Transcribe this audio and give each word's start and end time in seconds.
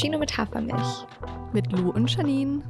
Cappuccino 0.00 0.18
mit 0.18 0.38
Hafermilch. 0.38 1.06
Mit 1.52 1.70
Lou 1.72 1.90
und 1.90 2.10
Janine. 2.10 2.62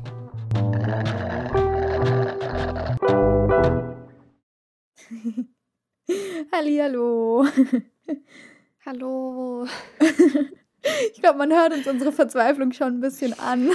Hallihallo. 6.52 7.46
Hallo. 8.84 9.66
Ich 11.14 11.20
glaube, 11.20 11.36
man 11.36 11.52
hört 11.52 11.74
uns 11.74 11.86
unsere 11.86 12.10
Verzweiflung 12.10 12.72
schon 12.72 12.94
ein 12.94 13.00
bisschen 13.00 13.38
an. 13.38 13.68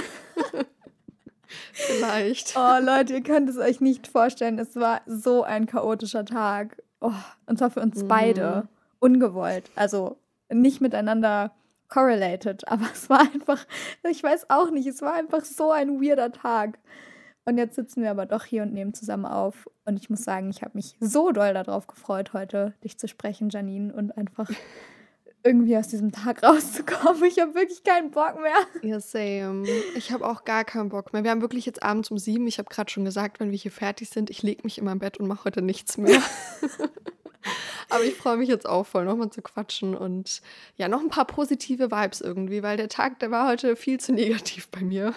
Vielleicht. 1.72 2.54
Oh, 2.56 2.82
Leute, 2.82 3.12
ihr 3.14 3.22
könnt 3.22 3.48
es 3.48 3.58
euch 3.58 3.80
nicht 3.80 4.08
vorstellen. 4.08 4.58
Es 4.58 4.74
war 4.74 5.02
so 5.06 5.44
ein 5.44 5.66
chaotischer 5.66 6.24
Tag. 6.24 6.82
Oh, 7.00 7.12
und 7.46 7.58
zwar 7.58 7.70
für 7.70 7.78
uns 7.78 8.02
Mhm. 8.02 8.08
beide. 8.08 8.68
Ungewollt. 8.98 9.70
Also 9.76 10.16
nicht 10.50 10.80
miteinander 10.80 11.52
correlated, 11.88 12.66
aber 12.68 12.86
es 12.92 13.08
war 13.10 13.20
einfach, 13.20 13.64
ich 14.08 14.22
weiß 14.22 14.50
auch 14.50 14.70
nicht, 14.70 14.86
es 14.86 15.02
war 15.02 15.14
einfach 15.14 15.44
so 15.44 15.70
ein 15.70 16.00
weirder 16.00 16.32
Tag. 16.32 16.78
Und 17.48 17.58
jetzt 17.58 17.76
sitzen 17.76 18.02
wir 18.02 18.10
aber 18.10 18.26
doch 18.26 18.44
hier 18.44 18.64
und 18.64 18.72
nehmen 18.72 18.92
zusammen 18.92 19.24
auf. 19.24 19.68
Und 19.84 20.00
ich 20.00 20.10
muss 20.10 20.24
sagen, 20.24 20.50
ich 20.50 20.62
habe 20.62 20.72
mich 20.74 20.96
so 20.98 21.30
doll 21.30 21.54
darauf 21.54 21.86
gefreut, 21.86 22.32
heute 22.32 22.74
dich 22.82 22.98
zu 22.98 23.06
sprechen, 23.06 23.50
Janine, 23.50 23.94
und 23.94 24.18
einfach 24.18 24.50
irgendwie 25.46 25.76
aus 25.76 25.88
diesem 25.88 26.12
Tag 26.12 26.42
rauszukommen. 26.42 27.24
Ich 27.24 27.38
habe 27.38 27.54
wirklich 27.54 27.84
keinen 27.84 28.10
Bock 28.10 28.36
mehr. 28.42 28.56
Ja, 28.82 29.00
same. 29.00 29.64
Ich 29.94 30.10
habe 30.10 30.26
auch 30.26 30.44
gar 30.44 30.64
keinen 30.64 30.88
Bock 30.88 31.12
mehr. 31.12 31.22
Wir 31.22 31.30
haben 31.30 31.40
wirklich 31.40 31.66
jetzt 31.66 31.82
abends 31.82 32.10
um 32.10 32.18
sieben. 32.18 32.46
Ich 32.48 32.58
habe 32.58 32.68
gerade 32.68 32.90
schon 32.90 33.04
gesagt, 33.04 33.38
wenn 33.40 33.52
wir 33.52 33.58
hier 33.58 33.70
fertig 33.70 34.10
sind, 34.10 34.28
ich 34.28 34.42
lege 34.42 34.62
mich 34.64 34.78
in 34.78 34.84
mein 34.84 34.98
Bett 34.98 35.18
und 35.18 35.28
mache 35.28 35.44
heute 35.44 35.62
nichts 35.62 35.96
mehr. 35.96 36.20
Aber 37.88 38.04
ich 38.04 38.14
freue 38.14 38.36
mich 38.36 38.48
jetzt 38.48 38.68
auch 38.68 38.86
voll, 38.86 39.04
nochmal 39.04 39.30
zu 39.30 39.42
quatschen 39.42 39.94
und 39.94 40.42
ja, 40.76 40.88
noch 40.88 41.00
ein 41.00 41.08
paar 41.08 41.26
positive 41.26 41.90
Vibes 41.90 42.20
irgendwie, 42.20 42.62
weil 42.62 42.76
der 42.76 42.88
Tag, 42.88 43.20
der 43.20 43.30
war 43.30 43.48
heute 43.48 43.76
viel 43.76 43.98
zu 44.00 44.12
negativ 44.14 44.68
bei 44.68 44.80
mir. 44.80 45.14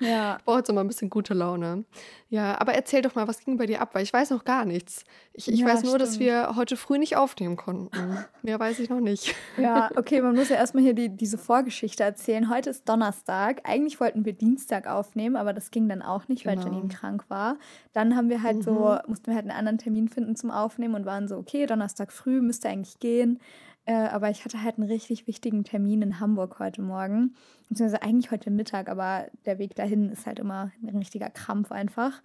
Ja, 0.00 0.36
Ich 0.38 0.44
brauche 0.44 0.58
jetzt 0.58 0.72
mal 0.72 0.82
ein 0.82 0.88
bisschen 0.88 1.10
gute 1.10 1.34
Laune. 1.34 1.84
Ja, 2.32 2.58
aber 2.58 2.72
erzähl 2.72 3.02
doch 3.02 3.14
mal, 3.14 3.28
was 3.28 3.40
ging 3.44 3.58
bei 3.58 3.66
dir 3.66 3.82
ab? 3.82 3.90
Weil 3.94 4.04
ich 4.04 4.12
weiß 4.12 4.30
noch 4.30 4.44
gar 4.44 4.64
nichts. 4.64 5.04
Ich, 5.34 5.52
ich 5.52 5.60
Ja, 5.60 5.66
weiß 5.66 5.82
nur, 5.82 5.98
dass 5.98 6.14
stimmt. 6.14 6.24
wir 6.30 6.56
heute 6.56 6.78
früh 6.78 6.96
nicht 6.98 7.14
aufnehmen 7.14 7.56
konnten. 7.58 8.16
Mehr 8.40 8.58
weiß 8.58 8.78
ich 8.78 8.88
noch 8.88 9.00
nicht. 9.00 9.34
Ja, 9.58 9.90
okay, 9.96 10.22
man 10.22 10.34
muss 10.34 10.48
ja 10.48 10.56
erstmal 10.56 10.82
hier 10.82 10.94
die, 10.94 11.10
diese 11.10 11.36
Vorgeschichte 11.36 12.02
erzählen. 12.02 12.48
Heute 12.48 12.70
ist 12.70 12.88
Donnerstag. 12.88 13.60
Eigentlich 13.64 14.00
wollten 14.00 14.24
wir 14.24 14.32
Dienstag 14.32 14.86
aufnehmen, 14.86 15.36
aber 15.36 15.52
das 15.52 15.70
ging 15.70 15.90
dann 15.90 16.00
auch 16.00 16.26
nicht, 16.28 16.46
weil 16.46 16.56
Genau. 16.56 16.68
Janine 16.68 16.88
krank 16.88 17.24
war. 17.28 17.58
Dann 17.92 18.16
haben 18.16 18.30
wir 18.30 18.42
halt 18.42 18.64
so, 18.64 18.70
Mhm. 18.94 18.98
mussten 19.08 19.26
wir 19.26 19.34
halt 19.34 19.44
einen 19.44 19.58
anderen 19.58 19.76
Termin 19.76 20.08
finden 20.08 20.34
zum 20.34 20.50
Aufnehmen 20.50 20.94
und 20.94 21.04
waren 21.04 21.28
so, 21.28 21.36
okay, 21.36 21.66
Donnerstag 21.66 22.12
früh 22.12 22.40
müsste 22.40 22.70
eigentlich 22.70 22.98
gehen. 22.98 23.40
Äh, 23.84 23.94
aber 23.94 24.30
ich 24.30 24.44
hatte 24.44 24.62
halt 24.62 24.78
einen 24.78 24.88
richtig 24.88 25.26
wichtigen 25.26 25.64
Termin 25.64 26.02
in 26.02 26.20
Hamburg 26.20 26.58
heute 26.58 26.82
Morgen. 26.82 27.34
Beziehungsweise 27.68 28.02
eigentlich 28.02 28.30
heute 28.30 28.50
Mittag, 28.50 28.88
aber 28.88 29.26
der 29.44 29.58
Weg 29.58 29.74
dahin 29.74 30.10
ist 30.10 30.26
halt 30.26 30.38
immer 30.38 30.70
ein 30.82 30.96
richtiger 30.96 31.30
Krampf 31.30 31.72
einfach. 31.72 32.22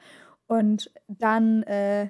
Und 0.47 0.91
dann 1.07 1.63
äh, 1.63 2.09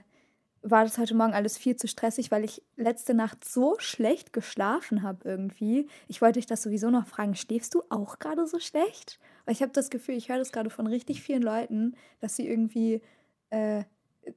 war 0.62 0.84
das 0.84 0.98
heute 0.98 1.16
Morgen 1.16 1.34
alles 1.34 1.58
viel 1.58 1.76
zu 1.76 1.88
stressig, 1.88 2.31
weil 2.31 2.44
ich 2.44 2.62
letzte 2.76 3.14
Nacht 3.14 3.45
so 3.45 3.76
schlecht 3.80 4.34
geschlafen 4.34 5.04
habe 5.04 5.28
irgendwie. 5.28 5.88
Ich 6.08 6.22
wollte 6.22 6.39
dich 6.39 6.45
das 6.45 6.64
sowieso 6.64 6.89
noch 6.89 7.08
fragen, 7.08 7.36
schläfst 7.36 7.73
du 7.73 7.84
auch 7.89 8.20
gerade 8.20 8.45
so 8.48 8.59
schlecht? 8.59 9.20
Weil 9.45 9.54
ich 9.54 9.61
habe 9.61 9.72
das 9.72 9.89
Gefühl, 9.89 10.16
ich 10.16 10.30
höre 10.30 10.39
das 10.39 10.52
gerade 10.52 10.70
von 10.70 10.88
richtig 10.88 11.22
vielen 11.22 11.42
Leuten, 11.42 11.95
dass 12.20 12.36
sie 12.36 12.48
irgendwie, 12.48 13.02
äh, 13.50 13.84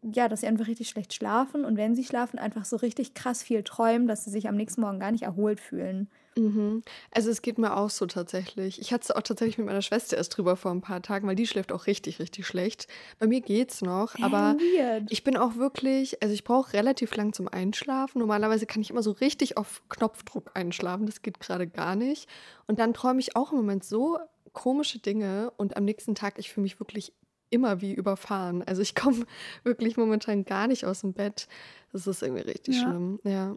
ja, 0.02 0.28
dass 0.28 0.40
sie 0.40 0.46
einfach 0.46 0.66
richtig 0.66 0.88
schlecht 0.88 1.14
schlafen 1.14 1.64
und 1.64 1.76
wenn 1.76 1.94
sie 1.94 2.04
schlafen, 2.04 2.38
einfach 2.38 2.64
so 2.64 2.76
richtig 2.76 3.14
krass 3.14 3.42
viel 3.42 3.62
träumen, 3.62 4.06
dass 4.06 4.24
sie 4.24 4.30
sich 4.30 4.48
am 4.48 4.56
nächsten 4.56 4.80
Morgen 4.80 5.00
gar 5.00 5.12
nicht 5.12 5.22
erholt 5.22 5.60
fühlen. 5.60 6.08
Mhm. 6.36 6.82
Also 7.10 7.30
es 7.30 7.42
geht 7.42 7.58
mir 7.58 7.76
auch 7.76 7.90
so 7.90 8.06
tatsächlich. 8.06 8.80
Ich 8.80 8.92
hatte 8.92 9.02
es 9.02 9.10
auch 9.10 9.22
tatsächlich 9.22 9.58
mit 9.58 9.66
meiner 9.66 9.82
Schwester 9.82 10.16
erst 10.16 10.36
drüber 10.36 10.56
vor 10.56 10.70
ein 10.70 10.80
paar 10.80 11.02
Tagen, 11.02 11.26
weil 11.26 11.34
die 11.34 11.46
schläft 11.46 11.72
auch 11.72 11.86
richtig, 11.86 12.20
richtig 12.20 12.46
schlecht. 12.46 12.86
Bei 13.18 13.26
mir 13.26 13.40
geht's 13.40 13.82
noch, 13.82 14.14
aber 14.22 14.56
Hä, 14.58 14.78
weird. 14.78 15.10
ich 15.10 15.24
bin 15.24 15.36
auch 15.36 15.56
wirklich, 15.56 16.22
also 16.22 16.32
ich 16.32 16.44
brauche 16.44 16.72
relativ 16.72 17.14
lang 17.16 17.32
zum 17.32 17.48
Einschlafen. 17.48 18.20
Normalerweise 18.20 18.66
kann 18.66 18.82
ich 18.82 18.90
immer 18.90 19.02
so 19.02 19.10
richtig 19.10 19.56
auf 19.56 19.82
Knopfdruck 19.88 20.50
einschlafen. 20.54 21.06
Das 21.06 21.22
geht 21.22 21.40
gerade 21.40 21.66
gar 21.66 21.96
nicht. 21.96 22.28
Und 22.66 22.78
dann 22.78 22.94
träume 22.94 23.20
ich 23.20 23.34
auch 23.34 23.50
im 23.50 23.58
Moment 23.58 23.84
so 23.84 24.18
komische 24.52 24.98
Dinge 24.98 25.52
und 25.56 25.76
am 25.76 25.84
nächsten 25.84 26.14
Tag, 26.14 26.38
ich 26.38 26.52
fühle 26.52 26.64
mich 26.64 26.80
wirklich 26.80 27.12
immer 27.50 27.80
wie 27.80 27.94
überfahren. 27.94 28.62
Also 28.66 28.82
ich 28.82 28.94
komme 28.94 29.26
wirklich 29.64 29.96
momentan 29.96 30.44
gar 30.44 30.66
nicht 30.66 30.84
aus 30.86 31.02
dem 31.02 31.12
Bett. 31.12 31.48
Das 31.92 32.06
ist 32.06 32.22
irgendwie 32.22 32.42
richtig 32.42 32.76
Ja. 32.76 32.82
schlimm. 32.82 33.20
Ja. 33.24 33.56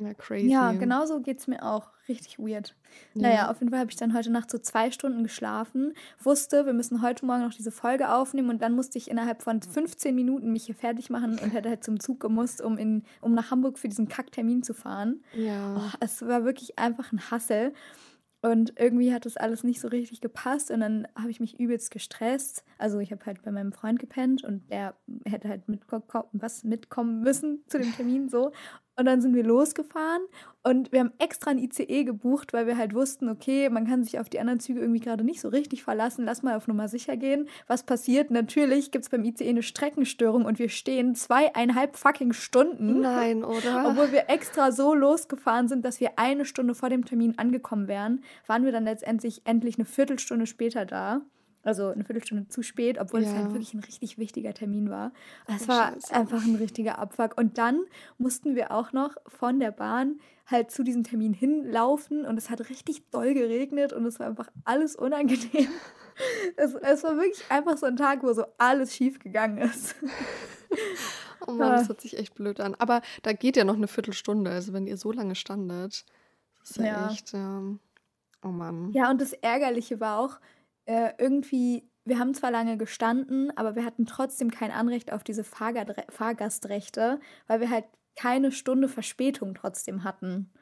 Ja, 0.00 0.14
crazy. 0.14 0.46
Ja, 0.46 0.72
genau 0.72 1.04
so 1.04 1.20
geht 1.20 1.38
es 1.38 1.46
mir 1.46 1.62
auch. 1.62 1.90
Richtig 2.08 2.38
weird. 2.38 2.74
Ja. 3.12 3.28
Naja, 3.28 3.50
auf 3.50 3.60
jeden 3.60 3.70
Fall 3.70 3.78
habe 3.80 3.90
ich 3.90 3.96
dann 3.96 4.14
heute 4.14 4.30
Nacht 4.32 4.50
so 4.50 4.58
zwei 4.58 4.90
Stunden 4.90 5.22
geschlafen, 5.22 5.92
wusste, 6.18 6.64
wir 6.64 6.72
müssen 6.72 7.02
heute 7.02 7.26
Morgen 7.26 7.42
noch 7.42 7.52
diese 7.52 7.70
Folge 7.70 8.10
aufnehmen 8.12 8.48
und 8.48 8.62
dann 8.62 8.74
musste 8.74 8.96
ich 8.96 9.10
innerhalb 9.10 9.42
von 9.42 9.60
15 9.60 10.14
Minuten 10.14 10.50
mich 10.50 10.64
hier 10.64 10.74
fertig 10.74 11.10
machen 11.10 11.38
und 11.38 11.50
hätte 11.50 11.68
halt 11.68 11.84
zum 11.84 12.00
Zug 12.00 12.20
gemusst, 12.20 12.62
um, 12.62 12.78
in, 12.78 13.04
um 13.20 13.34
nach 13.34 13.50
Hamburg 13.50 13.78
für 13.78 13.88
diesen 13.88 14.08
Kacktermin 14.08 14.62
zu 14.62 14.72
fahren. 14.72 15.22
Ja. 15.34 15.76
Oh, 15.76 15.96
es 16.00 16.22
war 16.26 16.44
wirklich 16.44 16.78
einfach 16.78 17.12
ein 17.12 17.30
Hassel. 17.30 17.74
Und 18.44 18.72
irgendwie 18.76 19.14
hat 19.14 19.24
das 19.24 19.36
alles 19.36 19.62
nicht 19.62 19.80
so 19.80 19.86
richtig 19.86 20.20
gepasst 20.20 20.72
und 20.72 20.80
dann 20.80 21.06
habe 21.14 21.30
ich 21.30 21.38
mich 21.38 21.60
übelst 21.60 21.92
gestresst. 21.92 22.64
Also 22.76 22.98
ich 22.98 23.12
habe 23.12 23.24
halt 23.24 23.40
bei 23.42 23.52
meinem 23.52 23.72
Freund 23.72 24.00
gepennt 24.00 24.42
und 24.42 24.68
der 24.68 24.96
hätte 25.24 25.48
halt 25.48 25.68
mitko 25.68 26.02
was 26.32 26.64
mitkommen 26.64 27.22
müssen 27.22 27.62
zu 27.68 27.78
dem 27.78 27.92
Termin 27.94 28.28
so. 28.28 28.50
Und 28.96 29.06
dann 29.06 29.22
sind 29.22 29.34
wir 29.34 29.42
losgefahren 29.42 30.22
und 30.62 30.92
wir 30.92 31.00
haben 31.00 31.12
extra 31.18 31.50
ein 31.50 31.58
ICE 31.58 32.04
gebucht, 32.04 32.52
weil 32.52 32.66
wir 32.66 32.76
halt 32.76 32.94
wussten, 32.94 33.30
okay, 33.30 33.70
man 33.70 33.86
kann 33.86 34.04
sich 34.04 34.18
auf 34.20 34.28
die 34.28 34.38
anderen 34.38 34.60
Züge 34.60 34.80
irgendwie 34.80 35.00
gerade 35.00 35.24
nicht 35.24 35.40
so 35.40 35.48
richtig 35.48 35.82
verlassen. 35.82 36.26
Lass 36.26 36.42
mal 36.42 36.56
auf 36.56 36.68
Nummer 36.68 36.88
sicher 36.88 37.16
gehen. 37.16 37.48
Was 37.66 37.84
passiert? 37.84 38.30
Natürlich 38.30 38.90
gibt 38.90 39.04
es 39.04 39.08
beim 39.08 39.24
ICE 39.24 39.48
eine 39.48 39.62
Streckenstörung 39.62 40.44
und 40.44 40.58
wir 40.58 40.68
stehen 40.68 41.14
zweieinhalb 41.14 41.96
fucking 41.96 42.34
Stunden. 42.34 43.00
Nein, 43.00 43.44
oder? 43.44 43.88
Obwohl 43.88 44.12
wir 44.12 44.28
extra 44.28 44.72
so 44.72 44.94
losgefahren 44.94 45.68
sind, 45.68 45.84
dass 45.84 45.98
wir 45.98 46.12
eine 46.16 46.44
Stunde 46.44 46.74
vor 46.74 46.90
dem 46.90 47.06
Termin 47.06 47.38
angekommen 47.38 47.88
wären, 47.88 48.22
waren 48.46 48.64
wir 48.64 48.72
dann 48.72 48.84
letztendlich 48.84 49.42
endlich 49.46 49.76
eine 49.76 49.86
Viertelstunde 49.86 50.46
später 50.46 50.84
da. 50.84 51.22
Also 51.64 51.88
eine 51.88 52.04
Viertelstunde 52.04 52.48
zu 52.48 52.62
spät, 52.62 52.98
obwohl 52.98 53.20
es 53.22 53.30
Ja. 53.30 53.36
halt 53.38 53.46
wirklich 53.52 53.72
ein 53.74 53.80
richtig 53.80 54.18
wichtiger 54.18 54.52
Termin 54.52 54.90
war. 54.90 55.12
Es 55.46 55.68
war 55.68 55.92
Scheiße. 55.92 56.12
einfach 56.14 56.44
ein 56.44 56.56
richtiger 56.56 56.98
Abfuck. 56.98 57.38
Und 57.38 57.56
dann 57.58 57.84
mussten 58.18 58.56
wir 58.56 58.72
auch 58.72 58.92
noch 58.92 59.14
von 59.28 59.60
der 59.60 59.70
Bahn 59.70 60.18
halt 60.46 60.70
zu 60.72 60.82
diesem 60.82 61.04
Termin 61.04 61.32
hinlaufen 61.32 62.24
und 62.26 62.36
es 62.36 62.50
hat 62.50 62.68
richtig 62.68 63.08
doll 63.10 63.32
geregnet 63.32 63.92
und 63.92 64.04
es 64.06 64.18
war 64.18 64.26
einfach 64.26 64.48
alles 64.64 64.96
unangenehm. 64.96 65.68
Es, 66.56 66.74
es 66.74 67.02
war 67.04 67.16
wirklich 67.16 67.42
einfach 67.50 67.78
so 67.78 67.86
ein 67.86 67.96
Tag, 67.96 68.22
wo 68.22 68.30
so 68.34 68.44
alles 68.58 68.94
schief 68.94 69.18
gegangen 69.18 69.56
ist. 69.58 69.94
Oh 71.46 71.52
Mann, 71.52 71.72
das 71.72 71.84
Ah. 71.84 71.88
hört 71.88 72.00
sich 72.02 72.18
echt 72.18 72.34
blöd 72.34 72.60
an. 72.60 72.74
Aber 72.78 73.00
da 73.22 73.32
geht 73.32 73.56
ja 73.56 73.64
noch 73.64 73.76
eine 73.76 73.88
Viertelstunde. 73.88 74.50
Also 74.50 74.74
wenn 74.74 74.86
ihr 74.86 74.98
so 74.98 75.10
lange 75.10 75.34
standet, 75.34 76.04
ist 76.62 76.76
ja, 76.76 76.84
Ja. 76.84 77.10
echt. 77.10 77.32
Ähm, 77.34 77.80
oh 78.44 78.48
Mann. 78.48 78.92
Ja, 78.92 79.10
und 79.10 79.20
das 79.22 79.32
Ärgerliche 79.32 80.00
war 80.00 80.18
auch, 80.18 80.38
äh, 80.86 81.12
irgendwie, 81.18 81.88
wir 82.04 82.18
haben 82.18 82.34
zwar 82.34 82.50
lange 82.50 82.76
gestanden, 82.76 83.56
aber 83.56 83.76
wir 83.76 83.84
hatten 83.84 84.06
trotzdem 84.06 84.50
kein 84.50 84.70
Anrecht 84.70 85.12
auf 85.12 85.24
diese 85.24 85.44
Fahrgastrechte, 85.44 87.20
weil 87.46 87.60
wir 87.60 87.70
halt 87.70 87.84
keine 88.16 88.52
Stunde 88.52 88.88
Verspätung 88.88 89.54
trotzdem 89.54 90.04
hatten. 90.04 90.52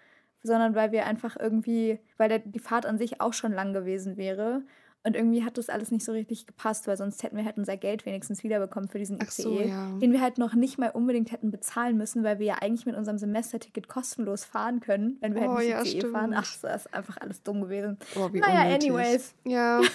Sondern 0.43 0.75
weil 0.75 0.93
wir 0.93 1.07
einfach 1.07 1.37
irgendwie, 1.39 2.01
weil 2.17 2.29
der, 2.31 2.39
die 2.39 2.61
Fahrt 2.61 2.87
an 2.87 2.99
sich 2.99 3.21
auch 3.21 3.35
schon 3.35 3.53
lang 3.53 3.75
gewesen 3.75 4.17
wäre. 4.17 4.65
Und 5.03 5.17
irgendwie 5.17 5.43
hat 5.45 5.57
das 5.57 5.71
alles 5.71 5.91
nicht 5.91 6.05
so 6.05 6.13
richtig 6.13 6.47
gepasst, 6.47 6.87
weil 6.87 6.97
sonst 6.99 7.23
hätten 7.23 7.35
wir 7.37 7.47
halt 7.47 7.57
unser 7.57 7.79
Geld 7.79 8.05
wenigstens 8.05 8.45
wiederbekommen 8.45 8.89
für 8.89 8.99
diesen 8.99 9.19
ICE, 9.19 9.43
so, 9.43 9.59
ja. 9.61 9.91
den 9.99 10.13
wir 10.13 10.21
halt 10.21 10.37
noch 10.37 10.53
nicht 10.55 10.77
mal 10.79 10.91
unbedingt 10.91 11.33
hätten 11.33 11.51
bezahlen 11.51 11.97
müssen, 11.97 12.23
weil 12.23 12.39
wir 12.39 12.45
ja 12.47 12.57
eigentlich 12.61 12.85
mit 12.85 12.97
unserem 12.97 13.17
Semesterticket 13.17 13.89
kostenlos 13.89 14.45
fahren 14.45 14.81
können, 14.81 15.17
wenn 15.21 15.35
wir 15.35 15.43
Oh, 15.43 15.57
halt 15.57 15.61
nicht 15.61 15.71
ja, 15.71 16.01
ICE 16.01 16.11
fahren. 16.11 16.35
Ach, 16.35 16.55
das 16.61 16.85
ist 16.85 16.93
einfach 16.93 17.17
alles 17.17 17.43
dumm 17.43 17.63
gewesen. 17.63 17.97
Oh, 18.15 18.29
wie 18.33 18.41
Naja, 18.41 18.63
unnötig. 18.65 18.91
anyways. 18.91 19.35
Ja. 19.45 19.81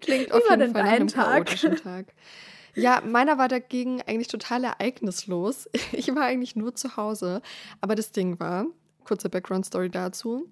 Klingt 0.00 0.32
auf 0.32 0.42
war 0.44 0.50
jeden 0.50 0.60
denn 0.60 0.72
Fall 0.72 0.82
dein 0.82 0.92
einem 0.92 1.08
Tag? 1.08 1.46
Tag. 1.82 2.06
Ja, 2.74 3.02
meiner 3.04 3.36
war 3.36 3.48
dagegen 3.48 4.00
eigentlich 4.02 4.28
total 4.28 4.64
ereignislos. 4.64 5.68
Ich 5.92 6.14
war 6.14 6.22
eigentlich 6.24 6.56
nur 6.56 6.74
zu 6.74 6.96
Hause. 6.96 7.42
Aber 7.80 7.94
das 7.94 8.12
Ding 8.12 8.38
war, 8.40 8.66
kurze 9.04 9.28
Background-Story 9.28 9.90
dazu. 9.90 10.48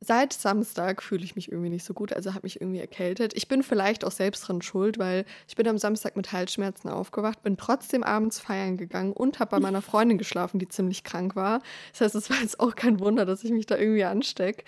Seit 0.00 0.34
Samstag 0.34 1.02
fühle 1.02 1.24
ich 1.24 1.36
mich 1.36 1.50
irgendwie 1.50 1.70
nicht 1.70 1.84
so 1.84 1.94
gut, 1.94 2.12
also 2.12 2.34
habe 2.34 2.44
mich 2.44 2.60
irgendwie 2.60 2.80
erkältet. 2.80 3.32
Ich 3.34 3.48
bin 3.48 3.62
vielleicht 3.62 4.04
auch 4.04 4.12
selbst 4.12 4.46
dran 4.46 4.60
schuld, 4.60 4.98
weil 4.98 5.24
ich 5.48 5.56
bin 5.56 5.66
am 5.66 5.78
Samstag 5.78 6.16
mit 6.16 6.32
Halsschmerzen 6.32 6.90
aufgewacht, 6.90 7.42
bin 7.42 7.56
trotzdem 7.56 8.02
abends 8.02 8.38
feiern 8.38 8.76
gegangen 8.76 9.14
und 9.14 9.40
habe 9.40 9.52
bei 9.52 9.60
meiner 9.60 9.80
Freundin 9.80 10.18
geschlafen, 10.18 10.58
die 10.58 10.68
ziemlich 10.68 11.02
krank 11.02 11.34
war. 11.34 11.62
Das 11.92 12.02
heißt, 12.02 12.14
es 12.14 12.28
war 12.28 12.36
jetzt 12.40 12.60
auch 12.60 12.76
kein 12.76 13.00
Wunder, 13.00 13.24
dass 13.24 13.42
ich 13.42 13.50
mich 13.50 13.64
da 13.64 13.78
irgendwie 13.78 14.04
anstecke. 14.04 14.64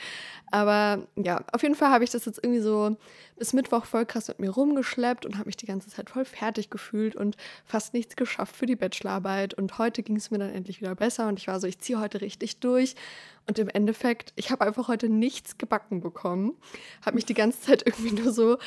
Aber 0.51 1.07
ja, 1.15 1.45
auf 1.53 1.63
jeden 1.63 1.75
Fall 1.75 1.91
habe 1.91 2.05
ich 2.05 2.11
das 2.11 2.25
jetzt 2.25 2.43
irgendwie 2.43 2.63
so 2.63 2.97
bis 3.38 3.52
Mittwoch 3.52 3.85
voll 3.85 4.06
krass 4.06 4.29
mit 4.29 4.40
mir 4.40 4.50
rumgeschleppt 4.50 5.25
und 5.25 5.37
habe 5.37 5.46
mich 5.46 5.56
die 5.56 5.67
ganze 5.67 5.88
Zeit 5.88 6.11
voll 6.11 6.25
fertig 6.25 6.70
gefühlt 6.70 7.17
und 7.17 7.37
fast 7.64 7.94
nichts 7.94 8.17
geschafft 8.17 8.56
für 8.56 8.67
die 8.67 8.76
Bachelorarbeit. 8.76 9.55
Und 9.55 9.79
heute 9.79 10.02
ging 10.02 10.17
es 10.17 10.31
mir 10.31 10.38
dann 10.38 10.52
endlich 10.52 10.81
wieder 10.81 10.94
besser 10.94 11.29
und 11.29 11.38
ich 11.38 11.49
war 11.49 11.61
so, 11.61 11.67
ich 11.67 11.79
ziehe 11.79 12.00
heute 12.00 12.20
richtig 12.20 12.61
durch. 12.61 12.94
Und 13.46 13.58
im 13.58 13.69
Endeffekt, 13.69 14.32
ich 14.37 14.50
habe 14.50 14.67
einfach 14.67 14.88
heute 14.88 15.08
nichts 15.08 15.56
gebacken 15.56 16.00
bekommen. 16.00 16.55
Habe 17.05 17.14
mich 17.14 17.25
die 17.25 17.35
ganze 17.35 17.61
Zeit 17.62 17.82
irgendwie 17.87 18.12
nur 18.12 18.32
so, 18.32 18.58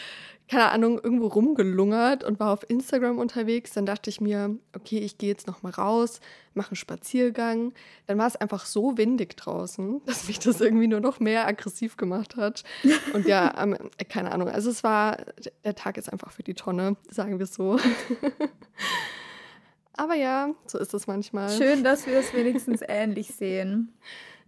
keine 0.52 0.72
Ahnung, 0.72 1.00
irgendwo 1.02 1.28
rumgelungert 1.28 2.26
und 2.26 2.42
war 2.42 2.52
auf 2.52 2.70
Instagram 2.70 3.20
unterwegs. 3.20 3.72
Dann 3.72 3.86
dachte 3.86 4.10
ich 4.10 4.20
mir, 4.20 4.58
okay, 4.76 5.00
ich 5.00 5.18
gehe 5.18 5.30
jetzt 5.30 5.48
nochmal 5.48 5.72
raus, 5.72 6.20
mache 6.56 6.72
einen 6.72 6.76
Spaziergang. 6.76 7.72
Dann 8.06 8.18
war 8.18 8.28
es 8.28 8.36
einfach 8.36 8.66
so 8.66 8.98
windig 8.98 9.38
draußen, 9.38 10.02
dass 10.06 10.28
mich 10.28 10.40
das 10.40 10.60
irgendwie 10.60 10.88
nur 10.88 11.00
noch 11.00 11.22
mehr 11.22 11.48
aggressiv 11.48 11.96
gemacht 11.96 12.36
hat. 12.36 12.66
Und 13.14 13.28
ja, 13.28 13.64
ähm, 13.64 13.78
keine 14.10 14.34
Ahnung. 14.34 14.50
Also 14.50 14.72
es 14.72 14.84
war, 14.84 15.20
der 15.64 15.76
Tag 15.76 15.96
ist 15.96 16.12
einfach 16.12 16.34
für 16.34 16.44
die 16.44 16.54
Tonne, 16.54 16.98
sagen 17.10 17.40
wir 17.40 17.46
es 17.46 17.54
so. 17.54 17.80
Aber 19.94 20.16
ja, 20.16 20.50
so 20.68 20.80
ist 20.80 20.94
es 20.94 21.08
manchmal. 21.08 21.50
Schön, 21.50 21.86
dass 21.86 22.08
wir 22.08 22.20
es 22.20 22.34
wenigstens 22.34 22.82
ähnlich 22.86 23.36
sehen. 23.36 23.94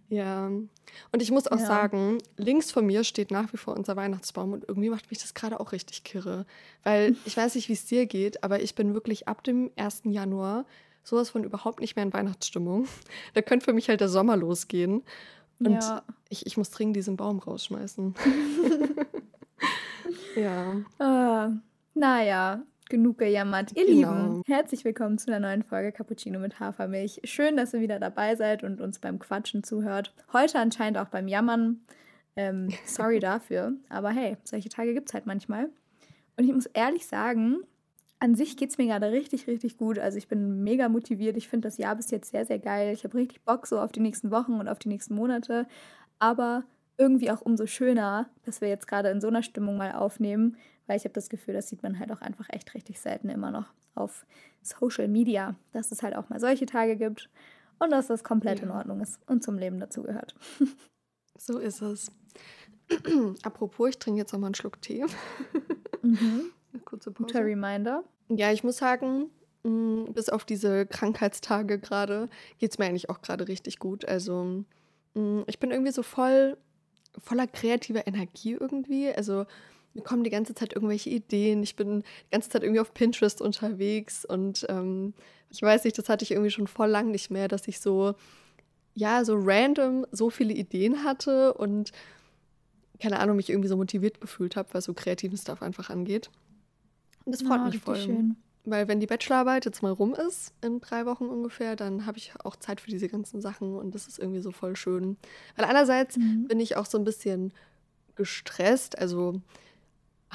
Ja, 0.08 0.46
und 0.46 1.22
ich 1.22 1.30
muss 1.30 1.48
auch 1.48 1.58
ja. 1.58 1.66
sagen, 1.66 2.18
links 2.36 2.70
von 2.70 2.86
mir 2.86 3.04
steht 3.04 3.30
nach 3.30 3.52
wie 3.52 3.56
vor 3.56 3.74
unser 3.76 3.96
Weihnachtsbaum 3.96 4.52
und 4.52 4.64
irgendwie 4.68 4.90
macht 4.90 5.10
mich 5.10 5.20
das 5.20 5.34
gerade 5.34 5.60
auch 5.60 5.72
richtig 5.72 6.04
kirre. 6.04 6.46
Weil 6.82 7.16
ich 7.24 7.36
weiß 7.36 7.54
nicht, 7.54 7.68
wie 7.68 7.72
es 7.72 7.86
dir 7.86 8.06
geht, 8.06 8.44
aber 8.44 8.62
ich 8.62 8.74
bin 8.74 8.94
wirklich 8.94 9.28
ab 9.28 9.42
dem 9.44 9.70
1. 9.76 10.02
Januar 10.04 10.66
sowas 11.02 11.30
von 11.30 11.44
überhaupt 11.44 11.80
nicht 11.80 11.96
mehr 11.96 12.04
in 12.04 12.12
Weihnachtsstimmung. 12.12 12.86
Da 13.34 13.42
könnte 13.42 13.64
für 13.64 13.72
mich 13.72 13.88
halt 13.88 14.00
der 14.00 14.08
Sommer 14.08 14.36
losgehen. 14.36 15.02
Und 15.60 15.72
ja. 15.72 16.02
ich, 16.28 16.46
ich 16.46 16.56
muss 16.56 16.70
dringend 16.70 16.96
diesen 16.96 17.16
Baum 17.16 17.38
rausschmeißen. 17.38 18.14
ja. 20.36 20.76
Ah, 20.98 21.52
naja, 21.94 22.62
genug 22.94 23.18
gejammert. 23.18 23.72
Ihr 23.76 23.86
genau. 23.86 24.12
Lieben, 24.12 24.42
herzlich 24.46 24.84
willkommen 24.84 25.18
zu 25.18 25.26
einer 25.26 25.44
neuen 25.48 25.64
Folge 25.64 25.90
Cappuccino 25.90 26.38
mit 26.38 26.60
Hafermilch. 26.60 27.20
Schön, 27.24 27.56
dass 27.56 27.74
ihr 27.74 27.80
wieder 27.80 27.98
dabei 27.98 28.36
seid 28.36 28.62
und 28.62 28.80
uns 28.80 29.00
beim 29.00 29.18
Quatschen 29.18 29.64
zuhört. 29.64 30.14
Heute 30.32 30.60
anscheinend 30.60 30.98
auch 30.98 31.08
beim 31.08 31.26
Jammern. 31.26 31.80
Ähm, 32.36 32.68
sorry 32.86 33.18
dafür, 33.18 33.72
aber 33.88 34.10
hey, 34.10 34.36
solche 34.44 34.68
Tage 34.68 34.94
gibt 34.94 35.08
es 35.08 35.14
halt 35.14 35.26
manchmal. 35.26 35.70
Und 36.36 36.44
ich 36.44 36.52
muss 36.52 36.66
ehrlich 36.66 37.04
sagen, 37.08 37.64
an 38.20 38.36
sich 38.36 38.56
geht 38.56 38.70
es 38.70 38.78
mir 38.78 38.86
gerade 38.86 39.10
richtig, 39.10 39.48
richtig 39.48 39.76
gut. 39.76 39.98
Also 39.98 40.16
ich 40.16 40.28
bin 40.28 40.62
mega 40.62 40.88
motiviert. 40.88 41.36
Ich 41.36 41.48
finde 41.48 41.66
das 41.66 41.78
Jahr 41.78 41.96
bis 41.96 42.12
jetzt 42.12 42.30
sehr, 42.30 42.46
sehr 42.46 42.60
geil. 42.60 42.92
Ich 42.92 43.02
habe 43.02 43.18
richtig 43.18 43.42
Bock 43.42 43.66
so 43.66 43.80
auf 43.80 43.90
die 43.90 44.00
nächsten 44.00 44.30
Wochen 44.30 44.52
und 44.52 44.68
auf 44.68 44.78
die 44.78 44.88
nächsten 44.88 45.16
Monate. 45.16 45.66
Aber 46.20 46.62
irgendwie 46.96 47.32
auch 47.32 47.40
umso 47.40 47.66
schöner, 47.66 48.28
dass 48.44 48.60
wir 48.60 48.68
jetzt 48.68 48.86
gerade 48.86 49.08
in 49.08 49.20
so 49.20 49.26
einer 49.26 49.42
Stimmung 49.42 49.76
mal 49.76 49.92
aufnehmen, 49.92 50.56
weil 50.86 50.96
ich 50.96 51.04
habe 51.04 51.14
das 51.14 51.28
Gefühl, 51.28 51.54
das 51.54 51.68
sieht 51.68 51.82
man 51.82 51.98
halt 51.98 52.12
auch 52.12 52.20
einfach 52.20 52.48
echt 52.50 52.74
richtig 52.74 53.00
selten 53.00 53.28
immer 53.28 53.50
noch 53.50 53.72
auf 53.94 54.26
Social 54.62 55.08
Media, 55.08 55.54
dass 55.72 55.92
es 55.92 56.02
halt 56.02 56.16
auch 56.16 56.28
mal 56.28 56.40
solche 56.40 56.66
Tage 56.66 56.96
gibt 56.96 57.30
und 57.78 57.90
dass 57.90 58.08
das 58.08 58.24
komplett 58.24 58.58
ja. 58.58 58.64
in 58.64 58.70
Ordnung 58.70 59.00
ist 59.00 59.20
und 59.26 59.42
zum 59.42 59.58
Leben 59.58 59.80
dazugehört. 59.80 60.34
So 61.36 61.58
ist 61.58 61.82
es. 61.82 62.12
Apropos, 63.42 63.88
ich 63.88 63.98
trinke 63.98 64.20
jetzt 64.20 64.32
nochmal 64.32 64.48
einen 64.48 64.54
Schluck 64.54 64.80
Tee. 64.80 65.04
Mhm. 66.04 66.50
Kurze 66.84 67.10
Pause. 67.10 67.26
Guter 67.26 67.46
Reminder. 67.46 68.04
Ja, 68.28 68.52
ich 68.52 68.62
muss 68.62 68.76
sagen, 68.76 69.30
mm, 69.62 70.12
bis 70.12 70.28
auf 70.28 70.44
diese 70.44 70.84
Krankheitstage 70.84 71.78
gerade 71.78 72.28
geht 72.58 72.72
es 72.72 72.78
mir 72.78 72.84
eigentlich 72.84 73.08
auch 73.08 73.22
gerade 73.22 73.48
richtig 73.48 73.78
gut. 73.78 74.04
Also 74.04 74.64
mm, 75.14 75.40
ich 75.46 75.58
bin 75.58 75.70
irgendwie 75.70 75.92
so 75.92 76.02
voll 76.02 76.58
voller 77.18 77.46
kreativer 77.46 78.06
Energie 78.06 78.52
irgendwie. 78.52 79.10
Also 79.10 79.46
mir 79.94 80.02
kommen 80.02 80.24
die 80.24 80.30
ganze 80.30 80.54
Zeit 80.54 80.74
irgendwelche 80.74 81.10
Ideen. 81.10 81.62
Ich 81.62 81.76
bin 81.76 82.00
die 82.00 82.30
ganze 82.30 82.50
Zeit 82.50 82.62
irgendwie 82.62 82.80
auf 82.80 82.92
Pinterest 82.94 83.40
unterwegs 83.40 84.24
und 84.24 84.66
ähm, 84.68 85.14
ich 85.50 85.62
weiß 85.62 85.84
nicht, 85.84 85.96
das 85.96 86.08
hatte 86.08 86.24
ich 86.24 86.32
irgendwie 86.32 86.50
schon 86.50 86.66
voll 86.66 86.88
lang 86.88 87.10
nicht 87.10 87.30
mehr, 87.30 87.48
dass 87.48 87.68
ich 87.68 87.80
so, 87.80 88.14
ja, 88.94 89.24
so 89.24 89.36
random 89.38 90.06
so 90.10 90.30
viele 90.30 90.52
Ideen 90.52 91.04
hatte 91.04 91.54
und 91.54 91.92
keine 93.00 93.20
Ahnung, 93.20 93.36
mich 93.36 93.50
irgendwie 93.50 93.68
so 93.68 93.76
motiviert 93.76 94.20
gefühlt 94.20 94.56
habe, 94.56 94.68
was 94.72 94.84
so 94.84 94.94
kreativen 94.94 95.36
Stuff 95.36 95.62
einfach 95.62 95.90
angeht. 95.90 96.30
Und 97.24 97.34
das 97.34 97.42
freut 97.42 97.60
oh, 97.60 97.66
mich 97.66 97.78
voll. 97.78 97.96
Schön. 97.96 98.36
Weil 98.64 98.88
wenn 98.88 98.98
die 98.98 99.06
Bachelorarbeit 99.06 99.66
jetzt 99.66 99.82
mal 99.82 99.92
rum 99.92 100.14
ist, 100.14 100.54
in 100.62 100.80
drei 100.80 101.04
Wochen 101.04 101.26
ungefähr, 101.26 101.76
dann 101.76 102.06
habe 102.06 102.16
ich 102.18 102.32
auch 102.44 102.56
Zeit 102.56 102.80
für 102.80 102.90
diese 102.90 103.08
ganzen 103.08 103.40
Sachen 103.42 103.76
und 103.76 103.94
das 103.94 104.06
ist 104.08 104.18
irgendwie 104.18 104.40
so 104.40 104.52
voll 104.52 104.74
schön. 104.74 105.18
Weil 105.54 105.66
einerseits 105.66 106.16
mhm. 106.16 106.46
bin 106.48 106.60
ich 106.60 106.76
auch 106.76 106.86
so 106.86 106.96
ein 106.96 107.04
bisschen 107.04 107.52
gestresst, 108.14 108.98
also 108.98 109.40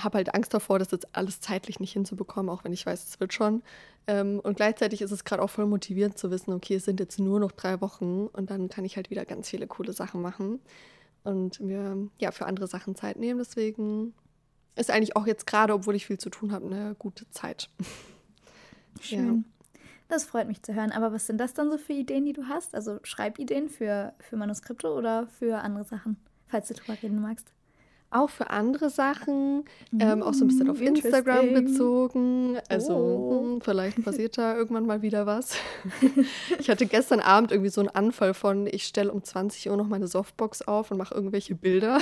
habe 0.03 0.17
halt 0.17 0.33
Angst 0.33 0.53
davor, 0.53 0.79
das 0.79 0.91
jetzt 0.91 1.07
alles 1.15 1.39
zeitlich 1.39 1.79
nicht 1.79 1.93
hinzubekommen, 1.93 2.49
auch 2.49 2.63
wenn 2.63 2.73
ich 2.73 2.85
weiß, 2.85 3.05
es 3.05 3.19
wird 3.19 3.33
schon. 3.33 3.63
Ähm, 4.07 4.39
und 4.39 4.57
gleichzeitig 4.57 5.01
ist 5.01 5.11
es 5.11 5.23
gerade 5.23 5.41
auch 5.41 5.49
voll 5.49 5.65
motivierend 5.65 6.17
zu 6.17 6.31
wissen, 6.31 6.53
okay, 6.53 6.75
es 6.75 6.85
sind 6.85 6.99
jetzt 6.99 7.19
nur 7.19 7.39
noch 7.39 7.51
drei 7.51 7.81
Wochen 7.81 8.27
und 8.27 8.49
dann 8.49 8.69
kann 8.69 8.85
ich 8.85 8.95
halt 8.95 9.09
wieder 9.09 9.25
ganz 9.25 9.49
viele 9.49 9.67
coole 9.67 9.93
Sachen 9.93 10.21
machen 10.21 10.59
und 11.23 11.59
mir 11.59 12.09
ja 12.17 12.31
für 12.31 12.45
andere 12.45 12.67
Sachen 12.67 12.95
Zeit 12.95 13.17
nehmen. 13.17 13.39
Deswegen 13.39 14.13
ist 14.75 14.91
eigentlich 14.91 15.15
auch 15.15 15.27
jetzt 15.27 15.45
gerade, 15.45 15.73
obwohl 15.73 15.95
ich 15.95 16.05
viel 16.05 16.17
zu 16.17 16.29
tun 16.29 16.51
habe, 16.51 16.65
eine 16.65 16.95
gute 16.95 17.29
Zeit. 17.29 17.69
Schön. 19.01 19.45
Ja. 19.45 19.81
Das 20.07 20.23
freut 20.23 20.47
mich 20.47 20.63
zu 20.63 20.73
hören. 20.73 20.91
Aber 20.91 21.13
was 21.13 21.27
sind 21.27 21.37
das 21.37 21.53
dann 21.53 21.69
so 21.69 21.77
für 21.77 21.93
Ideen, 21.93 22.25
die 22.25 22.33
du 22.33 22.47
hast? 22.47 22.73
Also 22.73 22.99
Schreibideen 23.03 23.69
für, 23.69 24.13
für 24.19 24.37
Manuskripte 24.37 24.91
oder 24.91 25.27
für 25.27 25.59
andere 25.59 25.85
Sachen, 25.85 26.17
falls 26.47 26.67
du 26.69 26.73
drüber 26.73 26.97
reden 27.01 27.21
magst? 27.21 27.53
Auch 28.11 28.29
für 28.29 28.49
andere 28.49 28.89
Sachen, 28.89 29.65
ähm, 29.99 30.23
auch 30.23 30.33
so 30.33 30.43
ein 30.43 30.47
bisschen 30.47 30.69
auf 30.69 30.81
Instagram 30.81 31.53
bezogen. 31.53 32.57
Also 32.67 32.93
oh. 32.93 33.41
mh, 33.41 33.51
hm, 33.51 33.61
vielleicht 33.61 34.03
passiert 34.03 34.37
da 34.37 34.55
irgendwann 34.55 34.85
mal 34.85 35.01
wieder 35.01 35.25
was. 35.25 35.55
ich 36.59 36.69
hatte 36.69 36.87
gestern 36.87 37.19
Abend 37.19 37.51
irgendwie 37.51 37.69
so 37.69 37.81
einen 37.81 37.89
Anfall 37.89 38.33
von, 38.33 38.65
ich 38.65 38.85
stelle 38.85 39.11
um 39.11 39.23
20 39.23 39.69
Uhr 39.69 39.77
noch 39.77 39.87
meine 39.87 40.07
Softbox 40.07 40.63
auf 40.63 40.89
und 40.89 40.97
mache 40.97 41.13
irgendwelche 41.13 41.53
Bilder. 41.53 41.99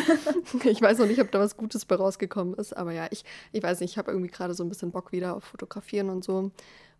ich 0.64 0.82
weiß 0.82 0.98
noch 0.98 1.06
nicht, 1.06 1.20
ob 1.20 1.30
da 1.30 1.40
was 1.40 1.56
Gutes 1.56 1.86
bei 1.86 1.96
rausgekommen 1.96 2.54
ist, 2.54 2.76
aber 2.76 2.92
ja, 2.92 3.06
ich, 3.10 3.24
ich 3.52 3.62
weiß 3.62 3.80
nicht, 3.80 3.92
ich 3.92 3.98
habe 3.98 4.10
irgendwie 4.10 4.30
gerade 4.30 4.52
so 4.52 4.62
ein 4.62 4.68
bisschen 4.68 4.90
Bock 4.90 5.10
wieder 5.12 5.36
auf 5.36 5.44
Fotografieren 5.44 6.10
und 6.10 6.22
so. 6.22 6.50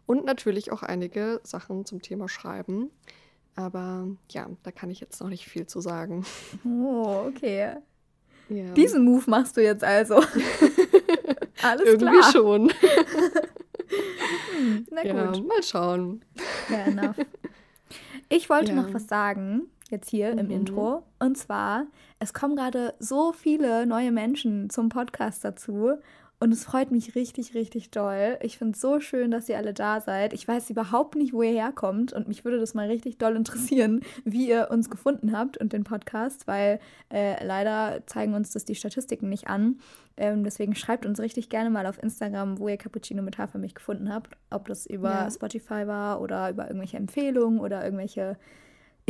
Und 0.06 0.24
natürlich 0.24 0.72
auch 0.72 0.82
einige 0.82 1.40
Sachen 1.44 1.84
zum 1.84 2.00
Thema 2.00 2.28
Schreiben. 2.28 2.90
Aber 3.54 4.08
ja, 4.30 4.48
da 4.62 4.70
kann 4.72 4.90
ich 4.90 5.00
jetzt 5.00 5.20
noch 5.20 5.28
nicht 5.28 5.46
viel 5.46 5.66
zu 5.66 5.80
sagen. 5.80 6.24
Oh, 6.64 7.26
okay. 7.28 7.76
Ja. 8.50 8.72
Diesen 8.72 9.04
Move 9.04 9.24
machst 9.28 9.56
du 9.56 9.62
jetzt 9.62 9.84
also. 9.84 10.16
Alles 11.62 11.86
Irgendwie 11.86 12.18
klar. 12.18 12.32
schon. 12.32 12.66
Na 14.90 15.02
gut. 15.02 15.36
Ja, 15.36 15.42
mal 15.42 15.62
schauen. 15.62 16.24
Fair 16.66 16.86
enough. 16.86 17.16
Ich 18.28 18.50
wollte 18.50 18.72
ja. 18.72 18.82
noch 18.82 18.92
was 18.92 19.06
sagen, 19.06 19.68
jetzt 19.88 20.10
hier 20.10 20.32
mhm. 20.32 20.38
im 20.38 20.50
Intro. 20.50 21.04
Und 21.18 21.38
zwar, 21.38 21.86
es 22.18 22.32
kommen 22.32 22.56
gerade 22.56 22.94
so 22.98 23.32
viele 23.32 23.86
neue 23.86 24.12
Menschen 24.12 24.68
zum 24.70 24.88
Podcast 24.88 25.44
dazu. 25.44 25.92
Und 26.42 26.52
es 26.52 26.64
freut 26.64 26.90
mich 26.90 27.14
richtig, 27.14 27.54
richtig 27.54 27.90
doll. 27.90 28.38
Ich 28.40 28.56
finde 28.56 28.72
es 28.72 28.80
so 28.80 28.98
schön, 28.98 29.30
dass 29.30 29.50
ihr 29.50 29.58
alle 29.58 29.74
da 29.74 30.00
seid. 30.00 30.32
Ich 30.32 30.48
weiß 30.48 30.70
überhaupt 30.70 31.14
nicht, 31.14 31.34
wo 31.34 31.42
ihr 31.42 31.52
herkommt. 31.52 32.14
Und 32.14 32.28
mich 32.28 32.46
würde 32.46 32.58
das 32.58 32.72
mal 32.72 32.88
richtig 32.88 33.18
doll 33.18 33.36
interessieren, 33.36 34.00
wie 34.24 34.48
ihr 34.48 34.68
uns 34.70 34.88
gefunden 34.88 35.36
habt 35.36 35.58
und 35.58 35.74
den 35.74 35.84
Podcast, 35.84 36.46
weil 36.46 36.80
äh, 37.12 37.44
leider 37.44 38.04
zeigen 38.06 38.32
uns 38.32 38.52
das 38.52 38.64
die 38.64 38.74
Statistiken 38.74 39.28
nicht 39.28 39.48
an. 39.48 39.80
Ähm, 40.16 40.42
deswegen 40.42 40.74
schreibt 40.74 41.04
uns 41.04 41.20
richtig 41.20 41.50
gerne 41.50 41.68
mal 41.68 41.84
auf 41.84 42.02
Instagram, 42.02 42.58
wo 42.58 42.68
ihr 42.68 42.78
Cappuccino 42.78 43.22
mit 43.22 43.36
Hafermilch 43.36 43.74
gefunden 43.74 44.10
habt. 44.10 44.34
Ob 44.48 44.66
das 44.66 44.86
über 44.86 45.10
ja. 45.10 45.30
Spotify 45.30 45.86
war 45.86 46.22
oder 46.22 46.48
über 46.48 46.68
irgendwelche 46.68 46.96
Empfehlungen 46.96 47.60
oder 47.60 47.84
irgendwelche 47.84 48.38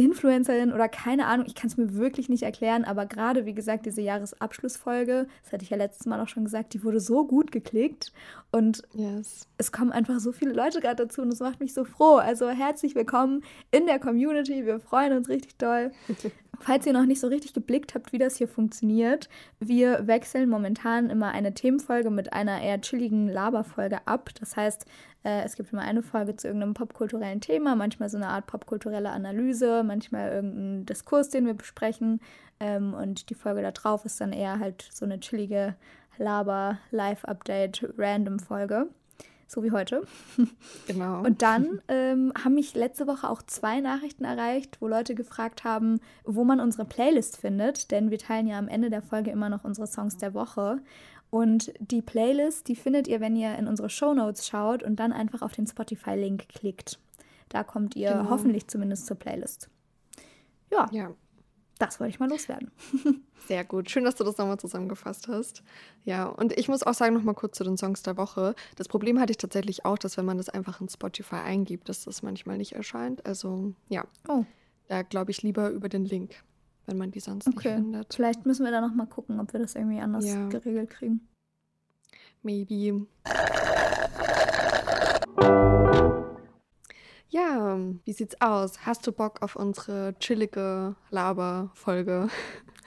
Influencerin 0.00 0.72
oder 0.72 0.88
keine 0.88 1.26
Ahnung, 1.26 1.46
ich 1.46 1.54
kann 1.54 1.68
es 1.68 1.76
mir 1.76 1.94
wirklich 1.94 2.28
nicht 2.28 2.42
erklären, 2.42 2.84
aber 2.84 3.06
gerade, 3.06 3.44
wie 3.44 3.54
gesagt, 3.54 3.86
diese 3.86 4.00
Jahresabschlussfolge, 4.00 5.26
das 5.42 5.52
hatte 5.52 5.64
ich 5.64 5.70
ja 5.70 5.76
letztes 5.76 6.06
Mal 6.06 6.20
auch 6.20 6.28
schon 6.28 6.44
gesagt, 6.44 6.74
die 6.74 6.82
wurde 6.82 7.00
so 7.00 7.26
gut 7.26 7.52
geklickt 7.52 8.12
und 8.50 8.82
yes. 8.94 9.46
es 9.58 9.72
kommen 9.72 9.92
einfach 9.92 10.18
so 10.20 10.32
viele 10.32 10.52
Leute 10.52 10.80
gerade 10.80 11.04
dazu 11.06 11.22
und 11.22 11.30
das 11.30 11.40
macht 11.40 11.60
mich 11.60 11.74
so 11.74 11.84
froh. 11.84 12.16
Also 12.16 12.48
herzlich 12.48 12.94
willkommen 12.94 13.42
in 13.70 13.86
der 13.86 13.98
Community, 13.98 14.64
wir 14.64 14.80
freuen 14.80 15.12
uns 15.12 15.28
richtig 15.28 15.56
doll. 15.58 15.92
Falls 16.62 16.84
ihr 16.84 16.92
noch 16.92 17.06
nicht 17.06 17.20
so 17.20 17.28
richtig 17.28 17.54
geblickt 17.54 17.94
habt, 17.94 18.12
wie 18.12 18.18
das 18.18 18.36
hier 18.36 18.46
funktioniert, 18.46 19.30
wir 19.60 20.06
wechseln 20.06 20.50
momentan 20.50 21.08
immer 21.08 21.32
eine 21.32 21.54
Themenfolge 21.54 22.10
mit 22.10 22.34
einer 22.34 22.60
eher 22.60 22.82
chilligen 22.82 23.28
Laberfolge 23.28 24.06
ab. 24.06 24.28
Das 24.38 24.58
heißt, 24.58 24.84
äh, 25.24 25.42
es 25.42 25.56
gibt 25.56 25.72
immer 25.72 25.80
eine 25.80 26.02
Folge 26.02 26.36
zu 26.36 26.48
irgendeinem 26.48 26.74
popkulturellen 26.74 27.40
Thema, 27.40 27.76
manchmal 27.76 28.10
so 28.10 28.18
eine 28.18 28.28
Art 28.28 28.46
popkulturelle 28.46 29.08
Analyse, 29.08 29.82
manchmal 29.84 30.32
irgendein 30.32 30.84
Diskurs, 30.84 31.30
den 31.30 31.46
wir 31.46 31.54
besprechen. 31.54 32.20
Ähm, 32.60 32.92
und 32.92 33.30
die 33.30 33.34
Folge 33.34 33.62
da 33.62 33.70
drauf 33.70 34.04
ist 34.04 34.20
dann 34.20 34.34
eher 34.34 34.58
halt 34.58 34.86
so 34.92 35.06
eine 35.06 35.18
chillige 35.18 35.76
Laber-Live-Update-Random-Folge. 36.18 38.90
So 39.50 39.64
wie 39.64 39.72
heute. 39.72 40.06
Genau. 40.86 41.24
Und 41.24 41.42
dann 41.42 41.80
ähm, 41.88 42.32
haben 42.38 42.54
mich 42.54 42.74
letzte 42.76 43.08
Woche 43.08 43.28
auch 43.28 43.42
zwei 43.42 43.80
Nachrichten 43.80 44.24
erreicht, 44.24 44.76
wo 44.80 44.86
Leute 44.86 45.16
gefragt 45.16 45.64
haben, 45.64 45.98
wo 46.24 46.44
man 46.44 46.60
unsere 46.60 46.84
Playlist 46.84 47.36
findet. 47.36 47.90
Denn 47.90 48.12
wir 48.12 48.18
teilen 48.18 48.46
ja 48.46 48.60
am 48.60 48.68
Ende 48.68 48.90
der 48.90 49.02
Folge 49.02 49.32
immer 49.32 49.48
noch 49.48 49.64
unsere 49.64 49.88
Songs 49.88 50.16
der 50.18 50.34
Woche. 50.34 50.80
Und 51.30 51.72
die 51.80 52.00
Playlist, 52.00 52.68
die 52.68 52.76
findet 52.76 53.08
ihr, 53.08 53.20
wenn 53.20 53.34
ihr 53.34 53.56
in 53.56 53.66
unsere 53.66 53.90
Show 53.90 54.14
Notes 54.14 54.46
schaut 54.46 54.84
und 54.84 55.00
dann 55.00 55.12
einfach 55.12 55.42
auf 55.42 55.52
den 55.52 55.66
Spotify-Link 55.66 56.48
klickt. 56.48 57.00
Da 57.48 57.64
kommt 57.64 57.96
ihr 57.96 58.12
genau. 58.12 58.30
hoffentlich 58.30 58.68
zumindest 58.68 59.06
zur 59.06 59.16
Playlist. 59.16 59.68
ja, 60.70 60.88
Ja, 60.92 61.10
das 61.80 61.98
wollte 61.98 62.10
ich 62.10 62.20
mal 62.20 62.28
loswerden. 62.28 62.70
sehr 63.48 63.64
gut. 63.64 63.90
Schön, 63.90 64.04
dass 64.04 64.14
du 64.14 64.22
das 64.24 64.38
nochmal 64.38 64.58
zusammengefasst 64.60 65.26
hast. 65.28 65.62
Ja, 66.04 66.26
und 66.26 66.52
ich 66.56 66.68
muss 66.68 66.82
auch 66.84 66.94
sagen, 66.94 67.14
nochmal 67.14 67.34
kurz 67.34 67.56
zu 67.56 67.64
den 67.64 67.76
Songs 67.76 68.02
der 68.02 68.16
Woche. 68.16 68.54
Das 68.76 68.86
Problem 68.86 69.18
hatte 69.18 69.32
ich 69.32 69.38
tatsächlich 69.38 69.84
auch, 69.84 69.98
dass 69.98 70.16
wenn 70.16 70.24
man 70.24 70.36
das 70.38 70.48
einfach 70.48 70.80
in 70.80 70.88
Spotify 70.88 71.36
eingibt, 71.36 71.88
dass 71.88 72.04
das 72.04 72.22
manchmal 72.22 72.58
nicht 72.58 72.72
erscheint. 72.72 73.26
Also 73.26 73.72
ja, 73.88 74.04
Oh, 74.28 74.44
da 74.88 75.02
glaube 75.02 75.30
ich 75.32 75.42
lieber 75.42 75.70
über 75.70 75.88
den 75.88 76.04
Link, 76.04 76.34
wenn 76.86 76.96
man 76.98 77.10
die 77.10 77.20
sonst 77.20 77.46
nicht 77.46 77.56
okay. 77.58 77.74
findet. 77.76 78.14
Vielleicht 78.14 78.46
müssen 78.46 78.64
wir 78.64 78.70
da 78.72 78.80
noch 78.80 78.94
mal 78.94 79.06
gucken, 79.06 79.40
ob 79.40 79.52
wir 79.52 79.60
das 79.60 79.74
irgendwie 79.74 80.00
anders 80.00 80.26
Ja. 80.26 80.48
geregelt 80.48 80.90
kriegen. 80.90 81.26
Maybe. 82.42 83.06
Ja, 87.30 87.78
wie 88.04 88.12
sieht's 88.12 88.40
aus? 88.40 88.84
Hast 88.84 89.06
du 89.06 89.12
Bock 89.12 89.40
auf 89.42 89.54
unsere 89.56 90.14
chillige 90.18 90.96
Laber-Folge, 91.10 92.28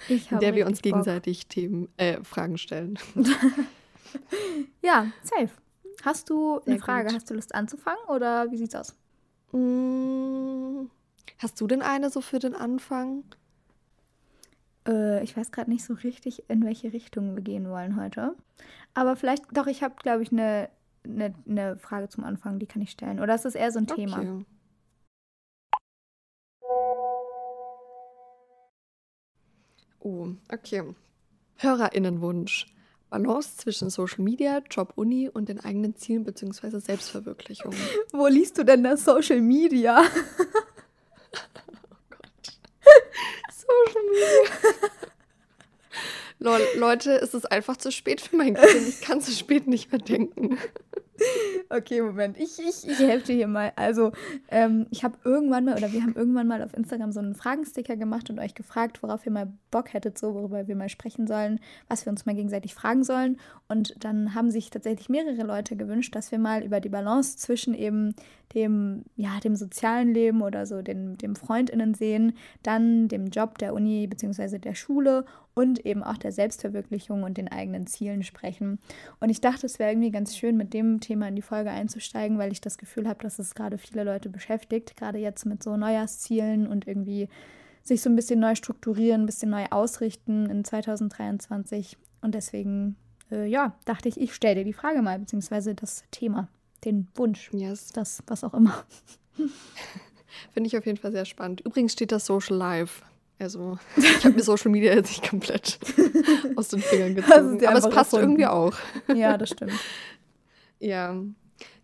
in 0.10 0.40
der 0.40 0.54
wir 0.54 0.66
uns 0.66 0.80
richtig 0.80 0.92
Bock. 0.92 1.04
gegenseitig 1.04 1.48
Themen, 1.48 1.88
äh, 1.98 2.22
Fragen 2.24 2.58
stellen? 2.58 3.00
Ja, 4.84 5.08
safe. 5.24 5.50
Hast 6.04 6.30
du 6.30 6.58
eine 6.68 6.76
Sehr 6.76 6.80
Frage? 6.80 7.08
gut. 7.08 7.16
Hast 7.16 7.30
du 7.32 7.34
Lust 7.34 7.56
anzufangen 7.56 8.04
oder 8.10 8.52
wie 8.52 8.58
sieht's 8.58 8.76
aus? 8.76 8.96
Mm, 9.54 10.86
Hast 11.40 11.60
du 11.60 11.66
denn 11.66 11.82
eine 11.82 12.12
so 12.12 12.22
für 12.22 12.38
den 12.38 12.54
Anfang? 12.54 13.24
Äh, 14.88 15.24
ich 15.24 15.36
weiß 15.36 15.52
gerade 15.52 15.72
nicht 15.72 15.84
so 15.84 15.96
richtig, 15.96 16.48
in 16.48 16.64
welche 16.64 16.94
Richtung 16.94 17.34
wir 17.36 17.42
gehen 17.42 17.68
wollen 17.70 18.00
heute. 18.00 18.36
Aber 18.94 19.16
vielleicht, 19.16 19.46
doch, 19.58 19.66
ich 19.66 19.82
habe, 19.82 19.96
glaube 19.96 20.22
ich, 20.22 20.32
eine 20.32 20.70
ne, 21.06 21.34
ne 21.46 21.78
Frage 21.78 22.10
zum 22.10 22.24
Anfang, 22.24 22.60
die 22.60 22.66
kann 22.66 22.82
ich 22.82 22.92
stellen. 22.92 23.20
Oder 23.20 23.36
ist 23.36 23.46
das 23.46 23.56
eher 23.56 23.72
so 23.72 23.80
ein 23.80 23.88
Thema? 23.88 24.20
Okay. 24.20 24.46
Oh, 30.00 30.28
okay. 30.52 30.84
Hörerinnenwunsch. 31.56 32.68
Balance 33.10 33.58
zwischen 33.58 33.90
Social 33.92 34.24
Media, 34.24 34.62
Job, 34.72 34.94
Uni 34.96 35.30
und 35.30 35.48
den 35.48 35.60
eigenen 35.60 35.96
Zielen 35.96 36.24
bzw. 36.24 36.80
Selbstverwirklichung. 36.80 37.74
Wo 38.12 38.28
liest 38.28 38.58
du 38.58 38.66
denn 38.66 38.84
das 38.84 39.06
Social 39.06 39.40
Media? 39.40 40.04
Social 43.52 44.04
Media. 44.10 44.63
Leute, 46.44 47.22
es 47.22 47.34
ist 47.34 47.52
einfach 47.52 47.78
zu 47.78 47.92
spät 47.92 48.22
für 48.22 48.36
mein 48.36 48.54
Gehirn. 48.56 48.88
Ich 48.88 49.02
kann 49.02 49.22
zu 49.22 49.32
spät 49.32 49.68
nicht 49.68 49.92
mehr 49.92 50.02
denken. 50.02 50.58
Okay, 51.70 52.02
Moment. 52.02 52.38
Ich, 52.38 52.60
ich, 52.60 52.88
ich 52.88 53.00
helfe 53.00 53.28
dir 53.28 53.36
hier 53.36 53.48
mal. 53.48 53.72
Also, 53.76 54.12
ähm, 54.50 54.88
ich 54.90 55.04
habe 55.04 55.18
irgendwann 55.24 55.66
mal, 55.66 55.78
oder 55.78 55.92
wir 55.92 56.02
haben 56.02 56.16
irgendwann 56.16 56.48
mal 56.48 56.62
auf 56.62 56.76
Instagram 56.76 57.12
so 57.12 57.20
einen 57.20 57.36
Fragensticker 57.36 57.96
gemacht 57.96 58.30
und 58.30 58.40
euch 58.40 58.56
gefragt, 58.56 59.02
worauf 59.04 59.26
ihr 59.26 59.32
mal 59.32 59.54
Bock 59.72 59.94
hättet, 59.94 60.18
so, 60.18 60.34
worüber 60.34 60.68
wir 60.68 60.76
mal 60.76 60.90
sprechen 60.90 61.28
sollen, 61.28 61.60
was 61.88 62.06
wir 62.06 62.12
uns 62.12 62.26
mal 62.26 62.36
gegenseitig 62.36 62.74
fragen 62.74 63.04
sollen. 63.04 63.38
Und 63.68 64.04
dann 64.04 64.36
haben 64.36 64.52
sich 64.52 64.70
tatsächlich 64.70 65.10
mehrere 65.10 65.44
Leute 65.44 65.76
gewünscht, 65.76 66.16
dass 66.16 66.32
wir 66.32 66.40
mal 66.40 66.64
über 66.64 66.80
die 66.80 66.90
Balance 66.90 67.38
zwischen 67.38 67.74
eben 67.74 68.16
dem, 68.54 69.04
ja, 69.16 69.40
dem 69.40 69.56
sozialen 69.56 70.14
Leben 70.14 70.42
oder 70.42 70.66
so 70.66 70.82
dem, 70.82 71.18
dem 71.18 71.36
FreundInnen 71.36 71.94
sehen, 71.94 72.34
dann 72.62 73.08
dem 73.08 73.28
Job 73.28 73.58
der 73.58 73.74
Uni 73.74 74.08
bzw. 74.08 74.60
der 74.60 74.76
Schule 74.76 75.26
und 75.54 75.86
eben 75.86 76.04
auch 76.04 76.18
der 76.18 76.32
Selbstverwirklichung 76.32 77.24
und 77.24 77.38
den 77.38 77.48
eigenen 77.48 77.88
Zielen 77.88 78.24
sprechen. 78.24 78.80
Und 79.20 79.30
ich 79.30 79.42
dachte, 79.42 79.66
es 79.66 79.80
wäre 79.80 79.92
irgendwie 79.92 80.12
ganz 80.12 80.36
schön, 80.36 80.58
mit 80.58 80.74
dem 80.74 81.00
Thema 81.00 81.28
in 81.28 81.36
die 81.36 81.42
Folge 81.42 81.72
einzusteigen, 81.72 82.38
weil 82.38 82.52
ich 82.52 82.62
das 82.62 82.78
Gefühl 82.78 83.08
habe, 83.08 83.24
dass 83.24 83.40
es 83.40 83.56
gerade 83.56 83.78
viele 83.78 84.04
Leute 84.04 84.30
beschäftigt, 84.30 84.96
gerade 84.96 85.20
jetzt 85.20 85.46
mit 85.46 85.64
so 85.64 85.78
Neujahrszielen 85.78 86.68
und 86.68 86.88
irgendwie 86.88 87.30
sich 87.84 88.02
so 88.02 88.10
ein 88.10 88.16
bisschen 88.16 88.40
neu 88.40 88.56
strukturieren, 88.56 89.24
ein 89.24 89.26
bisschen 89.26 89.50
neu 89.50 89.66
ausrichten 89.70 90.50
in 90.50 90.64
2023. 90.64 91.98
Und 92.22 92.34
deswegen, 92.34 92.96
äh, 93.32 93.46
ja, 93.46 93.76
dachte 93.86 94.10
ich, 94.10 94.20
ich 94.20 94.34
stelle 94.34 94.56
dir 94.56 94.64
die 94.64 94.74
Frage 94.74 95.02
mal, 95.02 95.20
beziehungsweise 95.20 95.76
das 95.76 96.04
Thema, 96.12 96.48
den 96.86 97.08
Wunsch, 97.16 97.50
Yes. 97.54 97.90
das, 97.94 98.24
was 98.28 98.44
auch 98.44 98.54
immer. 98.54 98.84
Finde 100.54 100.68
ich 100.68 100.78
auf 100.78 100.86
jeden 100.86 100.98
Fall 100.98 101.12
sehr 101.12 101.26
spannend. 101.26 101.62
Übrigens 101.62 101.94
steht 101.94 102.12
das 102.12 102.26
Social 102.26 102.58
Life. 102.58 103.04
Also, 103.40 103.78
ich 103.98 104.24
habe 104.26 104.36
mir 104.36 104.44
Social 104.44 104.72
Media 104.72 104.94
jetzt 104.94 105.10
nicht 105.10 105.30
komplett 105.30 105.80
aus 106.56 106.70
den 106.70 106.80
Fingern 106.82 107.16
gezogen. 107.16 107.66
Aber 107.66 107.78
es 107.78 107.90
passt 107.90 108.14
erfunden. 108.14 108.40
irgendwie 108.40 108.46
auch. 108.46 108.74
Ja, 109.14 109.38
das 109.38 109.50
stimmt. 109.50 109.74
Ja. 110.80 111.16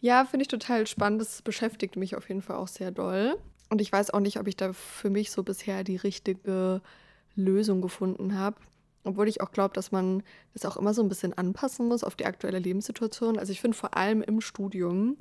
Ja, 0.01 0.25
finde 0.25 0.41
ich 0.41 0.49
total 0.49 0.85
spannend. 0.85 1.21
Das 1.21 1.41
beschäftigt 1.41 1.95
mich 1.95 2.17
auf 2.17 2.27
jeden 2.27 2.41
Fall 2.41 2.57
auch 2.57 2.67
sehr 2.67 2.91
doll. 2.91 3.37
Und 3.69 3.79
ich 3.79 3.91
weiß 3.93 4.11
auch 4.11 4.19
nicht, 4.19 4.37
ob 4.39 4.47
ich 4.47 4.57
da 4.57 4.73
für 4.73 5.09
mich 5.09 5.31
so 5.31 5.41
bisher 5.41 5.85
die 5.85 5.95
richtige 5.95 6.81
Lösung 7.35 7.81
gefunden 7.81 8.37
habe. 8.37 8.57
Obwohl 9.09 9.27
ich 9.27 9.41
auch 9.41 9.51
glaube, 9.51 9.73
dass 9.73 9.91
man 9.91 10.23
das 10.53 10.65
auch 10.65 10.77
immer 10.77 10.93
so 10.93 11.01
ein 11.01 11.09
bisschen 11.09 11.33
anpassen 11.33 11.87
muss 11.87 12.03
auf 12.03 12.15
die 12.15 12.25
aktuelle 12.25 12.59
Lebenssituation. 12.59 13.37
Also 13.39 13.51
ich 13.51 13.61
finde 13.61 13.77
vor 13.77 13.97
allem 13.97 14.21
im 14.21 14.39
Studium 14.39 15.17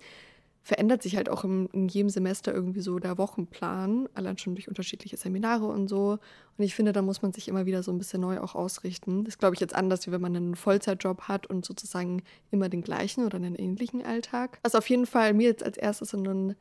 verändert 0.69 1.03
sich 1.03 1.17
halt 1.17 1.31
auch 1.31 1.45
im, 1.45 1.71
in 1.73 1.89
jedem 1.89 2.11
Semester 2.11 2.53
irgendwie 2.53 2.83
so 2.83 2.99
der 2.99 3.17
Wochenplan, 3.17 4.07
allein 4.13 4.37
schon 4.37 4.55
durch 4.55 4.69
unterschiedliche 4.69 5.17
Seminare 5.17 5.67
und 5.67 5.89
so. 5.89 6.19
Und 6.59 6.65
ich 6.65 6.75
finde, 6.75 6.93
da 6.93 7.01
muss 7.01 7.23
man 7.23 7.33
sich 7.33 7.49
immer 7.49 7.65
wieder 7.65 7.83
so 7.83 7.91
ein 7.91 7.97
bisschen 7.97 8.21
neu 8.21 8.39
auch 8.41 8.55
ausrichten. 8.55 9.25
Das 9.25 9.39
glaube 9.39 9.55
ich 9.55 9.61
jetzt 9.61 9.75
anders, 9.75 10.07
wie 10.07 10.13
wenn 10.13 10.21
man 10.21 10.37
einen 10.37 10.57
Vollzeitjob 10.57 11.23
hat 11.23 11.47
und 11.47 11.65
sozusagen 11.65 12.23
immer 12.51 12.69
den 12.69 12.83
gleichen 12.83 13.25
oder 13.25 13.37
einen 13.37 13.55
ähnlichen 13.55 14.05
Alltag. 14.05 14.59
Was 14.63 14.75
auf 14.75 14.91
jeden 14.91 15.07
Fall 15.07 15.33
mir 15.33 15.49
jetzt 15.49 15.65
als 15.65 15.79
erstes 15.79 16.13
in 16.13 16.25
den 16.25 16.55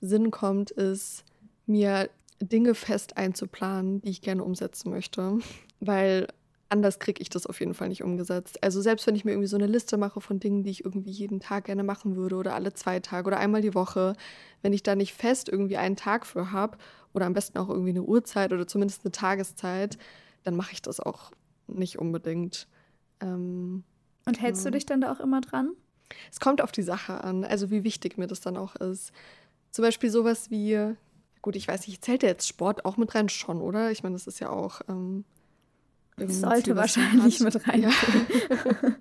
Sinn 0.00 0.30
kommt, 0.30 0.70
ist, 0.70 1.24
mir 1.66 2.08
Dinge 2.40 2.74
fest 2.74 3.18
einzuplanen, 3.18 4.00
die 4.00 4.10
ich 4.10 4.22
gerne 4.22 4.44
umsetzen 4.44 4.88
möchte. 4.90 5.40
Weil 5.80 6.28
anders 6.72 6.98
kriege 6.98 7.22
ich 7.22 7.28
das 7.28 7.46
auf 7.46 7.60
jeden 7.60 7.74
Fall 7.74 7.88
nicht 7.88 8.02
umgesetzt. 8.02 8.62
Also 8.62 8.80
selbst 8.80 9.06
wenn 9.06 9.14
ich 9.14 9.24
mir 9.24 9.30
irgendwie 9.32 9.46
so 9.48 9.56
eine 9.56 9.66
Liste 9.66 9.96
mache 9.96 10.20
von 10.20 10.40
Dingen, 10.40 10.64
die 10.64 10.70
ich 10.70 10.84
irgendwie 10.84 11.10
jeden 11.10 11.38
Tag 11.38 11.66
gerne 11.66 11.84
machen 11.84 12.16
würde 12.16 12.34
oder 12.36 12.54
alle 12.54 12.72
zwei 12.72 12.98
Tage 12.98 13.28
oder 13.28 13.38
einmal 13.38 13.60
die 13.62 13.74
Woche, 13.74 14.14
wenn 14.62 14.72
ich 14.72 14.82
da 14.82 14.96
nicht 14.96 15.12
fest 15.14 15.48
irgendwie 15.48 15.76
einen 15.76 15.96
Tag 15.96 16.26
für 16.26 16.50
habe 16.50 16.78
oder 17.12 17.26
am 17.26 17.34
besten 17.34 17.58
auch 17.58 17.68
irgendwie 17.68 17.90
eine 17.90 18.02
Uhrzeit 18.02 18.52
oder 18.52 18.66
zumindest 18.66 19.04
eine 19.04 19.12
Tageszeit, 19.12 19.98
dann 20.42 20.56
mache 20.56 20.72
ich 20.72 20.82
das 20.82 20.98
auch 20.98 21.30
nicht 21.68 21.98
unbedingt. 21.98 22.66
Ähm, 23.20 23.84
Und 24.26 24.40
hältst 24.40 24.62
du 24.62 24.66
Genau. 24.66 24.74
dich 24.76 24.86
dann 24.86 25.00
da 25.00 25.12
auch 25.12 25.20
immer 25.20 25.40
dran? 25.40 25.72
es 26.30 26.40
kommt 26.40 26.60
auf 26.60 26.72
die 26.72 26.82
Sache 26.82 27.24
an, 27.24 27.44
also 27.44 27.70
wie 27.70 27.84
wichtig 27.84 28.18
mir 28.18 28.26
das 28.26 28.40
dann 28.40 28.56
auch 28.58 28.76
ist. 28.76 29.12
Zum 29.70 29.82
Beispiel 29.82 30.10
sowas 30.10 30.50
wie, 30.50 30.94
gut, 31.40 31.56
ich 31.56 31.66
weiß 31.68 31.86
nicht, 31.86 32.04
zählt 32.04 32.22
ja 32.22 32.28
jetzt 32.28 32.46
Sport 32.48 32.84
auch 32.84 32.98
mit 32.98 33.14
rein 33.14 33.30
schon, 33.30 33.62
oder? 33.62 33.90
Ich 33.90 34.02
meine, 34.02 34.14
das 34.14 34.26
ist 34.26 34.38
ja 34.40 34.50
auch. 34.50 34.82
Ähm, 34.88 35.24
Sollte 36.26 36.76
wahrscheinlich 36.76 37.40
hat. 37.40 37.54
mit 37.54 37.68
rein. 37.68 37.82
Ja. 37.82 37.90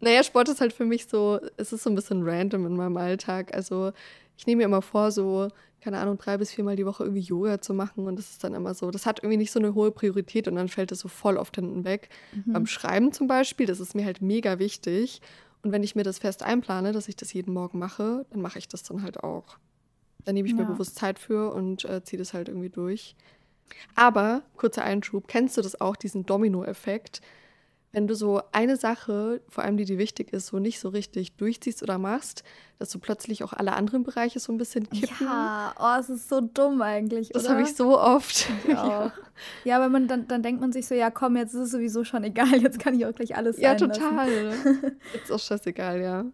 naja, 0.00 0.22
Sport 0.24 0.48
ist 0.48 0.60
halt 0.60 0.72
für 0.72 0.84
mich 0.84 1.06
so, 1.06 1.38
es 1.56 1.72
ist 1.72 1.84
so 1.84 1.90
ein 1.90 1.94
bisschen 1.94 2.22
random 2.28 2.66
in 2.66 2.76
meinem 2.76 2.96
Alltag. 2.96 3.54
Also 3.54 3.92
ich 4.36 4.46
nehme 4.46 4.58
mir 4.60 4.64
immer 4.64 4.82
vor, 4.82 5.10
so, 5.12 5.48
keine 5.80 5.98
Ahnung, 5.98 6.18
drei 6.18 6.36
bis 6.38 6.50
viermal 6.52 6.76
die 6.76 6.86
Woche 6.86 7.04
irgendwie 7.04 7.20
Yoga 7.22 7.60
zu 7.60 7.74
machen 7.74 8.06
und 8.06 8.16
das 8.18 8.30
ist 8.30 8.44
dann 8.44 8.54
immer 8.54 8.74
so, 8.74 8.90
das 8.90 9.06
hat 9.06 9.20
irgendwie 9.20 9.36
nicht 9.36 9.52
so 9.52 9.58
eine 9.60 9.74
hohe 9.74 9.90
Priorität 9.90 10.48
und 10.48 10.56
dann 10.56 10.68
fällt 10.68 10.92
es 10.92 11.00
so 11.00 11.08
voll 11.08 11.36
oft 11.36 11.54
hinten 11.54 11.84
weg. 11.84 12.08
Mhm. 12.44 12.52
Beim 12.52 12.66
Schreiben 12.66 13.12
zum 13.12 13.26
Beispiel, 13.26 13.66
das 13.66 13.80
ist 13.80 13.94
mir 13.94 14.04
halt 14.04 14.22
mega 14.22 14.58
wichtig. 14.58 15.20
Und 15.62 15.70
wenn 15.70 15.84
ich 15.84 15.94
mir 15.94 16.02
das 16.02 16.18
fest 16.18 16.42
einplane, 16.42 16.90
dass 16.90 17.06
ich 17.06 17.14
das 17.14 17.32
jeden 17.32 17.52
Morgen 17.52 17.78
mache, 17.78 18.26
dann 18.30 18.42
mache 18.42 18.58
ich 18.58 18.66
das 18.66 18.82
dann 18.82 19.02
halt 19.02 19.22
auch. 19.22 19.58
Dann 20.24 20.34
nehme 20.34 20.48
ich 20.48 20.54
mir 20.54 20.62
Ja. 20.62 20.68
bewusst 20.68 20.96
Zeit 20.96 21.20
für 21.20 21.52
und 21.52 21.84
äh, 21.84 22.02
ziehe 22.02 22.18
das 22.18 22.34
halt 22.34 22.48
irgendwie 22.48 22.68
durch. 22.70 23.14
Aber, 23.94 24.42
kurzer 24.56 24.82
Einschub, 24.82 25.28
kennst 25.28 25.56
du 25.56 25.62
das 25.62 25.80
auch, 25.80 25.96
diesen 25.96 26.24
Domino-Effekt? 26.26 27.20
Wenn 27.94 28.06
du 28.06 28.14
so 28.14 28.40
eine 28.52 28.76
Sache, 28.78 29.42
vor 29.50 29.64
allem 29.64 29.76
die 29.76 29.84
dir 29.84 29.98
wichtig 29.98 30.32
ist, 30.32 30.46
so 30.46 30.58
nicht 30.58 30.80
so 30.80 30.88
richtig 30.88 31.36
durchziehst 31.36 31.82
oder 31.82 31.98
machst, 31.98 32.42
dass 32.78 32.88
du 32.88 32.98
plötzlich 32.98 33.44
auch 33.44 33.52
alle 33.52 33.74
anderen 33.74 34.02
Bereiche 34.02 34.40
so 34.40 34.50
ein 34.50 34.56
bisschen 34.56 34.88
kippen. 34.88 35.26
Ja, 35.26 35.74
oh, 35.78 36.00
es 36.00 36.08
ist 36.08 36.30
so 36.30 36.40
dumm 36.40 36.80
eigentlich. 36.80 37.28
das 37.28 37.50
habe 37.50 37.60
ich 37.60 37.76
so 37.76 38.00
oft. 38.00 38.48
Ich. 38.66 38.74
Ja, 39.64 39.76
aber 39.76 39.88
man, 39.88 40.06
dann, 40.08 40.28
dann 40.28 40.42
denkt 40.42 40.60
man 40.60 40.72
sich 40.72 40.86
so, 40.86 40.94
ja 40.94 41.10
komm, 41.10 41.36
jetzt 41.36 41.52
ist 41.52 41.60
es 41.60 41.70
sowieso 41.72 42.04
schon 42.04 42.22
egal, 42.22 42.54
jetzt 42.62 42.78
kann 42.78 42.94
ich 42.94 43.04
auch 43.04 43.14
gleich 43.14 43.36
alles 43.36 43.58
Ja, 43.58 43.74
total. 43.74 44.28
Ist 45.14 45.32
auch 45.32 45.38
scheißegal, 45.38 46.00
ja. 46.00 46.24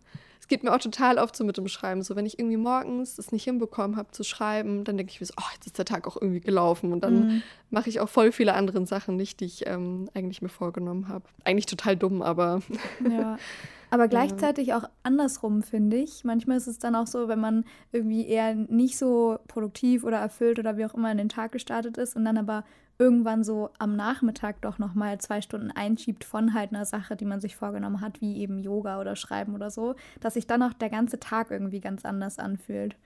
Es 0.48 0.50
geht 0.50 0.64
mir 0.64 0.72
auch 0.74 0.78
total 0.78 1.18
oft 1.18 1.36
so 1.36 1.44
mit 1.44 1.58
dem 1.58 1.68
Schreiben. 1.68 2.00
So, 2.02 2.16
wenn 2.16 2.24
ich 2.24 2.38
irgendwie 2.38 2.56
morgens 2.56 3.18
es 3.18 3.32
nicht 3.32 3.44
hinbekommen 3.44 3.98
habe 3.98 4.12
zu 4.12 4.24
schreiben, 4.24 4.82
dann 4.82 4.96
denke 4.96 5.12
ich 5.12 5.20
mir 5.20 5.26
so, 5.26 5.34
oh, 5.38 5.44
jetzt 5.52 5.66
ist 5.66 5.76
der 5.76 5.84
Tag 5.84 6.06
auch 6.06 6.16
irgendwie 6.16 6.40
gelaufen. 6.40 6.94
Und 6.94 7.04
dann 7.04 7.18
Mhm. 7.18 7.42
mache 7.68 7.90
ich 7.90 8.00
auch 8.00 8.08
voll 8.08 8.32
viele 8.32 8.54
andere 8.54 8.86
Sachen 8.86 9.16
nicht, 9.16 9.40
die 9.40 9.44
ich 9.44 9.66
ähm, 9.66 10.08
eigentlich 10.14 10.40
mir 10.40 10.48
vorgenommen 10.48 11.08
habe. 11.08 11.26
Eigentlich 11.44 11.66
total 11.66 11.98
dumm, 11.98 12.22
aber 12.22 12.62
Ja. 13.06 13.36
Aber 13.90 14.08
gleichzeitig 14.08 14.72
auch 14.74 14.84
andersrum, 15.02 15.62
finde 15.62 15.96
ich. 15.98 16.22
Manchmal 16.24 16.56
ist 16.58 16.66
es 16.66 16.78
dann 16.78 16.94
auch 16.94 17.06
so, 17.06 17.28
wenn 17.28 17.40
man 17.40 17.64
irgendwie 17.92 18.26
eher 18.26 18.54
nicht 18.54 18.96
so 18.98 19.38
produktiv 19.48 20.04
oder 20.04 20.16
erfüllt 20.18 20.58
oder 20.58 20.76
wie 20.78 20.84
auch 20.86 20.92
immer 20.94 21.10
in 21.12 21.16
den 21.18 21.28
Tag 21.30 21.52
gestartet 21.52 21.96
ist 21.98 22.14
und 22.16 22.24
dann 22.26 22.36
aber 22.38 22.64
irgendwann 22.98 23.44
so 23.44 23.70
am 23.78 23.94
Nachmittag 23.96 24.60
doch 24.62 24.78
nochmal 24.78 25.18
zwei 25.18 25.40
Stunden 25.40 25.70
einschiebt 25.70 26.24
von 26.24 26.54
halt 26.54 26.72
einer 26.72 26.84
Sache, 26.84 27.16
die 27.16 27.24
man 27.24 27.40
sich 27.40 27.56
vorgenommen 27.56 28.00
hat, 28.00 28.20
wie 28.20 28.38
eben 28.38 28.58
Yoga 28.58 29.00
oder 29.00 29.16
Schreiben 29.16 29.54
oder 29.54 29.70
so, 29.70 29.94
dass 30.20 30.34
sich 30.34 30.46
dann 30.46 30.62
auch 30.62 30.72
der 30.72 30.90
ganze 30.90 31.20
Tag 31.20 31.50
irgendwie 31.50 31.80
ganz 31.80 32.04
anders 32.04 32.38
anfühlt. 32.38 32.96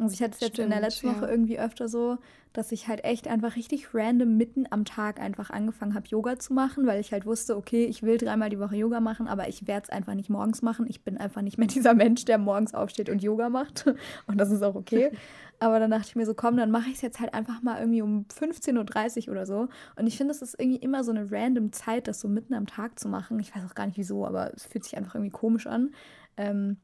Also 0.00 0.14
ich 0.14 0.22
hatte 0.22 0.34
es 0.34 0.40
jetzt 0.40 0.54
Stimmt, 0.54 0.66
in 0.66 0.70
der 0.70 0.80
letzten 0.80 1.08
ja. 1.08 1.16
Woche 1.16 1.26
irgendwie 1.26 1.58
öfter 1.58 1.86
so, 1.88 2.16
dass 2.54 2.72
ich 2.72 2.88
halt 2.88 3.04
echt 3.04 3.28
einfach 3.28 3.54
richtig 3.54 3.94
random 3.94 4.36
mitten 4.36 4.66
am 4.70 4.84
Tag 4.84 5.20
einfach 5.20 5.50
angefangen 5.50 5.94
habe, 5.94 6.08
Yoga 6.08 6.38
zu 6.38 6.54
machen, 6.54 6.86
weil 6.86 7.00
ich 7.00 7.12
halt 7.12 7.26
wusste, 7.26 7.56
okay, 7.56 7.84
ich 7.84 8.02
will 8.02 8.16
dreimal 8.16 8.48
die 8.48 8.58
Woche 8.58 8.76
Yoga 8.76 9.00
machen, 9.00 9.28
aber 9.28 9.48
ich 9.48 9.68
werde 9.68 9.84
es 9.84 9.90
einfach 9.90 10.14
nicht 10.14 10.30
morgens 10.30 10.62
machen. 10.62 10.86
Ich 10.88 11.04
bin 11.04 11.18
einfach 11.18 11.42
nicht 11.42 11.58
mehr 11.58 11.68
dieser 11.68 11.94
Mensch, 11.94 12.24
der 12.24 12.38
morgens 12.38 12.74
aufsteht 12.74 13.10
und 13.10 13.22
Yoga 13.22 13.50
macht. 13.50 13.86
Und 14.26 14.38
das 14.38 14.50
ist 14.50 14.62
auch 14.62 14.74
okay. 14.74 15.10
Aber 15.62 15.78
dann 15.78 15.90
dachte 15.90 16.06
ich 16.08 16.16
mir 16.16 16.24
so, 16.24 16.32
komm, 16.32 16.56
dann 16.56 16.70
mache 16.70 16.88
ich 16.88 16.94
es 16.94 17.02
jetzt 17.02 17.20
halt 17.20 17.34
einfach 17.34 17.60
mal 17.60 17.78
irgendwie 17.78 18.00
um 18.00 18.24
15.30 18.34 19.26
Uhr 19.26 19.32
oder 19.32 19.44
so. 19.44 19.68
Und 19.96 20.06
ich 20.06 20.16
finde, 20.16 20.32
es 20.32 20.40
ist 20.40 20.58
irgendwie 20.58 20.78
immer 20.78 21.04
so 21.04 21.10
eine 21.10 21.30
random 21.30 21.72
Zeit, 21.72 22.08
das 22.08 22.18
so 22.18 22.28
mitten 22.28 22.54
am 22.54 22.66
Tag 22.66 22.98
zu 22.98 23.08
machen. 23.08 23.38
Ich 23.40 23.54
weiß 23.54 23.64
auch 23.66 23.74
gar 23.74 23.84
nicht 23.84 23.98
wieso, 23.98 24.24
aber 24.24 24.54
es 24.54 24.64
fühlt 24.64 24.84
sich 24.84 24.96
einfach 24.96 25.16
irgendwie 25.16 25.30
komisch 25.30 25.66
an. 25.66 25.90
Ähm, 26.38 26.78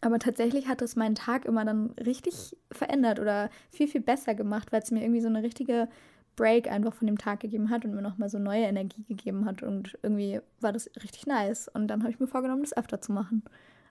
aber 0.00 0.18
tatsächlich 0.18 0.68
hat 0.68 0.82
es 0.82 0.96
meinen 0.96 1.14
Tag 1.14 1.44
immer 1.44 1.64
dann 1.64 1.90
richtig 1.92 2.56
verändert 2.70 3.20
oder 3.20 3.50
viel, 3.70 3.86
viel 3.88 4.00
besser 4.00 4.34
gemacht, 4.34 4.72
weil 4.72 4.82
es 4.82 4.90
mir 4.90 5.00
irgendwie 5.00 5.20
so 5.20 5.28
eine 5.28 5.42
richtige 5.42 5.88
Break 6.34 6.70
einfach 6.70 6.94
von 6.94 7.06
dem 7.06 7.18
Tag 7.18 7.40
gegeben 7.40 7.70
hat 7.70 7.84
und 7.84 7.94
mir 7.94 8.02
nochmal 8.02 8.28
so 8.28 8.38
neue 8.38 8.64
Energie 8.64 9.04
gegeben 9.04 9.44
hat. 9.44 9.62
Und 9.62 9.98
irgendwie 10.02 10.40
war 10.60 10.72
das 10.72 10.90
richtig 11.02 11.26
nice. 11.26 11.68
Und 11.68 11.88
dann 11.88 12.02
habe 12.02 12.10
ich 12.10 12.18
mir 12.18 12.26
vorgenommen, 12.26 12.62
das 12.62 12.76
öfter 12.76 13.00
zu 13.00 13.12
machen. 13.12 13.44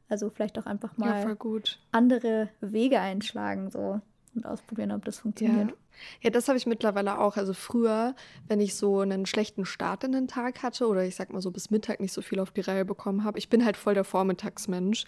Also 0.10 0.30
vielleicht 0.30 0.60
auch 0.60 0.66
einfach 0.66 0.98
mal 0.98 1.08
ja, 1.08 1.22
andere 1.94 2.50
Wege 2.60 3.00
einschlagen 3.00 3.72
so 3.72 4.02
und 4.36 4.46
ausprobieren, 4.46 4.92
ob 4.92 5.06
das 5.06 5.20
funktioniert. 5.20 5.70
Ja. 5.70 5.76
Ja, 6.22 6.30
das 6.30 6.48
habe 6.48 6.58
ich 6.58 6.66
mittlerweile 6.66 7.20
auch. 7.20 7.38
Also 7.38 7.54
früher, 7.54 8.16
wenn 8.48 8.60
ich 8.60 8.76
so 8.76 9.00
einen 9.00 9.26
schlechten 9.26 9.66
Start 9.66 10.04
in 10.04 10.12
den 10.14 10.28
Tag 10.28 10.64
hatte 10.64 10.88
oder 10.88 11.04
ich 11.06 11.16
sag 11.16 11.32
mal 11.32 11.42
so 11.42 11.52
bis 11.52 11.70
Mittag 11.70 12.00
nicht 12.00 12.14
so 12.14 12.22
viel 12.22 12.40
auf 12.40 12.52
die 12.52 12.62
Reihe 12.62 12.86
bekommen 12.86 13.24
habe, 13.24 13.38
ich 13.38 13.50
bin 13.50 13.64
halt 13.66 13.78
voll 13.78 13.94
der 13.94 14.04
Vormittagsmensch, 14.04 15.06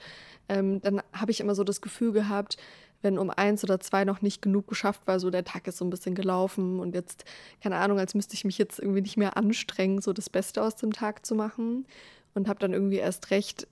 ähm, 0.49 0.81
dann 0.81 1.01
habe 1.13 1.31
ich 1.31 1.39
immer 1.39 1.55
so 1.55 1.63
das 1.63 1.81
Gefühl 1.81 2.11
gehabt, 2.11 2.57
wenn 3.01 3.17
um 3.17 3.29
eins 3.29 3.63
oder 3.63 3.79
zwei 3.79 4.05
noch 4.05 4.21
nicht 4.21 4.41
genug 4.41 4.67
geschafft 4.67 5.01
war, 5.05 5.19
so 5.19 5.29
der 5.29 5.43
Tag 5.43 5.67
ist 5.67 5.77
so 5.77 5.85
ein 5.85 5.89
bisschen 5.89 6.15
gelaufen 6.15 6.79
und 6.79 6.95
jetzt, 6.95 7.25
keine 7.61 7.77
Ahnung, 7.77 7.99
als 7.99 8.15
müsste 8.15 8.33
ich 8.33 8.45
mich 8.45 8.57
jetzt 8.57 8.79
irgendwie 8.79 9.01
nicht 9.01 9.17
mehr 9.17 9.35
anstrengen, 9.35 10.01
so 10.01 10.13
das 10.13 10.29
Beste 10.29 10.61
aus 10.61 10.75
dem 10.75 10.93
Tag 10.93 11.25
zu 11.25 11.35
machen 11.35 11.85
und 12.33 12.47
habe 12.47 12.59
dann 12.59 12.73
irgendwie 12.73 12.97
erst 12.97 13.29
recht, 13.29 13.67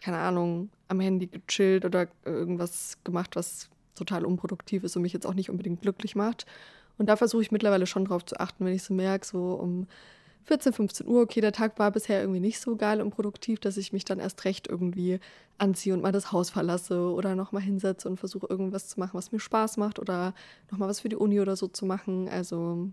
keine 0.00 0.18
Ahnung, 0.18 0.70
am 0.88 1.00
Handy 1.00 1.26
gechillt 1.26 1.84
oder 1.84 2.06
irgendwas 2.24 2.98
gemacht, 3.02 3.34
was 3.34 3.68
total 3.98 4.24
unproduktiv 4.24 4.84
ist 4.84 4.96
und 4.96 5.02
mich 5.02 5.12
jetzt 5.12 5.26
auch 5.26 5.34
nicht 5.34 5.50
unbedingt 5.50 5.82
glücklich 5.82 6.14
macht. 6.16 6.46
Und 6.98 7.08
da 7.08 7.16
versuche 7.16 7.42
ich 7.42 7.52
mittlerweile 7.52 7.86
schon 7.86 8.04
drauf 8.04 8.24
zu 8.24 8.38
achten, 8.38 8.64
wenn 8.64 8.74
ich 8.74 8.82
so 8.82 8.94
merke, 8.94 9.26
so 9.26 9.54
um 9.54 9.86
14, 10.44 10.72
15 10.72 11.08
Uhr, 11.08 11.22
okay, 11.22 11.40
der 11.40 11.52
Tag 11.52 11.78
war 11.78 11.90
bisher 11.90 12.20
irgendwie 12.20 12.40
nicht 12.40 12.60
so 12.60 12.76
geil 12.76 13.00
und 13.00 13.10
produktiv, 13.10 13.58
dass 13.58 13.76
ich 13.76 13.92
mich 13.92 14.04
dann 14.04 14.20
erst 14.20 14.44
recht 14.44 14.68
irgendwie 14.68 15.18
anziehe 15.58 15.92
und 15.92 16.02
mal 16.02 16.12
das 16.12 16.30
Haus 16.30 16.50
verlasse 16.50 17.10
oder 17.10 17.34
nochmal 17.34 17.62
hinsetze 17.62 18.08
und 18.08 18.16
versuche 18.16 18.46
irgendwas 18.48 18.88
zu 18.88 19.00
machen, 19.00 19.14
was 19.14 19.32
mir 19.32 19.40
Spaß 19.40 19.76
macht 19.76 19.98
oder 19.98 20.34
nochmal 20.70 20.88
was 20.88 21.00
für 21.00 21.08
die 21.08 21.16
Uni 21.16 21.40
oder 21.40 21.56
so 21.56 21.66
zu 21.66 21.84
machen. 21.84 22.28
Also 22.28 22.88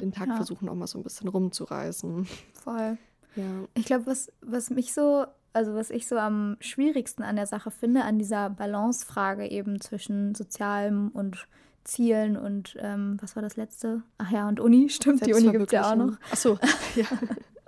den 0.00 0.10
Tag 0.10 0.28
ja. 0.28 0.36
versuchen 0.36 0.68
auch 0.68 0.74
mal 0.74 0.88
so 0.88 0.98
ein 0.98 1.04
bisschen 1.04 1.28
rumzureißen. 1.28 2.26
Voll. 2.52 2.98
Ja. 3.36 3.68
Ich 3.74 3.84
glaube, 3.84 4.06
was, 4.06 4.32
was 4.40 4.70
mich 4.70 4.92
so 4.92 5.26
also 5.56 5.74
was 5.74 5.88
ich 5.88 6.06
so 6.06 6.18
am 6.18 6.58
schwierigsten 6.60 7.22
an 7.22 7.36
der 7.36 7.46
Sache 7.46 7.70
finde, 7.70 8.02
an 8.04 8.18
dieser 8.18 8.50
Balancefrage 8.50 9.50
eben 9.50 9.80
zwischen 9.80 10.34
Sozialem 10.34 11.08
und 11.08 11.48
Zielen 11.82 12.36
und 12.36 12.76
ähm, 12.78 13.16
was 13.22 13.36
war 13.36 13.42
das 13.42 13.56
letzte? 13.56 14.02
Ach 14.18 14.30
ja, 14.30 14.48
und 14.48 14.60
Uni, 14.60 14.88
stimmt, 14.90 15.24
die 15.24 15.32
Uni 15.32 15.50
gibt 15.50 15.66
es 15.68 15.72
ja 15.72 15.90
auch 15.90 15.96
noch. 15.96 16.18
Ach 16.30 16.36
so, 16.36 16.58
ja. 16.94 17.06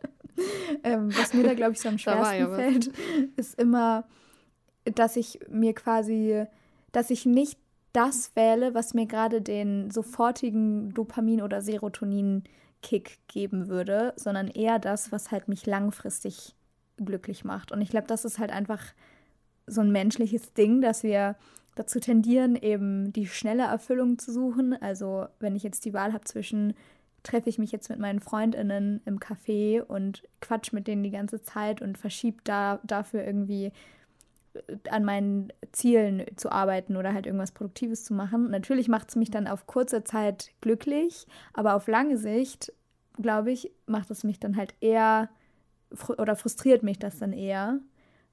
ähm, 0.85 1.17
was 1.17 1.33
mir 1.33 1.45
da, 1.45 1.55
glaube 1.55 1.73
ich, 1.73 1.81
so 1.81 1.89
am 1.89 1.97
schwersten 1.97 2.55
fällt, 2.55 2.91
ist 3.37 3.59
immer, 3.59 4.05
dass 4.85 5.17
ich 5.17 5.41
mir 5.49 5.75
quasi, 5.75 6.45
dass 6.93 7.09
ich 7.09 7.25
nicht 7.25 7.59
das 7.95 8.37
wähle, 8.37 8.75
was 8.75 8.93
mir 8.93 9.07
gerade 9.07 9.41
den 9.41 9.91
sofortigen 9.91 10.93
Dopamin- 10.93 11.43
oder 11.43 11.63
Serotonin-Kick 11.63 13.19
geben 13.29 13.69
würde, 13.69 14.13
sondern 14.17 14.49
eher 14.49 14.79
das, 14.79 15.11
was 15.11 15.31
halt 15.31 15.49
mich 15.49 15.65
langfristig 15.65 16.55
glücklich 17.05 17.45
macht. 17.45 17.73
Und 17.73 17.81
ich 17.81 17.91
glaube, 17.91 18.07
das 18.07 18.25
ist 18.25 18.39
halt 18.39 18.51
einfach 18.51 18.83
so 19.67 19.81
ein 19.81 19.93
menschliches 19.93 20.53
Ding, 20.55 20.81
dass 20.81 21.03
wir 21.03 21.37
dazu 21.75 22.01
tendieren, 22.01 22.57
eben 22.57 23.13
die 23.13 23.27
schnelle 23.27 23.65
Erfüllung 23.65 24.19
zu 24.19 24.33
suchen. 24.33 24.75
Also 24.81 25.27
wenn 25.41 25.57
ich 25.57 25.63
jetzt 25.63 25.85
die 25.85 25.95
Wahl 25.95 26.13
habe 26.13 26.25
zwischen 26.25 26.75
treffe 27.23 27.49
ich 27.49 27.59
mich 27.59 27.73
jetzt 27.73 27.91
mit 27.91 27.99
meinen 27.99 28.21
Freundinnen 28.21 29.01
im 29.05 29.19
Café 29.19 29.83
und 29.83 30.23
quatsch 30.41 30.73
mit 30.73 30.87
denen 30.87 31.03
die 31.03 31.11
ganze 31.11 31.43
Zeit 31.43 31.83
und 31.83 31.99
verschiebe 31.99 32.39
da 32.45 32.81
dafür 32.85 33.25
irgendwie 33.25 33.73
äh, 34.55 34.91
an 34.91 35.05
meinen 35.05 35.53
Zielen 35.73 36.25
zu 36.37 36.51
arbeiten 36.51 36.97
oder 36.97 37.13
halt 37.13 37.27
irgendwas 37.27 37.53
Produktives 37.53 38.05
zu 38.05 38.15
machen. 38.15 38.51
Natürlich 38.51 38.89
macht 38.89 39.11
es 39.11 39.17
mich 39.17 39.31
dann 39.31 39.47
auf 39.47 39.67
kurze 39.67 40.05
Zeit 40.05 40.53
glücklich, 40.61 41.27
aber 41.53 41.75
auf 41.75 41.87
lange 41.87 42.17
Sicht, 42.17 42.73
glaube 43.21 43.51
ich, 43.51 43.73
macht 43.87 44.11
es 44.11 44.25
mich 44.25 44.39
dann 44.39 44.57
halt 44.57 44.75
eher 44.81 45.29
oder 46.19 46.37
frustriert 46.37 46.83
mich 46.83 46.99
das 46.99 47.19
dann 47.19 47.33
eher, 47.33 47.81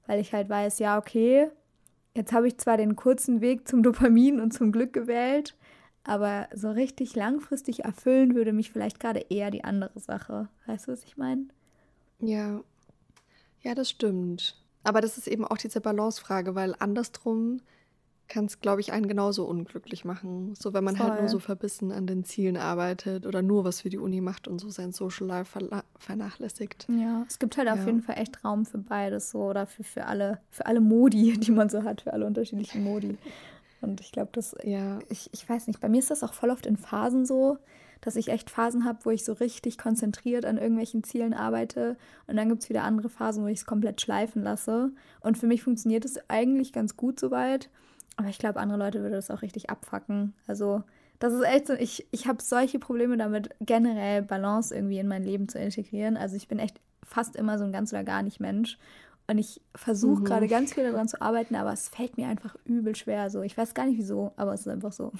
weil 0.07 0.19
ich 0.19 0.33
halt 0.33 0.49
weiß, 0.49 0.79
ja, 0.79 0.97
okay, 0.97 1.49
jetzt 2.15 2.33
habe 2.33 2.47
ich 2.47 2.57
zwar 2.57 2.77
den 2.77 2.95
kurzen 2.95 3.41
Weg 3.41 3.67
zum 3.67 3.83
Dopamin 3.83 4.39
und 4.39 4.51
zum 4.51 4.71
Glück 4.71 4.93
gewählt, 4.93 5.55
aber 6.03 6.47
so 6.53 6.69
richtig 6.69 7.15
langfristig 7.15 7.83
erfüllen 7.83 8.35
würde 8.35 8.53
mich 8.53 8.71
vielleicht 8.71 8.99
gerade 8.99 9.25
eher 9.29 9.51
die 9.51 9.63
andere 9.63 9.99
Sache. 9.99 10.49
Weißt 10.65 10.87
du, 10.87 10.91
was 10.91 11.03
ich 11.03 11.17
meine? 11.17 11.47
Ja. 12.19 12.61
Ja, 13.61 13.73
das 13.73 13.89
stimmt. 13.89 14.61
Aber 14.83 15.01
das 15.01 15.17
ist 15.17 15.27
eben 15.27 15.45
auch 15.45 15.57
diese 15.57 15.81
Balancefrage, 15.81 16.53
weil 16.53 16.75
andersrum 16.77 17.61
kann 18.27 18.45
es, 18.45 18.59
glaube 18.59 18.81
ich, 18.81 18.91
einen 18.91 19.07
genauso 19.07 19.45
unglücklich 19.45 20.05
machen. 20.05 20.53
So, 20.55 20.73
wenn 20.73 20.83
man 20.83 20.95
Voll. 20.95 21.07
halt 21.07 21.19
nur 21.19 21.29
so 21.29 21.39
verbissen 21.39 21.91
an 21.91 22.07
den 22.07 22.23
Zielen 22.23 22.57
arbeitet 22.57 23.25
oder 23.25 23.41
nur 23.41 23.63
was 23.63 23.81
für 23.81 23.89
die 23.89 23.97
Uni 23.97 24.21
macht 24.21 24.47
und 24.47 24.59
so 24.59 24.69
sein 24.69 24.91
Social 24.91 25.27
Life 25.27 25.59
vernachlässigt. 25.99 26.87
Ja, 26.89 27.23
es 27.27 27.39
gibt 27.39 27.57
halt 27.57 27.67
ja. 27.67 27.73
auf 27.73 27.85
jeden 27.85 28.01
Fall 28.01 28.17
echt 28.17 28.43
Raum 28.43 28.65
für 28.65 28.79
beides 28.79 29.31
so 29.31 29.43
oder 29.43 29.67
für, 29.67 29.83
für, 29.83 30.05
alle, 30.05 30.39
für 30.49 30.65
alle 30.65 30.81
Modi, 30.81 31.33
die 31.39 31.51
man 31.51 31.69
so 31.69 31.83
hat, 31.83 32.01
für 32.01 32.13
alle 32.13 32.25
unterschiedlichen 32.25 32.83
Modi. 32.83 33.17
Und 33.81 34.01
ich 34.01 34.11
glaube, 34.11 34.29
das, 34.31 34.55
ja. 34.63 34.99
ich, 35.09 35.29
ich 35.31 35.47
weiß 35.47 35.67
nicht, 35.67 35.79
bei 35.79 35.89
mir 35.89 35.99
ist 35.99 36.09
das 36.09 36.23
auch 36.23 36.33
voll 36.33 36.49
oft 36.49 36.65
in 36.65 36.77
Phasen 36.77 37.25
so, 37.25 37.57
dass 38.01 38.15
ich 38.15 38.29
echt 38.29 38.49
Phasen 38.49 38.85
habe, 38.85 38.99
wo 39.03 39.09
ich 39.09 39.23
so 39.23 39.33
richtig 39.33 39.77
konzentriert 39.77 40.45
an 40.45 40.57
irgendwelchen 40.57 41.03
Zielen 41.03 41.33
arbeite. 41.33 41.97
Und 42.27 42.37
dann 42.37 42.49
gibt 42.49 42.63
es 42.63 42.69
wieder 42.69 42.83
andere 42.83 43.09
Phasen, 43.09 43.43
wo 43.43 43.47
ich 43.47 43.59
es 43.59 43.65
komplett 43.65 44.01
schleifen 44.01 44.43
lasse. 44.43 44.91
Und 45.21 45.37
für 45.37 45.47
mich 45.47 45.63
funktioniert 45.63 46.05
es 46.05 46.17
eigentlich 46.29 46.73
ganz 46.73 46.97
gut 46.97 47.19
soweit. 47.19 47.69
Aber 48.17 48.29
ich 48.29 48.37
glaube, 48.37 48.59
andere 48.59 48.79
Leute 48.79 49.01
würde 49.01 49.15
das 49.15 49.31
auch 49.31 49.41
richtig 49.41 49.69
abfacken. 49.69 50.33
Also, 50.47 50.83
das 51.19 51.33
ist 51.33 51.43
echt 51.43 51.67
so, 51.67 51.73
ich, 51.73 52.07
ich 52.11 52.27
habe 52.27 52.41
solche 52.41 52.79
Probleme 52.79 53.17
damit, 53.17 53.49
generell 53.61 54.21
Balance 54.21 54.73
irgendwie 54.73 54.99
in 54.99 55.07
mein 55.07 55.23
Leben 55.23 55.47
zu 55.47 55.59
integrieren. 55.59 56.17
Also, 56.17 56.35
ich 56.35 56.47
bin 56.47 56.59
echt 56.59 56.79
fast 57.03 57.35
immer 57.35 57.57
so 57.57 57.65
ein 57.65 57.71
ganz 57.71 57.91
oder 57.91 58.03
gar 58.03 58.23
nicht 58.23 58.39
Mensch. 58.39 58.77
Und 59.27 59.37
ich 59.37 59.61
versuche 59.75 60.21
mhm. 60.21 60.25
gerade 60.25 60.47
ganz 60.47 60.73
viel 60.73 60.89
daran 60.89 61.07
zu 61.07 61.21
arbeiten, 61.21 61.55
aber 61.55 61.73
es 61.73 61.89
fällt 61.89 62.17
mir 62.17 62.27
einfach 62.27 62.55
übel 62.65 62.95
schwer. 62.95 63.29
So, 63.29 63.41
ich 63.41 63.57
weiß 63.57 63.73
gar 63.73 63.85
nicht 63.85 63.97
wieso, 63.97 64.33
aber 64.37 64.53
es 64.53 64.61
ist 64.61 64.67
einfach 64.67 64.93
so. 64.93 65.11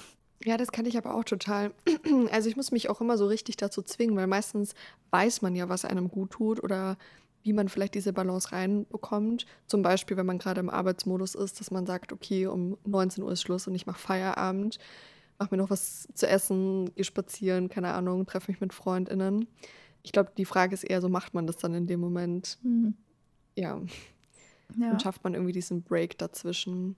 Ja, 0.44 0.58
das 0.58 0.72
kann 0.72 0.86
ich 0.86 0.98
aber 0.98 1.16
auch 1.16 1.24
total. 1.24 1.72
Also 2.32 2.50
ich 2.50 2.56
muss 2.56 2.72
mich 2.72 2.90
auch 2.90 3.02
immer 3.02 3.18
so 3.18 3.26
richtig 3.26 3.58
dazu 3.58 3.82
zwingen, 3.82 4.16
weil 4.16 4.28
meistens 4.28 4.76
weiß 5.12 5.42
man 5.42 5.56
ja, 5.56 5.70
was 5.70 5.86
einem 5.86 6.10
gut 6.10 6.32
tut 6.32 6.64
oder 6.64 6.98
wie 7.46 7.54
man 7.54 7.70
vielleicht 7.70 7.94
diese 7.94 8.12
Balance 8.12 8.52
reinbekommt. 8.52 9.46
Zum 9.68 9.84
Beispiel, 9.84 10.18
wenn 10.18 10.26
man 10.26 10.40
gerade 10.40 10.60
im 10.60 10.70
Arbeitsmodus 10.72 11.36
ist, 11.36 11.60
dass 11.60 11.70
man 11.70 11.86
sagt, 11.86 12.12
okay, 12.12 12.48
um 12.48 12.76
19 12.86 13.24
Uhr 13.24 13.32
ist 13.32 13.44
Schluss 13.44 13.68
und 13.68 13.76
ich 13.76 13.86
mache 13.86 14.00
Feierabend, 14.00 14.80
mache 15.38 15.54
mir 15.54 15.62
noch 15.62 15.70
was 15.70 16.08
zu 16.16 16.28
essen, 16.28 16.92
gehe 16.96 17.06
spazieren, 17.06 17.70
keine 17.70 17.94
Ahnung, 17.94 18.26
treffe 18.26 18.52
mich 18.52 18.62
mit 18.62 18.74
FreundInnen. 18.74 19.48
Ich 20.02 20.12
glaube, 20.12 20.32
die 20.36 20.46
Frage 20.46 20.74
ist 20.74 20.84
eher 20.84 21.02
so, 21.02 21.08
macht 21.08 21.36
man 21.36 21.46
das 21.46 21.58
dann 21.58 21.76
in 21.76 21.86
dem 21.86 22.00
Moment? 22.00 22.58
Mhm. 22.64 22.96
Ja. 23.54 23.80
ja. 24.80 24.92
Und 24.92 25.02
schafft 25.04 25.24
man 25.24 25.36
irgendwie 25.36 25.54
diesen 25.54 25.84
Break 25.84 26.18
dazwischen. 26.18 26.96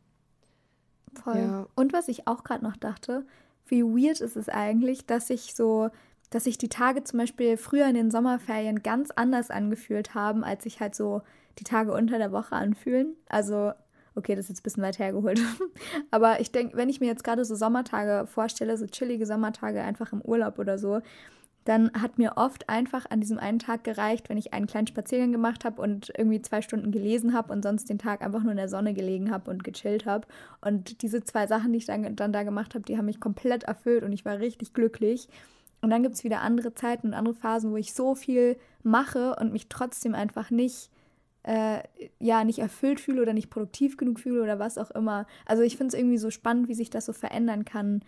Voll. 1.14 1.40
Ja. 1.40 1.68
Und 1.76 1.92
was 1.92 2.08
ich 2.08 2.26
auch 2.26 2.46
gerade 2.46 2.64
noch 2.64 2.78
dachte, 2.78 3.26
wie 3.66 3.84
weird 3.84 4.22
ist 4.22 4.38
es 4.38 4.48
eigentlich, 4.48 5.06
dass 5.06 5.30
ich 5.30 5.56
so 5.56 5.90
dass 6.30 6.44
sich 6.44 6.58
die 6.58 6.70
Tage 6.70 7.04
zum 7.04 7.20
Beispiel 7.20 7.58
früher 7.58 7.88
in 7.88 7.96
den 7.96 8.12
Sommerferien 8.12 8.84
ganz 8.84 9.12
anders 9.12 9.50
angefühlt 9.50 10.14
haben, 10.14 10.44
als 10.44 10.64
sich 10.64 10.80
halt 10.80 10.96
so 10.96 11.22
die 11.60 11.64
Tage 11.64 11.94
unter 11.94 12.18
der 12.18 12.32
Woche 12.32 12.56
anfühlen. 12.56 13.16
Also, 13.30 13.72
okay, 14.16 14.36
das 14.36 14.46
ist 14.46 14.50
jetzt 14.50 14.60
ein 14.60 14.64
bisschen 14.64 14.84
weit 14.84 15.00
hergeholt. 15.00 15.40
Aber 16.12 16.40
ich 16.40 16.52
denke, 16.52 16.76
wenn 16.78 16.90
ich 16.90 17.00
mir 17.00 17.08
jetzt 17.08 17.24
gerade 17.24 17.46
so 17.46 17.56
Sommertage 17.56 18.28
vorstelle, 18.28 18.78
so 18.78 18.86
chillige 18.86 19.26
Sommertage 19.26 19.82
einfach 19.82 20.12
im 20.12 20.22
Urlaub 20.22 20.60
oder 20.60 20.78
so, 20.78 21.02
dann 21.68 21.92
hat 21.92 22.18
mir 22.18 22.38
oft 22.38 22.70
einfach 22.70 23.06
an 23.10 23.20
diesem 23.20 23.40
einen 23.40 23.60
Tag 23.60 23.84
gereicht, 23.84 24.30
wenn 24.30 24.38
ich 24.38 24.54
einen 24.54 24.68
kleinen 24.68 24.88
Spaziergang 24.88 25.34
gemacht 25.34 25.66
habe 25.66 25.82
und 25.82 26.14
irgendwie 26.18 26.42
zwei 26.42 26.62
Stunden 26.62 26.92
gelesen 26.92 27.34
habe 27.34 27.52
und 27.52 27.62
sonst 27.62 27.90
den 27.90 28.00
Tag 28.00 28.22
einfach 28.22 28.42
nur 28.42 28.52
in 28.52 28.58
der 28.58 28.70
Sonne 28.70 28.94
gelegen 28.94 29.32
habe 29.32 29.52
und 29.52 29.66
gechillt 29.66 30.06
habe. 30.06 30.28
Und 30.62 31.02
diese 31.02 31.26
zwei 31.26 31.46
Sachen, 31.46 31.74
die 31.74 31.80
ich 31.80 31.86
dann, 31.86 32.16
dann 32.16 32.32
da 32.32 32.44
gemacht 32.44 32.74
habe, 32.74 32.86
die 32.86 32.98
haben 32.98 33.06
mich 33.06 33.20
komplett 33.20 33.64
erfüllt 33.64 34.04
und 34.04 34.14
ich 34.14 34.24
war 34.24 34.40
richtig 34.40 34.74
glücklich. 34.74 35.28
Und 35.88 35.92
dann 35.92 36.04
gibt 36.04 36.16
es 36.16 36.26
wieder 36.26 36.42
andere 36.42 36.74
Zeiten 36.74 37.08
und 37.08 37.14
andere 37.14 37.34
Phasen, 37.34 37.72
wo 37.72 37.78
ich 37.78 37.94
so 37.94 38.14
viel 38.14 38.58
mache 38.84 39.38
und 39.40 39.54
mich 39.54 39.70
trotzdem 39.70 40.16
einfach 40.16 40.52
nicht 40.52 40.90
äh, 41.44 41.80
ja 42.20 42.44
nicht 42.44 42.60
erfüllt 42.60 43.00
fühle 43.00 43.22
oder 43.22 43.32
nicht 43.32 43.50
produktiv 43.50 43.96
genug 43.96 44.20
fühle 44.20 44.44
oder 44.44 44.60
was 44.60 44.78
auch 44.78 44.92
immer. 44.92 45.28
Also 45.46 45.64
ich 45.64 45.78
finde 45.78 45.96
es 45.96 45.98
irgendwie 45.98 46.18
so 46.18 46.30
spannend, 46.30 46.68
wie 46.68 46.74
sich 46.74 46.90
das 46.90 47.06
so 47.06 47.14
verändern 47.14 47.64
kann, 47.64 48.04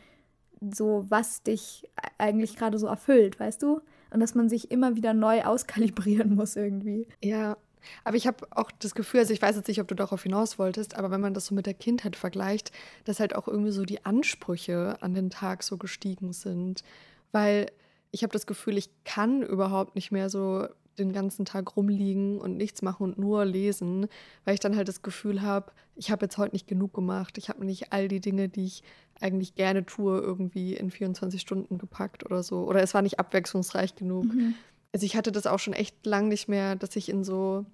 so 0.60 1.06
was 1.08 1.42
dich 1.42 1.90
eigentlich 2.18 2.58
gerade 2.58 2.78
so 2.78 2.88
erfüllt, 2.88 3.40
weißt 3.40 3.64
du? 3.64 3.80
Und 4.12 4.20
dass 4.20 4.36
man 4.36 4.50
sich 4.50 4.72
immer 4.72 4.98
wieder 4.98 5.14
neu 5.14 5.42
auskalibrieren 5.46 6.36
muss 6.36 6.58
irgendwie. 6.58 7.08
Ja, 7.24 7.56
aber 8.04 8.18
ich 8.18 8.28
habe 8.28 8.46
auch 8.52 8.72
das 8.72 8.94
Gefühl, 8.94 9.22
also 9.22 9.32
ich 9.32 9.42
weiß 9.42 9.56
jetzt 9.56 9.70
nicht, 9.70 9.80
ob 9.80 9.88
du 9.88 9.96
darauf 9.96 10.24
hinaus 10.24 10.60
wolltest, 10.60 10.98
aber 10.98 11.12
wenn 11.12 11.22
man 11.22 11.34
das 11.34 11.46
so 11.46 11.56
mit 11.56 11.66
der 11.66 11.76
Kindheit 11.76 12.18
vergleicht, 12.18 12.74
dass 13.06 13.22
halt 13.22 13.34
auch 13.38 13.48
irgendwie 13.48 13.72
so 13.72 13.86
die 13.86 14.04
Ansprüche 14.06 14.98
an 15.00 15.14
den 15.14 15.30
Tag 15.30 15.64
so 15.64 15.78
gestiegen 15.78 16.34
sind. 16.34 16.84
Weil 17.32 17.68
ich 18.12 18.24
habe 18.24 18.34
das 18.34 18.48
Gefühl, 18.48 18.78
ich 18.78 18.90
kann 19.04 19.44
überhaupt 19.44 19.96
nicht 19.96 20.12
mehr 20.12 20.30
so 20.30 20.68
den 20.98 21.14
ganzen 21.14 21.46
Tag 21.46 21.78
rumliegen 21.78 22.40
und 22.40 22.58
nichts 22.58 22.82
machen 22.82 23.04
und 23.04 23.18
nur 23.18 23.46
lesen, 23.46 24.08
weil 24.44 24.54
ich 24.54 24.60
dann 24.60 24.76
halt 24.76 24.88
das 24.88 25.02
Gefühl 25.02 25.42
habe, 25.42 25.72
ich 25.96 26.12
habe 26.12 26.26
jetzt 26.26 26.38
heute 26.38 26.54
nicht 26.54 26.68
genug 26.68 26.94
gemacht. 26.94 27.38
Ich 27.38 27.50
habe 27.50 27.66
nicht 27.66 27.94
all 27.94 28.08
die 28.08 28.20
Dinge, 28.20 28.50
die 28.50 28.66
ich 28.66 28.84
eigentlich 29.22 29.56
gerne 29.56 29.86
tue, 29.86 30.20
irgendwie 30.20 30.76
in 30.76 30.92
24 30.92 31.40
Stunden 31.40 31.78
gepackt 31.78 32.26
oder 32.26 32.44
so. 32.44 32.66
Oder 32.66 32.82
es 32.82 32.94
war 32.94 33.02
nicht 33.02 33.20
abwechslungsreich 33.20 33.96
genug. 33.96 34.26
Mhm. 34.26 34.56
Also 34.92 35.06
ich 35.06 35.16
hatte 35.16 35.32
das 35.32 35.48
auch 35.48 35.60
schon 35.60 35.74
echt 35.74 36.06
lang 36.06 36.28
nicht 36.28 36.48
mehr, 36.48 36.76
dass 36.76 36.96
ich 36.96 37.10
in 37.10 37.24
so 37.24 37.66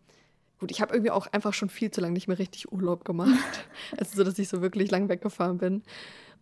Gut, 0.57 0.71
ich 0.71 0.79
habe 0.79 0.93
irgendwie 0.93 1.11
auch 1.11 1.27
einfach 1.27 1.53
schon 1.53 1.69
viel 1.69 1.91
zu 1.91 1.99
lange 1.99 2.13
nicht 2.13 2.27
mehr 2.27 2.39
richtig 2.39 2.71
Urlaub 2.71 3.03
gemacht. 3.03 3.67
also 3.97 4.15
so, 4.15 4.23
dass 4.23 4.39
ich 4.39 4.47
so 4.47 4.61
wirklich 4.61 4.89
lang 4.89 5.09
weggefahren 5.09 5.57
bin 5.57 5.83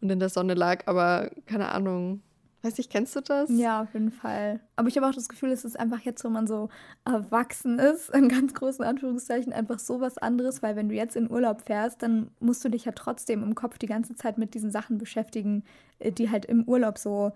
und 0.01 0.09
in 0.11 0.19
der 0.19 0.29
Sonne 0.29 0.53
lag. 0.53 0.83
Aber 0.85 1.31
keine 1.47 1.69
Ahnung, 1.69 2.21
Weiß 2.63 2.79
ich, 2.79 2.89
kennst 2.89 3.13
du 3.17 3.19
das? 3.19 3.49
Ja, 3.49 3.81
auf 3.81 3.93
jeden 3.93 4.11
Fall. 4.11 4.61
Aber 4.77 4.87
ich 4.87 4.95
habe 4.95 5.05
auch 5.05 5.13
das 5.13 5.27
Gefühl, 5.27 5.51
es 5.51 5.65
ist 5.65 5.77
einfach 5.77 5.99
jetzt, 5.99 6.23
wo 6.23 6.29
man 6.29 6.47
so 6.47 6.69
erwachsen 7.03 7.77
ist, 7.77 8.09
in 8.11 8.29
ganz 8.29 8.53
großen 8.53 8.85
Anführungszeichen, 8.85 9.51
einfach 9.51 9.79
so 9.79 9.99
was 9.99 10.17
anderes, 10.17 10.63
weil 10.63 10.77
wenn 10.77 10.87
du 10.87 10.95
jetzt 10.95 11.17
in 11.17 11.29
Urlaub 11.29 11.61
fährst, 11.61 12.01
dann 12.01 12.31
musst 12.39 12.63
du 12.63 12.69
dich 12.69 12.85
ja 12.85 12.93
trotzdem 12.93 13.43
im 13.43 13.53
Kopf 13.53 13.77
die 13.79 13.85
ganze 13.85 14.15
Zeit 14.15 14.37
mit 14.37 14.53
diesen 14.53 14.71
Sachen 14.71 14.97
beschäftigen, 14.97 15.65
äh, 15.99 16.13
die 16.13 16.29
halt 16.29 16.45
im 16.45 16.63
Urlaub 16.63 16.97
so 16.97 17.33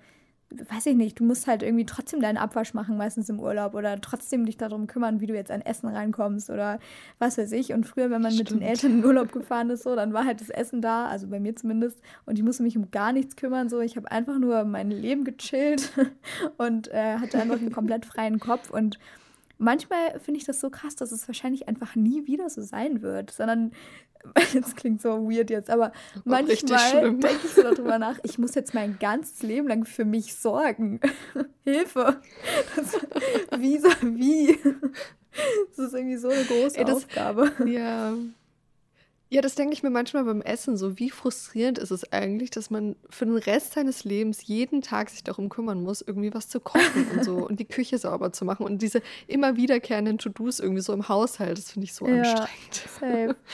weiß 0.50 0.86
ich 0.86 0.96
nicht, 0.96 1.20
du 1.20 1.26
musst 1.26 1.46
halt 1.48 1.62
irgendwie 1.62 1.86
trotzdem 1.86 2.22
deinen 2.22 2.38
Abwasch 2.38 2.74
machen, 2.74 2.98
meistens 2.98 3.30
im 3.30 3.40
Urlaub, 3.40 3.74
oder 3.74 4.00
trotzdem 4.00 4.46
dich 4.46 4.58
darum 4.58 4.88
kümmern, 4.88 5.20
wie 5.20 5.28
du 5.28 5.36
jetzt 5.36 5.52
an 5.52 5.62
Essen 5.62 5.90
reinkommst 5.90 6.50
oder 6.50 6.80
was 7.20 7.38
weiß 7.38 7.52
ich. 7.52 7.74
Und 7.74 7.86
früher, 7.86 8.10
wenn 8.10 8.22
man 8.22 8.32
Stimmt. 8.32 8.52
mit 8.52 8.62
den 8.62 8.68
Eltern 8.68 8.92
in 9.00 9.06
Urlaub 9.06 9.32
gefahren 9.32 9.70
ist, 9.70 9.84
so, 9.84 9.96
dann 9.96 10.14
war 10.14 10.26
halt 10.26 10.40
das 10.40 10.50
Essen 10.50 10.82
da, 10.82 11.08
also 11.08 11.28
bei 11.28 11.40
mir 11.40 11.56
zumindest, 11.56 12.02
und 12.26 12.38
ich 12.38 12.44
musste 12.44 12.64
mich 12.64 12.78
um 12.78 12.90
gar 12.92 13.12
nichts 13.12 13.36
kümmern. 13.36 13.68
So, 13.68 13.82
ich 13.82 13.98
habe 13.98 14.10
einfach 14.10 14.40
nur 14.40 14.64
mein 14.64 14.90
Leben 14.90 15.26
gechillt 15.26 15.92
und 16.58 16.88
äh, 16.90 17.18
hatte 17.18 17.40
einfach 17.40 17.60
einen 17.60 17.72
komplett 17.72 18.06
freien 18.06 18.40
Kopf 18.40 18.70
und 18.70 19.00
manchmal 19.58 20.20
finde 20.20 20.40
ich 20.40 20.46
das 20.46 20.60
so 20.60 20.70
krass, 20.70 20.96
dass 20.96 21.12
es 21.12 21.28
wahrscheinlich 21.28 21.68
einfach 21.68 21.96
nie 21.96 22.28
wieder 22.28 22.50
so 22.50 22.62
sein 22.62 23.02
wird, 23.02 23.32
sondern 23.32 23.72
das 24.54 24.76
klingt 24.76 25.02
so 25.02 25.30
weird 25.30 25.50
jetzt, 25.50 25.70
aber 25.70 25.92
oh 26.16 26.22
manchmal 26.26 27.12
denke 27.12 27.40
ich 27.46 27.52
so 27.52 27.64
darüber 27.64 28.00
nach, 28.00 28.20
ich 28.24 28.38
muss 28.38 28.56
jetzt 28.56 28.74
mein 28.74 28.98
ganzes 29.00 29.42
Leben 29.44 29.68
lang 29.68 29.86
für 29.86 30.06
mich 30.06 30.36
sorgen. 30.36 31.00
Hilfe. 31.64 32.22
Das, 32.76 32.94
wie, 33.60 33.78
so, 33.78 33.90
wie? 34.02 34.58
Das 35.76 35.86
ist 35.86 35.94
irgendwie 35.94 36.18
so 36.18 36.30
eine 36.30 36.44
große 36.46 36.78
Ey, 36.78 36.86
das, 36.86 36.96
Aufgabe. 36.96 37.52
Ja. 37.64 38.14
Ja, 39.30 39.42
das 39.42 39.56
denke 39.56 39.74
ich 39.74 39.84
mir 39.84 39.90
manchmal 39.90 40.24
beim 40.24 40.42
Essen 40.42 40.78
so. 40.78 40.98
Wie 40.98 41.10
frustrierend 41.10 41.78
ist 41.78 41.92
es 41.92 42.12
eigentlich, 42.14 42.50
dass 42.50 42.70
man 42.70 42.96
für 43.10 43.26
den 43.26 43.36
Rest 43.36 43.74
seines 43.74 44.06
Lebens 44.06 44.48
jeden 44.48 44.82
Tag 44.82 45.10
sich 45.10 45.24
darum 45.24 45.50
kümmern 45.50 45.84
muss, 45.84 46.02
irgendwie 46.02 46.34
was 46.34 46.48
zu 46.48 46.62
kochen 46.62 47.08
und 47.14 47.26
so 47.26 47.36
und 47.48 47.60
die 47.60 47.66
Küche 47.66 47.98
sauber 47.98 48.32
zu 48.32 48.46
machen 48.46 48.66
und 48.66 48.82
diese 48.82 49.02
immer 49.28 49.58
wiederkehrenden 49.58 50.18
To-Dos 50.18 50.62
irgendwie 50.62 50.82
so 50.82 50.94
im 50.94 51.10
Haushalt. 51.10 51.58
Das 51.58 51.72
finde 51.72 51.86
ich 51.86 51.94
so 51.94 52.08
ja, 52.08 52.22
anstrengend. 52.22 52.76
Safe. 53.00 53.36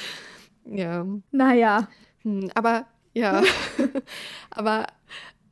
Ja. 0.65 1.05
Naja. 1.31 1.89
Hm, 2.21 2.49
aber 2.53 2.86
ja. 3.13 3.43
aber 4.49 4.88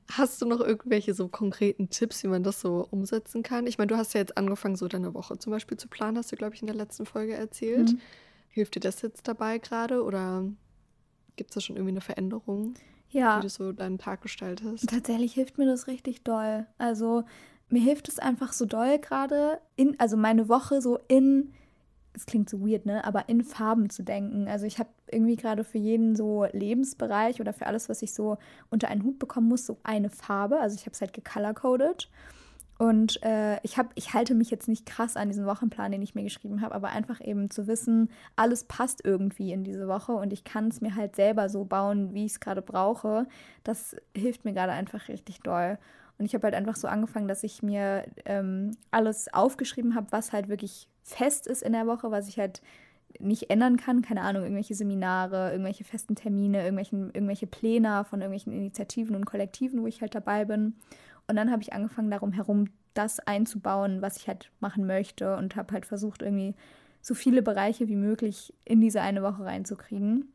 hast 0.10 0.41
du 0.41 0.45
noch 0.45 0.62
irgendwelche 0.62 1.13
so 1.13 1.27
konkreten 1.27 1.89
Tipps, 1.89 2.23
wie 2.23 2.27
man 2.27 2.43
das 2.43 2.62
so 2.62 2.88
umsetzen 2.91 3.43
kann? 3.43 3.67
Ich 3.67 3.77
meine, 3.77 3.88
du 3.88 3.97
hast 3.97 4.13
ja 4.13 4.21
jetzt 4.21 4.38
angefangen, 4.38 4.77
so 4.77 4.88
deine 4.88 5.13
Woche 5.13 5.38
zum 5.38 5.51
Beispiel 5.51 5.77
zu 5.77 5.89
planen, 5.89 6.17
hast 6.17 6.31
du, 6.31 6.38
glaube 6.38 6.55
ich, 6.55 6.62
in 6.62 6.67
der 6.67 6.75
letzten 6.75 7.05
Folge 7.05 7.34
erzählt. 7.34 7.91
Mhm. 7.91 7.99
Hilft 8.52 8.76
dir 8.76 8.80
das 8.80 9.02
jetzt 9.02 9.28
dabei 9.28 9.58
gerade 9.58 10.04
oder 10.04 10.46
gibt 11.36 11.52
es 11.52 11.56
da 11.56 11.62
schon 11.62 11.76
irgendwie 11.76 11.94
eine 11.94 12.02
Veränderung, 12.02 12.76
ja. 13.10 13.38
wie 13.38 13.42
du 13.42 13.50
so 13.50 13.72
deinen 13.72 13.98
Tag 13.98 14.22
gestaltest? 14.22 14.88
Tatsächlich 14.90 15.34
hilft 15.34 15.58
mir 15.58 15.66
das 15.66 15.88
richtig 15.88 16.24
doll. 16.24 16.68
Also 16.78 17.24
mir 17.70 17.82
hilft 17.82 18.10
es 18.10 18.20
einfach 18.20 18.54
so 18.54 18.66
doll 18.66 19.00
gerade, 19.00 19.60
in, 19.76 20.00
also 20.00 20.18
meine 20.18 20.50
Woche 20.50 20.82
so 20.82 21.00
in 21.08 21.54
es 22.14 22.26
klingt 22.26 22.50
so 22.50 22.60
weird, 22.62 22.86
ne? 22.86 23.04
Aber 23.06 23.30
in 23.30 23.44
Farben 23.44 23.90
zu 23.90 24.04
denken. 24.04 24.48
Also 24.48 24.66
ich 24.66 24.80
habe 24.80 24.90
irgendwie 25.10 25.36
gerade 25.36 25.64
für 25.64 25.78
jeden 25.78 26.16
so 26.16 26.46
Lebensbereich 26.52 27.40
oder 27.40 27.54
für 27.54 27.68
alles, 27.68 27.90
was 27.90 28.02
ich 28.02 28.14
so 28.14 28.38
unter 28.70 28.90
einen 28.90 29.04
Hut 29.04 29.20
bekommen 29.20 29.48
muss, 29.48 29.66
so 29.66 29.78
eine 29.84 30.10
Farbe. 30.10 30.60
Also 30.60 30.76
ich 30.76 30.82
habe 30.82 30.92
es 30.92 31.02
halt 31.02 31.14
gecolor-coded. 31.14 32.10
Und 32.82 33.22
äh, 33.22 33.60
ich, 33.62 33.78
hab, 33.78 33.91
ich 33.94 34.15
halte 34.15 34.34
mich 34.34 34.50
jetzt 34.50 34.67
nicht 34.67 34.88
krass 34.88 35.15
an 35.15 35.28
diesen 35.28 35.46
Wochenplan, 35.46 35.91
den 35.91 36.02
ich 36.02 36.15
mir 36.15 36.24
geschrieben 36.24 36.62
habe, 36.62 36.74
aber 36.74 36.89
einfach 36.89 37.22
eben 37.24 37.52
zu 37.52 37.67
wissen, 37.67 38.10
alles 38.36 38.63
passt 38.63 39.06
irgendwie 39.06 39.52
in 39.52 39.63
diese 39.63 39.88
Woche 39.88 40.13
und 40.13 40.34
ich 40.34 40.44
kann 40.44 40.70
es 40.70 40.82
mir 40.82 40.96
halt 40.96 41.15
selber 41.15 41.48
so 41.48 41.63
bauen, 41.63 42.15
wie 42.15 42.26
ich 42.26 42.32
es 42.32 42.39
gerade 42.39 42.63
brauche. 42.63 43.28
Das 43.63 43.96
hilft 44.17 44.46
mir 44.46 44.54
gerade 44.54 44.72
einfach 44.72 45.10
richtig 45.10 45.41
doll. 45.41 45.78
Und 46.17 46.26
ich 46.26 46.34
habe 46.34 46.46
halt 46.46 46.56
einfach 46.56 46.76
so 46.76 46.88
angefangen, 46.88 47.28
dass 47.28 47.44
ich 47.44 47.62
mir 47.62 48.06
ähm, 48.26 48.72
alles 48.89 49.32
aufgeschrieben 49.32 49.94
habe, 49.94 50.08
was 50.10 50.34
halt 50.34 50.48
wirklich 50.48 50.88
fest 51.04 51.46
ist 51.46 51.62
in 51.62 51.74
der 51.74 51.86
Woche, 51.86 52.10
was 52.10 52.30
ich 52.30 52.39
halt 52.39 52.63
nicht 53.20 53.52
ändern 53.52 53.78
kann. 53.78 54.02
Keine 54.02 54.22
Ahnung, 54.22 54.41
irgendwelche 54.41 54.74
Seminare, 54.74 55.52
irgendwelche 55.52 55.84
festen 55.84 56.15
Termine, 56.15 56.63
irgendwelche 56.65 57.46
Pläne 57.46 58.06
von 58.06 58.22
irgendwelchen 58.22 58.54
Initiativen 58.54 59.15
und 59.15 59.26
Kollektiven, 59.26 59.84
wo 59.84 59.86
ich 59.86 60.02
halt 60.02 60.15
dabei 60.15 60.46
bin. 60.46 60.74
Und 61.32 61.38
dann 61.38 61.50
habe 61.50 61.62
ich 61.62 61.72
angefangen, 61.72 62.12
darum 62.12 62.34
herum 62.34 62.65
das 62.94 63.22
einzubauen, 63.22 64.02
was 64.02 64.17
ich 64.17 64.28
halt 64.28 64.52
machen 64.60 64.86
möchte 64.86 65.38
und 65.38 65.56
habe 65.56 65.74
halt 65.74 65.86
versucht, 65.86 66.22
irgendwie 66.22 66.56
so 67.00 67.13
viele 67.13 67.41
Bereiche 67.41 67.88
wie 67.88 67.96
möglich 67.96 68.54
in 68.65 68.82
diese 68.82 69.00
eine 69.00 69.24
Woche 69.24 69.46
reinzukriegen. 69.46 70.34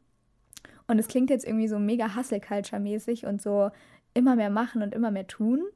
Und 0.88 0.98
es 0.98 1.06
klingt 1.06 1.28
jetzt 1.28 1.46
irgendwie 1.46 1.68
so 1.68 1.78
mega 1.78 2.16
Hustle-Culture-mäßig 2.16 3.26
und 3.26 3.42
so 3.42 3.70
immer 4.14 4.36
mehr 4.36 4.48
machen 4.48 4.82
und 4.82 4.94
immer 4.94 5.10
mehr 5.10 5.26
tun. 5.26 5.66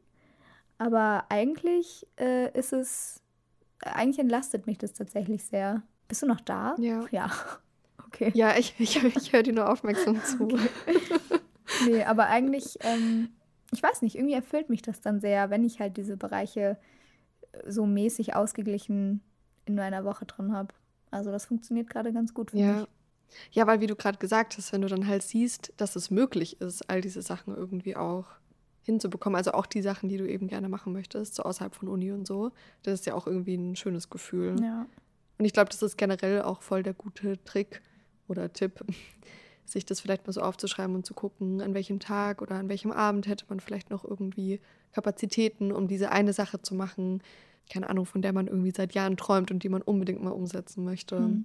Aber 0.78 1.26
eigentlich 1.28 2.06
äh, 2.18 2.50
ist 2.59 2.72
es, 2.72 3.22
eigentlich 3.80 4.20
entlastet 4.20 4.66
mich 4.66 4.78
das 4.78 4.94
tatsächlich 4.94 5.44
sehr. 5.44 5.83
Bist 6.09 6.22
du 6.22 6.26
noch 6.26 6.40
da? 6.40 6.76
Ja. 6.78 7.04
Ja. 7.11 7.30
Okay. 8.06 8.33
Ja, 8.35 8.56
ich, 8.59 8.74
ich, 8.78 9.04
ich 9.04 9.33
höre 9.33 9.44
dir 9.44 9.52
nur 9.52 9.70
aufmerksam 9.70 10.20
zu. 10.24 10.48
nee, 11.87 12.02
aber 12.02 12.26
eigentlich, 12.26 12.76
ähm, 12.80 13.28
ich 13.72 13.83
weiß 13.83 14.02
nicht, 14.02 14.16
irgendwie 14.16 14.35
erfüllt 14.35 14.68
mich 14.68 14.83
das 14.83 15.00
dann 15.00 15.20
sehr, 15.20 15.50
wenn 15.50 15.64
ich 15.64 15.80
halt 15.80 15.96
diese 15.96 16.16
Bereiche 16.16 16.76
so 17.66 17.87
mäßig 17.87 18.35
ausgeglichen 18.35 19.22
in 19.64 19.74
meiner 19.74 20.04
Woche 20.04 20.24
drin 20.26 20.52
habe. 20.52 20.74
Also 21.11 21.30
das 21.30 21.46
funktioniert 21.46 21.88
gerade 21.90 22.12
ganz 22.12 22.35
gut 22.35 22.50
für 22.50 22.59
ja. 22.59 22.72
mich. 22.72 22.87
Ja, 23.52 23.66
weil 23.66 23.80
wie 23.80 23.87
du 23.87 23.94
gerade 23.94 24.18
gesagt 24.18 24.56
hast, 24.56 24.72
wenn 24.72 24.83
du 24.83 24.88
dann 24.88 25.06
halt 25.06 25.22
siehst, 25.22 25.72
dass 25.76 25.94
es 25.94 26.11
möglich 26.11 26.61
ist, 26.61 26.88
all 26.90 27.00
diese 27.00 27.22
Sachen 27.22 27.54
irgendwie 27.54 27.96
auch 27.96 28.26
hinzubekommen. 28.83 29.37
Also 29.37 29.52
auch 29.52 29.66
die 29.66 29.83
Sachen, 29.83 30.09
die 30.09 30.16
du 30.16 30.28
eben 30.28 30.48
gerne 30.48 30.68
machen 30.68 30.92
möchtest, 30.92 31.37
so 31.37 31.44
außerhalb 31.44 31.74
von 31.74 31.88
Uni 31.88 32.11
und 32.11 32.26
so. 32.26 32.50
Das 32.83 32.94
ist 32.94 33.06
ja 33.06 33.14
auch 33.14 33.26
irgendwie 33.26 33.54
ein 33.54 33.76
schönes 33.76 34.11
Gefühl. 34.11 34.56
Ja. 34.61 34.87
Und 35.38 35.44
ich 35.44 35.52
glaube, 35.52 35.70
das 35.70 35.83
ist 35.83 35.96
generell 35.96 36.42
auch 36.42 36.62
voll 36.62 36.83
der 36.83 36.94
gute 36.94 37.42
Trick 37.44 37.83
oder 38.28 38.52
Tipp, 38.52 38.85
sich 39.72 39.85
das 39.87 40.00
vielleicht 40.00 40.26
mal 40.26 40.33
so 40.33 40.40
aufzuschreiben 40.40 40.94
und 40.94 41.06
zu 41.06 41.14
gucken, 41.14 41.61
an 41.61 41.74
welchem 41.74 42.00
Tag 42.00 42.42
oder 42.42 42.56
an 42.56 42.68
welchem 42.68 42.92
Abend 42.92 43.26
hätte 43.26 43.44
man 43.48 43.61
vielleicht 43.61 43.90
noch 43.90 44.04
irgendwie 44.04 44.61
Kapazitäten, 44.92 45.72
um 45.72 45.88
diese 45.88 46.11
eine 46.11 46.33
Sache 46.33 46.61
zu 46.62 46.74
machen. 46.74 47.22
Keine 47.70 47.88
Ahnung, 47.88 48.06
von 48.06 48.22
der 48.22 48.33
man 48.33 48.48
irgendwie 48.48 48.72
seit 48.74 48.94
Jahren 48.94 49.16
träumt 49.16 49.50
und 49.50 49.62
die 49.62 49.68
man 49.68 49.83
unbedingt 49.83 50.22
mal 50.22 50.30
umsetzen 50.30 50.85
möchte. 50.85 51.20
Mhm. 51.20 51.44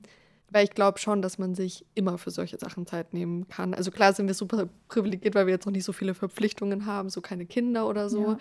Weil 0.50 0.64
ich 0.64 0.72
glaube 0.72 1.00
schon, 1.00 1.22
dass 1.22 1.38
man 1.38 1.56
sich 1.56 1.86
immer 1.96 2.18
für 2.18 2.32
solche 2.32 2.58
Sachen 2.58 2.86
Zeit 2.86 3.14
nehmen 3.14 3.48
kann. 3.48 3.74
Also 3.74 3.92
klar 3.92 4.14
sind 4.14 4.28
wir 4.28 4.34
super 4.34 4.70
privilegiert, 4.88 5.36
weil 5.36 5.48
wir 5.48 5.54
jetzt 5.54 5.66
noch 5.66 5.74
nicht 5.74 5.84
so 5.84 5.94
viele 5.94 6.14
Verpflichtungen 6.14 6.86
haben, 6.86 7.10
so 7.10 7.22
keine 7.22 7.46
Kinder 7.46 7.88
oder 7.88 8.10
so. 8.10 8.22
Ja. 8.22 8.38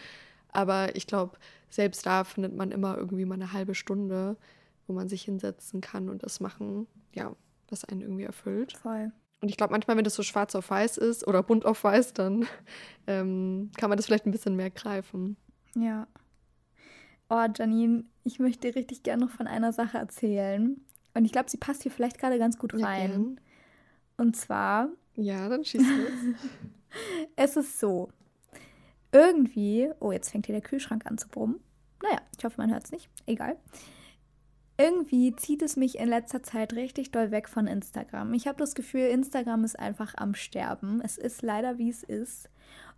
Aber 0.48 0.96
ich 0.96 1.06
glaube, 1.06 1.36
selbst 1.68 2.06
da 2.06 2.24
findet 2.24 2.54
man 2.54 2.70
immer 2.70 2.96
irgendwie 2.96 3.24
mal 3.24 3.34
eine 3.34 3.52
halbe 3.52 3.74
Stunde, 3.74 4.36
wo 4.86 4.92
man 4.92 5.08
sich 5.08 5.22
hinsetzen 5.22 5.80
kann 5.80 6.08
und 6.08 6.22
das 6.22 6.40
machen, 6.40 6.86
ja, 7.14 7.34
was 7.68 7.84
einen 7.84 8.02
irgendwie 8.02 8.24
erfüllt. 8.24 8.76
Voll. 8.76 9.12
Und 9.44 9.50
ich 9.50 9.58
glaube, 9.58 9.72
manchmal, 9.72 9.98
wenn 9.98 10.04
das 10.04 10.14
so 10.14 10.22
schwarz 10.22 10.54
auf 10.54 10.70
weiß 10.70 10.96
ist 10.96 11.26
oder 11.26 11.42
bunt 11.42 11.66
auf 11.66 11.84
weiß, 11.84 12.14
dann 12.14 12.46
ähm, 13.06 13.70
kann 13.76 13.90
man 13.90 13.98
das 13.98 14.06
vielleicht 14.06 14.24
ein 14.24 14.30
bisschen 14.30 14.56
mehr 14.56 14.70
greifen. 14.70 15.36
Ja. 15.74 16.06
Oh, 17.28 17.44
Janine, 17.54 18.04
ich 18.22 18.38
möchte 18.38 18.66
dir 18.66 18.74
richtig 18.74 19.02
gerne 19.02 19.26
noch 19.26 19.30
von 19.30 19.46
einer 19.46 19.74
Sache 19.74 19.98
erzählen. 19.98 20.80
Und 21.12 21.26
ich 21.26 21.32
glaube, 21.32 21.50
sie 21.50 21.58
passt 21.58 21.82
hier 21.82 21.92
vielleicht 21.92 22.18
gerade 22.18 22.38
ganz 22.38 22.56
gut 22.56 22.72
rein. 22.72 23.36
Ja, 23.36 24.24
Und 24.24 24.34
zwar. 24.34 24.88
Ja, 25.14 25.46
dann 25.50 25.62
schießt 25.62 25.84
los. 25.84 26.36
es 27.36 27.56
ist 27.56 27.78
so. 27.78 28.08
Irgendwie. 29.12 29.90
Oh, 30.00 30.10
jetzt 30.10 30.30
fängt 30.30 30.46
hier 30.46 30.54
der 30.54 30.66
Kühlschrank 30.66 31.04
an 31.04 31.18
zu 31.18 31.28
brummen. 31.28 31.60
Naja, 32.02 32.22
ich 32.38 32.42
hoffe, 32.46 32.58
man 32.62 32.72
hört 32.72 32.84
es 32.84 32.92
nicht. 32.92 33.10
Egal. 33.26 33.58
Irgendwie 34.76 35.34
zieht 35.36 35.62
es 35.62 35.76
mich 35.76 35.98
in 35.98 36.08
letzter 36.08 36.42
Zeit 36.42 36.72
richtig 36.72 37.12
doll 37.12 37.30
weg 37.30 37.48
von 37.48 37.66
Instagram. 37.66 38.34
Ich 38.34 38.48
habe 38.48 38.58
das 38.58 38.74
Gefühl, 38.74 39.02
Instagram 39.02 39.64
ist 39.64 39.78
einfach 39.78 40.14
am 40.16 40.34
Sterben. 40.34 41.00
Es 41.02 41.16
ist 41.16 41.42
leider, 41.42 41.78
wie 41.78 41.90
es 41.90 42.02
ist. 42.02 42.48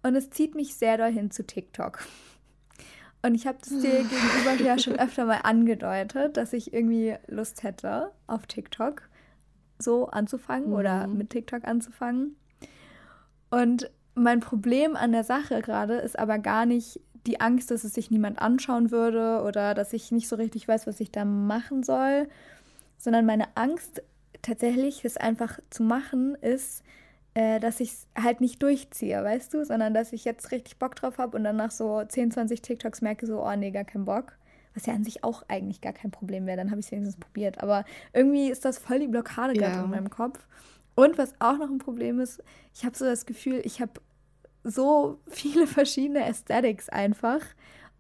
Und 0.03 0.15
es 0.15 0.31
zieht 0.31 0.55
mich 0.55 0.75
sehr 0.75 0.97
doll 0.97 1.13
hin 1.13 1.31
zu 1.31 1.45
TikTok. 1.47 1.99
Und 3.23 3.35
ich 3.35 3.47
habe 3.47 3.59
das 3.61 3.69
dir 3.69 3.81
gegenüber 4.05 4.65
ja 4.65 4.79
schon 4.79 4.99
öfter 4.99 5.27
mal 5.27 5.41
angedeutet, 5.43 6.37
dass 6.37 6.53
ich 6.53 6.73
irgendwie 6.73 7.17
Lust 7.27 7.63
hätte, 7.63 8.13
auf 8.27 8.47
TikTok 8.47 9.03
so 9.79 10.07
anzufangen 10.07 10.71
mhm. 10.71 10.77
oder 10.77 11.07
mit 11.07 11.31
TikTok 11.31 11.65
anzufangen. 11.65 12.37
Und 13.51 13.91
mein 14.15 14.41
Problem 14.41 14.97
an 14.97 15.13
der 15.13 15.25
Sache 15.25 15.61
gerade 15.61 15.97
ist 15.97 16.19
aber 16.19 16.39
gar 16.39 16.65
nicht 16.65 17.01
die 17.27 17.41
Angst, 17.41 17.71
dass 17.71 17.85
es 17.85 17.95
sich 17.95 18.11
niemand 18.11 18.39
anschauen 18.39 18.91
würde 18.91 19.43
oder 19.43 19.75
dass 19.75 19.93
ich 19.93 20.13
nicht 20.13 20.29
so 20.29 20.37
richtig 20.37 20.67
weiß, 20.69 20.87
was 20.87 21.01
ich 21.01 21.11
da 21.11 21.25
machen 21.25 21.83
soll, 21.83 22.29
sondern 22.99 23.27
meine 23.27 23.57
Angst 23.57 24.03
tatsächlich, 24.43 25.05
es 25.05 25.17
einfach 25.17 25.59
zu 25.71 25.83
machen, 25.83 26.35
ist, 26.37 26.83
äh, 27.35 27.61
dass 27.61 27.81
ich 27.81 27.91
es 27.91 28.07
halt 28.17 28.41
nicht 28.41 28.63
durchziehe, 28.63 29.23
weißt 29.23 29.53
du, 29.53 29.65
sondern 29.65 29.93
dass 29.93 30.13
ich 30.13 30.25
jetzt 30.25 30.53
richtig 30.53 30.79
Bock 30.79 30.95
drauf 30.95 31.19
habe 31.19 31.37
und 31.37 31.45
dann 31.45 31.57
nach 31.57 31.71
so 31.71 32.03
10, 32.03 32.31
20 32.31 32.63
TikToks 32.63 33.03
merke, 33.03 33.27
so, 33.27 33.45
oh 33.45 33.57
nee, 33.57 33.71
gar 33.71 33.85
keinen 33.85 34.05
Bock. 34.05 34.39
Was 34.75 34.87
ja 34.87 34.95
an 34.95 35.05
sich 35.05 35.25
auch 35.25 35.43
eigentlich 35.49 35.81
gar 35.81 35.95
kein 35.95 36.11
Problem 36.11 36.47
wäre, 36.47 36.57
dann 36.59 36.71
habe 36.71 36.81
ich 36.81 36.87
es 36.87 36.93
wenigstens 36.93 37.19
probiert. 37.19 37.63
Aber 37.63 37.85
irgendwie 38.13 38.51
ist 38.51 38.65
das 38.65 38.79
voll 38.79 39.01
die 39.01 39.07
Blockade 39.07 39.55
gerade 39.55 39.75
ja. 39.75 39.85
in 39.85 39.91
meinem 39.91 40.11
Kopf. 40.11 40.47
Und 40.95 41.19
was 41.19 41.35
auch 41.39 41.59
noch 41.59 41.69
ein 41.69 41.79
Problem 41.79 42.21
ist, 42.21 42.43
ich 42.75 42.85
habe 42.85 42.97
so 42.97 43.05
das 43.05 43.27
Gefühl, 43.27 43.61
ich 43.65 43.81
habe 43.81 43.93
so 44.67 45.21
viele 45.29 45.67
verschiedene 45.67 46.25
Aesthetics 46.25 46.89
einfach. 46.89 47.41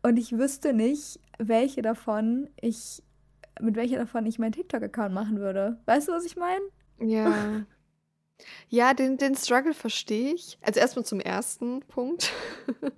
Und 0.02 0.18
ich 0.18 0.32
wüsste 0.32 0.72
nicht, 0.72 1.20
welche 1.38 1.82
davon 1.82 2.50
ich, 2.60 3.02
mit 3.60 3.76
welcher 3.76 3.98
davon 3.98 4.26
ich 4.26 4.38
meinen 4.38 4.52
TikTok-Account 4.52 5.14
machen 5.14 5.38
würde. 5.38 5.78
Weißt 5.86 6.08
du, 6.08 6.12
was 6.12 6.24
ich 6.24 6.36
meine? 6.36 6.64
Ja. 7.00 7.64
Ja, 8.68 8.92
den, 8.92 9.16
den 9.16 9.34
Struggle 9.34 9.72
verstehe 9.72 10.34
ich. 10.34 10.58
Also 10.60 10.80
erstmal 10.80 11.06
zum 11.06 11.20
ersten 11.20 11.80
Punkt. 11.80 12.32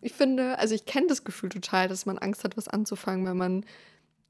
ich 0.00 0.14
finde, 0.14 0.58
also 0.58 0.74
ich 0.74 0.86
kenne 0.86 1.08
das 1.08 1.24
Gefühl 1.24 1.50
total, 1.50 1.88
dass 1.88 2.06
man 2.06 2.18
Angst 2.18 2.42
hat, 2.44 2.56
was 2.56 2.68
anzufangen, 2.68 3.26
wenn 3.26 3.36
man 3.36 3.66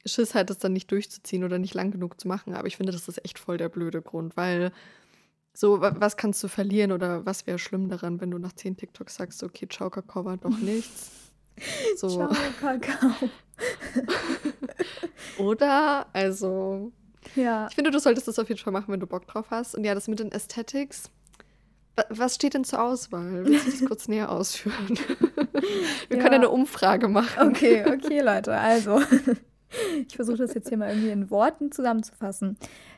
Schiss 0.05 0.35
hat, 0.35 0.51
das 0.51 0.59
dann 0.59 0.73
nicht 0.73 0.91
durchzuziehen 0.91 1.45
oder 1.45 1.59
nicht 1.59 1.75
lang 1.75 1.93
genug 1.93 2.21
zu 2.21 2.27
machen. 2.27 2.55
Aber 2.55 2.67
ich 2.67 2.77
finde, 2.77 2.93
das 2.93 3.07
ist 3.07 3.25
echt 3.25 3.39
voll 3.39 3.57
der 3.57 3.69
blöde 3.69 4.03
Grund, 4.03 4.37
weil 4.37 4.73
so, 5.55 5.81
was 5.81 6.17
kannst 6.17 6.43
du 6.43 6.49
verlieren 6.49 6.93
oder 6.93 7.27
was 7.27 7.47
wäre 7.47 7.59
schlimm 7.59 7.89
daran, 7.89 8.21
wenn 8.21 8.31
du 8.31 8.39
nach 8.39 8.55
zehn 8.55 8.77
TikToks 8.77 9.17
sagst, 9.17 9.43
okay, 9.43 9.69
ciao, 9.69 9.91
Kakao 9.91 10.25
war 10.25 10.37
doch 10.37 10.59
nichts. 10.59 11.11
So. 11.97 12.09
Ciao, 12.09 12.31
Kakao. 12.59 13.29
oder, 15.39 16.07
also, 16.15 16.91
ja. 17.37 17.67
ich 17.69 17.75
finde, 17.75 17.91
du 17.91 18.01
solltest 18.01 18.27
das 18.27 18.39
auf 18.39 18.49
jeden 18.49 18.59
Fall 18.59 18.73
machen, 18.73 18.91
wenn 18.91 19.01
du 19.01 19.07
Bock 19.07 19.27
drauf 19.27 19.51
hast. 19.51 19.75
Und 19.75 19.85
ja, 19.85 19.95
das 19.95 20.09
mit 20.09 20.19
den 20.19 20.33
Aesthetics, 20.33 21.11
was 22.09 22.37
steht 22.37 22.55
denn 22.55 22.65
zur 22.65 22.83
Auswahl? 22.83 23.45
Willst 23.45 23.67
du 23.67 23.71
das 23.71 23.85
kurz 23.85 24.09
näher 24.09 24.33
ausführen? 24.33 24.99
Wir 26.09 26.17
ja. 26.17 26.23
können 26.23 26.37
eine 26.37 26.49
Umfrage 26.49 27.07
machen. 27.07 27.49
Okay, 27.51 27.85
okay, 27.87 28.21
Leute, 28.21 28.57
also. 28.57 29.03
Ich 30.09 30.17
versuche 30.17 30.39
das 30.39 30.55
jetzt 30.55 30.69
hier 30.69 30.79
mal 30.79 30.89
irgendwie 30.89 31.11
in 31.11 31.31
Worten 31.31 31.71
zusammenzufassen 31.71 32.57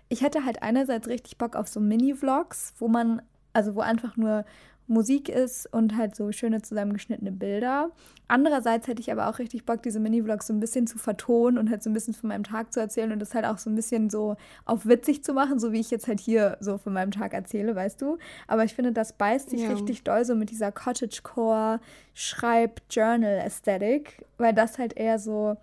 ich 0.09 0.23
hätte 0.23 0.45
halt 0.45 0.63
einerseits 0.63 1.09
richtig 1.09 1.39
Bock 1.39 1.57
auf 1.57 1.69
so 1.69 1.81
Mini-Vlogs, 1.81 2.75
wo 2.79 2.89
man, 2.89 3.23
also 3.53 3.75
wo 3.75 3.81
einfach 3.81 4.17
nur 4.17 4.45
Musik 4.87 5.31
ist 5.31 5.73
und 5.73 5.97
halt 5.97 6.15
so 6.15 6.31
schöne 6.31 6.61
zusammengeschnittene 6.61 7.33
Bilder. 7.33 7.91
Andererseits 8.29 8.87
hätte 8.87 9.01
ich 9.01 9.11
aber 9.11 9.29
auch 9.29 9.39
richtig 9.39 9.65
Bock, 9.65 9.83
diese 9.83 9.99
Mini-Vlogs 9.99 10.47
so 10.47 10.53
ein 10.53 10.61
bisschen 10.61 10.87
zu 10.87 10.99
vertonen 10.99 11.57
und 11.57 11.71
halt 11.71 11.83
so 11.83 11.89
ein 11.89 11.95
bisschen 11.95 12.13
von 12.13 12.29
meinem 12.29 12.45
Tag 12.45 12.71
zu 12.73 12.81
erzählen 12.81 13.13
und 13.13 13.19
das 13.19 13.35
halt 13.35 13.47
auch 13.47 13.57
so 13.57 13.71
ein 13.71 13.77
bisschen 13.77 14.11
so 14.11 14.37
auf 14.67 14.87
witzig 14.87 15.25
zu 15.25 15.33
machen, 15.33 15.59
so 15.59 15.73
wie 15.73 15.81
ich 15.81 15.91
jetzt 15.91 16.07
halt 16.07 16.21
hier 16.21 16.59
so 16.61 16.77
von 16.77 16.93
meinem 16.93 17.13
Tag 17.13 17.33
erzähle, 17.33 17.75
weißt 17.75 18.03
du. 18.03 18.19
Aber 18.47 18.65
ich 18.65 18.75
finde, 18.75 18.93
das 18.93 19.15
beißt 19.15 19.49
sich 19.51 19.63
ja. 19.63 19.71
richtig 19.71 20.05
doll 20.05 20.27
so 20.27 20.35
mit 20.35 20.51
dieser 20.51 20.71
Cottagecore 20.71 21.81
Schreib-Journal-Ästhetik, 22.13 24.27
weil 24.37 24.53
das 24.53 24.79
halt 24.79 24.99
eher 24.99 25.19
so 25.19 25.57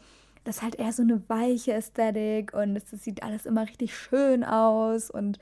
das 0.44 0.58
ist 0.58 0.62
halt 0.64 0.76
eher 0.76 0.92
so 0.92 1.04
eine 1.04 1.22
weiche 1.30 1.74
Ästhetik 1.74 2.54
und 2.54 2.76
es, 2.76 2.86
das 2.86 3.04
sieht 3.04 3.24
alles 3.24 3.46
immer 3.46 3.64
richtig 3.64 3.96
schön 3.96 4.44
aus 4.44 5.12
und 5.12 5.40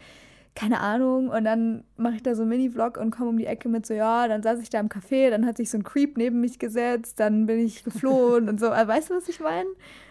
keine 0.56 0.82
Ahnung. 0.82 1.30
Und 1.30 1.46
dann 1.46 1.84
mache 1.96 2.16
ich 2.16 2.24
da 2.24 2.36
so 2.36 2.42
einen 2.42 2.50
Mini-Vlog 2.50 2.98
und 2.98 3.12
komme 3.12 3.30
um 3.30 3.38
die 3.38 3.46
Ecke 3.46 3.70
mit 3.70 3.86
so, 3.86 3.94
ja, 3.94 4.28
dann 4.28 4.44
saß 4.44 4.60
ich 4.60 4.70
da 4.70 4.80
im 4.80 4.90
Café, 4.90 5.30
dann 5.30 5.46
hat 5.46 5.58
sich 5.58 5.70
so 5.70 5.78
ein 5.78 5.84
Creep 5.84 6.18
neben 6.18 6.42
mich 6.42 6.60
gesetzt, 6.60 7.20
dann 7.20 7.46
bin 7.46 7.60
ich 7.60 7.84
geflohen 7.84 8.50
und 8.50 8.60
so. 8.60 8.70
Also, 8.70 8.88
weißt 8.90 9.10
du, 9.10 9.16
was 9.16 9.30
ich 9.30 9.40
meine? 9.40 9.70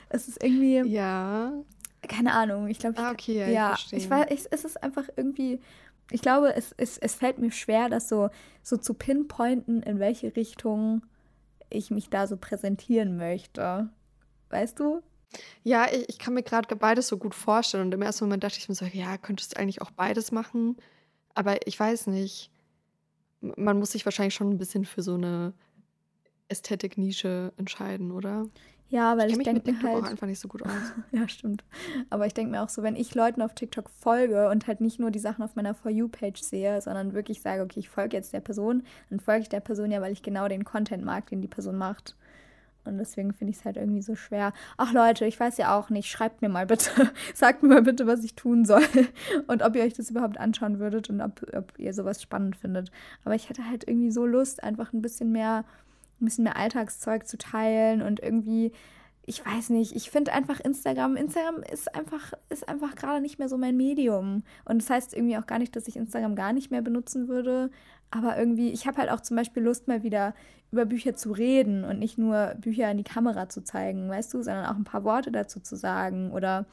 Es 0.09 0.27
ist 0.27 0.43
irgendwie. 0.43 0.79
Ja. 0.91 1.53
Keine 2.09 2.33
Ahnung. 2.33 2.69
Ich 2.69 2.79
glaube, 2.79 2.99
ah, 2.99 3.11
okay, 3.11 3.41
ja, 3.41 3.49
ja 3.49 3.75
ich, 3.77 3.93
ich 3.93 4.09
weiß, 4.09 4.27
ich, 4.31 4.47
es 4.51 4.65
ist 4.65 4.83
einfach 4.83 5.05
irgendwie. 5.17 5.61
Ich 6.11 6.23
glaube, 6.23 6.55
es, 6.55 6.73
es, 6.79 6.97
es 6.97 7.15
fällt 7.15 7.39
mir 7.39 7.51
schwer, 7.51 7.91
das 7.91 8.09
so, 8.09 8.31
so 8.63 8.79
zu 8.79 8.95
pinpointen, 8.95 9.83
in 9.83 9.99
welche 9.99 10.35
Richtung 10.35 11.03
ich 11.69 11.91
mich 11.91 12.09
da 12.09 12.27
so 12.27 12.39
präsentieren 12.39 13.19
möchte. 13.19 13.91
Weißt 14.51 14.79
du? 14.79 15.03
Ja, 15.63 15.87
ich, 15.93 16.09
ich 16.09 16.19
kann 16.19 16.35
mir 16.35 16.43
gerade 16.43 16.75
beides 16.77 17.09
so 17.09 17.19
gut 17.19 17.35
vorstellen. 17.35 17.87
Und 17.87 17.95
im 17.95 18.03
ersten 18.03 18.25
Moment 18.25 18.45
dachte 18.45 18.59
ich 18.59 18.69
mir 18.69 18.75
so, 18.75 18.85
ja, 18.87 19.17
könntest 19.19 19.55
du 19.55 19.61
eigentlich 19.61 19.83
auch 19.83 19.91
beides 19.91 20.33
machen. 20.33 20.77
Aber 21.35 21.67
ich 21.67 21.79
weiß 21.79 22.09
nicht. 22.09 22.51
Man 23.41 23.79
muss 23.79 23.93
sich 23.93 24.05
wahrscheinlich 24.05 24.35
schon 24.35 24.51
ein 24.51 24.59
bisschen 24.59 24.85
für 24.85 25.03
so 25.03 25.15
eine 25.15 25.53
Ästhetik-Nische 26.49 27.53
entscheiden, 27.57 28.11
oder? 28.11 28.47
Ja, 28.91 29.19
weil 29.19 29.31
ich, 29.31 29.37
ich 29.37 29.45
denke 29.45 29.71
mir 29.71 29.83
halt 29.83 30.03
auch 30.03 30.09
einfach 30.09 30.27
nicht 30.27 30.41
so 30.41 30.49
gut 30.49 30.63
aus. 30.67 30.93
ja, 31.13 31.29
stimmt. 31.29 31.63
Aber 32.11 32.27
ich 32.27 32.35
denke 32.35 32.51
mir 32.51 32.63
auch 32.63 32.71
so, 32.71 32.83
wenn 32.83 32.97
ich 32.97 33.15
Leuten 33.15 33.43
auf 33.43 33.55
TikTok 33.55 33.91
folge 33.91 34.49
und 34.49 34.67
halt 34.67 34.81
nicht 34.81 34.99
nur 34.99 35.11
die 35.11 35.19
Sachen 35.19 35.45
auf 35.45 35.57
meiner 35.57 35.75
For 35.75 35.91
You 35.91 36.09
Page 36.09 36.41
sehe, 36.41 36.81
sondern 36.81 37.13
wirklich 37.13 37.43
sage, 37.43 37.63
okay, 37.63 37.81
ich 37.81 37.91
folge 37.91 38.17
jetzt 38.17 38.33
der 38.33 38.41
Person, 38.41 38.83
dann 39.11 39.21
folge 39.21 39.43
ich 39.43 39.49
der 39.49 39.61
Person 39.61 39.91
ja, 39.91 40.01
weil 40.01 40.13
ich 40.13 40.23
genau 40.23 40.49
den 40.49 40.65
Content 40.65 41.05
mag, 41.05 41.27
den 41.27 41.43
die 41.43 41.49
Person 41.49 41.77
macht. 41.77 42.17
Und 42.89 42.99
deswegen 42.99 43.33
finde 43.33 43.53
ich 43.53 43.59
es 43.59 43.65
halt 43.65 43.77
irgendwie 43.77 44.03
so 44.03 44.17
schwer. 44.17 44.53
Ach 44.77 44.93
Leute, 44.93 45.27
ich 45.27 45.39
weiß 45.39 45.59
ja 45.59 45.79
auch 45.79 45.91
nicht. 45.91 46.11
Schreibt 46.11 46.43
mir 46.43 46.49
mal 46.49 46.67
bitte. 46.67 46.91
Sagt 47.35 47.63
mir 47.63 47.69
mal 47.69 47.83
bitte, 47.83 48.07
was 48.07 48.25
ich 48.25 48.35
tun 48.35 48.65
soll. 48.65 48.83
Und 49.47 49.63
ob 49.63 49.77
ihr 49.77 49.83
euch 49.83 49.95
das 49.95 50.11
überhaupt 50.11 50.39
anschauen 50.39 50.79
würdet 50.79 51.11
und 51.11 51.21
ob, 51.21 51.43
ob 51.55 51.79
ihr 51.79 51.93
sowas 51.93 52.23
spannend 52.23 52.57
findet. 52.57 52.91
Aber 53.25 53.35
ich 53.35 53.49
hätte 53.49 53.69
halt 53.69 53.87
irgendwie 53.87 54.11
so 54.11 54.27
Lust, 54.27 54.63
einfach 54.63 54.93
ein 54.93 55.03
bisschen 55.03 55.33
mehr, 55.33 55.65
ein 56.21 56.25
bisschen 56.25 56.45
mehr 56.45 56.57
Alltagszeug 56.57 57.27
zu 57.27 57.39
teilen 57.39 58.03
und 58.03 58.21
irgendwie 58.21 58.73
ich 59.29 59.45
weiß 59.45 59.69
nicht, 59.71 59.95
ich 59.95 60.11
finde 60.11 60.33
einfach 60.33 60.59
Instagram, 60.59 61.15
Instagram 61.15 61.63
ist 61.71 61.95
einfach, 61.95 62.33
ist 62.49 62.67
einfach 62.67 62.95
gerade 62.95 63.21
nicht 63.21 63.39
mehr 63.39 63.51
so 63.51 63.59
mein 63.59 63.77
Medium. 63.77 64.43
Und 64.65 64.81
das 64.81 64.89
heißt 64.89 65.15
irgendwie 65.15 65.37
auch 65.37 65.47
gar 65.47 65.59
nicht, 65.59 65.77
dass 65.77 65.87
ich 65.87 65.97
Instagram 65.97 66.35
gar 66.35 66.55
nicht 66.55 66.71
mehr 66.71 66.81
benutzen 66.81 67.29
würde. 67.29 67.71
Aber 68.11 68.39
irgendwie, 68.39 68.71
ich 68.71 68.87
habe 68.87 68.99
halt 68.99 69.11
auch 69.11 69.21
zum 69.21 69.37
Beispiel 69.37 69.63
Lust, 69.63 69.89
mal 69.89 70.03
wieder 70.03 70.35
über 70.71 70.85
Bücher 70.85 71.15
zu 71.15 71.33
reden 71.33 71.85
und 71.85 71.99
nicht 71.99 72.19
nur 72.19 72.55
Bücher 72.59 72.91
in 72.91 72.99
die 72.99 73.05
Kamera 73.05 73.49
zu 73.49 73.63
zeigen, 73.63 74.09
weißt 74.09 74.33
du, 74.35 74.43
sondern 74.43 74.67
auch 74.67 74.77
ein 74.77 74.85
paar 74.85 75.05
Worte 75.05 75.33
dazu 75.33 75.61
zu 75.61 75.77
sagen 75.77 76.31
oder 76.33 76.67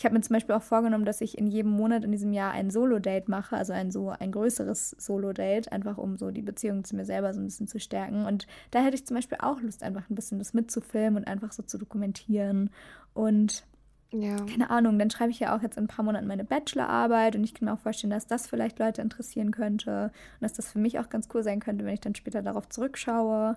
ich 0.00 0.04
habe 0.06 0.14
mir 0.14 0.22
zum 0.22 0.34
Beispiel 0.34 0.54
auch 0.54 0.62
vorgenommen, 0.62 1.04
dass 1.04 1.20
ich 1.20 1.36
in 1.36 1.46
jedem 1.46 1.72
Monat 1.72 2.04
in 2.04 2.12
diesem 2.12 2.32
Jahr 2.32 2.52
ein 2.52 2.70
Solo-Date 2.70 3.28
mache, 3.28 3.54
also 3.54 3.74
ein 3.74 3.90
so 3.90 4.08
ein 4.08 4.32
größeres 4.32 4.96
Solo-Date, 4.98 5.72
einfach 5.72 5.98
um 5.98 6.16
so 6.16 6.30
die 6.30 6.40
Beziehung 6.40 6.84
zu 6.84 6.96
mir 6.96 7.04
selber 7.04 7.34
so 7.34 7.40
ein 7.40 7.44
bisschen 7.44 7.68
zu 7.68 7.78
stärken. 7.78 8.24
Und 8.24 8.46
da 8.70 8.82
hätte 8.82 8.94
ich 8.94 9.06
zum 9.06 9.16
Beispiel 9.16 9.36
auch 9.42 9.60
Lust, 9.60 9.82
einfach 9.82 10.08
ein 10.08 10.14
bisschen 10.14 10.38
das 10.38 10.54
mitzufilmen 10.54 11.18
und 11.18 11.28
einfach 11.28 11.52
so 11.52 11.62
zu 11.62 11.76
dokumentieren. 11.76 12.70
Und 13.12 13.64
ja. 14.12 14.36
keine 14.36 14.70
Ahnung, 14.70 14.98
dann 14.98 15.10
schreibe 15.10 15.30
ich 15.30 15.40
ja 15.40 15.56
auch 15.56 15.62
jetzt 15.62 15.76
in 15.76 15.84
ein 15.84 15.88
paar 15.88 16.04
Monaten 16.04 16.26
meine 16.26 16.44
Bachelorarbeit 16.44 17.36
und 17.36 17.44
ich 17.44 17.54
kann 17.54 17.66
mir 17.66 17.74
auch 17.74 17.78
vorstellen, 17.78 18.10
dass 18.10 18.26
das 18.26 18.46
vielleicht 18.46 18.78
Leute 18.78 19.02
interessieren 19.02 19.50
könnte 19.50 20.04
und 20.04 20.42
dass 20.42 20.52
das 20.52 20.72
für 20.72 20.78
mich 20.78 20.98
auch 20.98 21.08
ganz 21.08 21.28
cool 21.34 21.42
sein 21.42 21.60
könnte, 21.60 21.84
wenn 21.84 21.94
ich 21.94 22.00
dann 22.00 22.14
später 22.14 22.42
darauf 22.42 22.68
zurückschaue. 22.68 23.56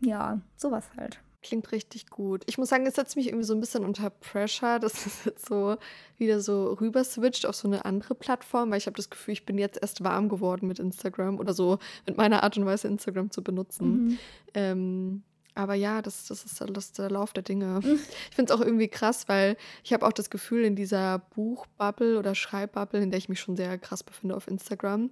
Ja, 0.00 0.40
sowas 0.56 0.88
halt. 0.96 1.20
Klingt 1.42 1.72
richtig 1.72 2.10
gut. 2.10 2.42
Ich 2.46 2.58
muss 2.58 2.68
sagen, 2.68 2.84
es 2.84 2.96
setzt 2.96 3.16
mich 3.16 3.28
irgendwie 3.28 3.46
so 3.46 3.54
ein 3.54 3.60
bisschen 3.60 3.82
unter 3.82 4.10
Pressure, 4.10 4.78
dass 4.78 5.06
es 5.06 5.24
jetzt 5.24 5.46
so 5.46 5.78
wieder 6.18 6.40
so 6.40 6.74
rüber 6.74 7.02
switcht 7.02 7.46
auf 7.46 7.54
so 7.54 7.66
eine 7.66 7.86
andere 7.86 8.14
Plattform, 8.14 8.70
weil 8.70 8.78
ich 8.78 8.86
habe 8.86 8.96
das 8.96 9.08
Gefühl, 9.08 9.32
ich 9.32 9.46
bin 9.46 9.56
jetzt 9.56 9.80
erst 9.80 10.04
warm 10.04 10.28
geworden 10.28 10.68
mit 10.68 10.78
Instagram 10.78 11.38
oder 11.38 11.54
so 11.54 11.78
mit 12.06 12.18
meiner 12.18 12.42
Art 12.42 12.58
und 12.58 12.66
Weise 12.66 12.88
Instagram 12.88 13.30
zu 13.30 13.42
benutzen. 13.42 14.04
Mhm. 14.04 14.18
Ähm, 14.52 15.22
aber 15.54 15.74
ja, 15.74 16.02
das, 16.02 16.26
das 16.26 16.44
ist 16.44 16.60
das 16.60 16.92
der 16.92 17.10
Lauf 17.10 17.32
der 17.32 17.42
Dinge. 17.42 17.80
Mhm. 17.82 17.98
Ich 18.30 18.36
finde 18.36 18.52
es 18.52 18.58
auch 18.58 18.64
irgendwie 18.64 18.88
krass, 18.88 19.28
weil 19.28 19.56
ich 19.84 19.92
habe 19.92 20.06
auch 20.06 20.12
das 20.12 20.30
Gefühl, 20.30 20.64
in 20.64 20.76
dieser 20.76 21.18
Buchbubble 21.18 22.18
oder 22.18 22.34
Schreibbubble, 22.34 23.00
in 23.00 23.10
der 23.10 23.18
ich 23.18 23.28
mich 23.28 23.40
schon 23.40 23.56
sehr 23.56 23.78
krass 23.78 24.02
befinde 24.02 24.36
auf 24.36 24.48
Instagram, 24.48 25.10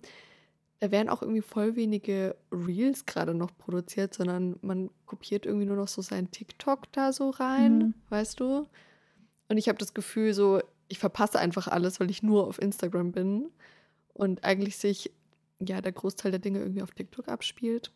da 0.81 0.91
werden 0.91 1.09
auch 1.09 1.23
irgendwie 1.23 1.43
voll 1.43 1.75
wenige 1.75 2.37
Reels 2.53 3.05
gerade 3.05 3.35
noch 3.35 3.57
produziert, 3.57 4.15
sondern 4.15 4.57
man 4.63 4.91
kopiert 5.07 5.45
irgendwie 5.45 5.67
nur 5.67 5.77
noch 5.77 5.89
so 5.89 6.03
sein 6.03 6.31
TikTok 6.31 6.93
da 6.93 7.13
so 7.13 7.31
rein, 7.31 7.79
mhm. 7.79 7.95
weißt 8.11 8.39
du? 8.39 8.67
Und 9.49 9.59
ich 9.59 9.69
habe 9.69 9.79
das 9.79 9.95
Gefühl, 9.95 10.35
so, 10.35 10.61
ich 10.87 10.99
verpasse 10.99 11.39
einfach 11.39 11.67
alles, 11.67 11.99
weil 11.99 12.11
ich 12.11 12.23
nur 12.23 12.47
auf 12.47 12.61
Instagram 12.61 13.13
bin 13.13 13.51
und 14.15 14.45
eigentlich 14.45 14.77
sich 14.77 15.13
ja 15.59 15.81
der 15.81 15.93
Großteil 15.93 16.31
der 16.31 16.41
Dinge 16.41 16.61
irgendwie 16.61 16.83
auf 16.83 16.93
TikTok 16.93 17.29
abspielt. 17.29 17.93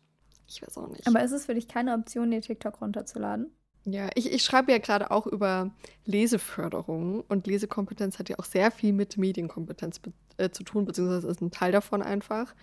Ich 0.47 0.61
weiß 0.61 0.77
auch 0.77 0.89
nicht. 0.89 1.07
Aber 1.07 1.23
ist 1.23 1.31
es 1.31 1.45
für 1.45 1.53
dich 1.53 1.67
keine 1.67 1.93
Option, 1.93 2.31
dir 2.31 2.41
TikTok 2.41 2.81
runterzuladen? 2.81 3.51
Ja, 3.85 4.09
ich, 4.15 4.31
ich 4.31 4.43
schreibe 4.43 4.71
ja 4.71 4.77
gerade 4.77 5.11
auch 5.11 5.27
über 5.27 5.71
Leseförderung 6.05 7.21
und 7.27 7.47
Lesekompetenz 7.47 8.17
hat 8.17 8.29
ja 8.29 8.39
auch 8.39 8.45
sehr 8.45 8.71
viel 8.71 8.93
mit 8.93 9.17
Medienkompetenz 9.17 9.99
äh, 10.37 10.49
zu 10.51 10.63
tun, 10.63 10.85
beziehungsweise 10.85 11.27
ist 11.27 11.41
ein 11.41 11.51
Teil 11.51 11.73
davon 11.73 12.01
einfach. 12.01 12.55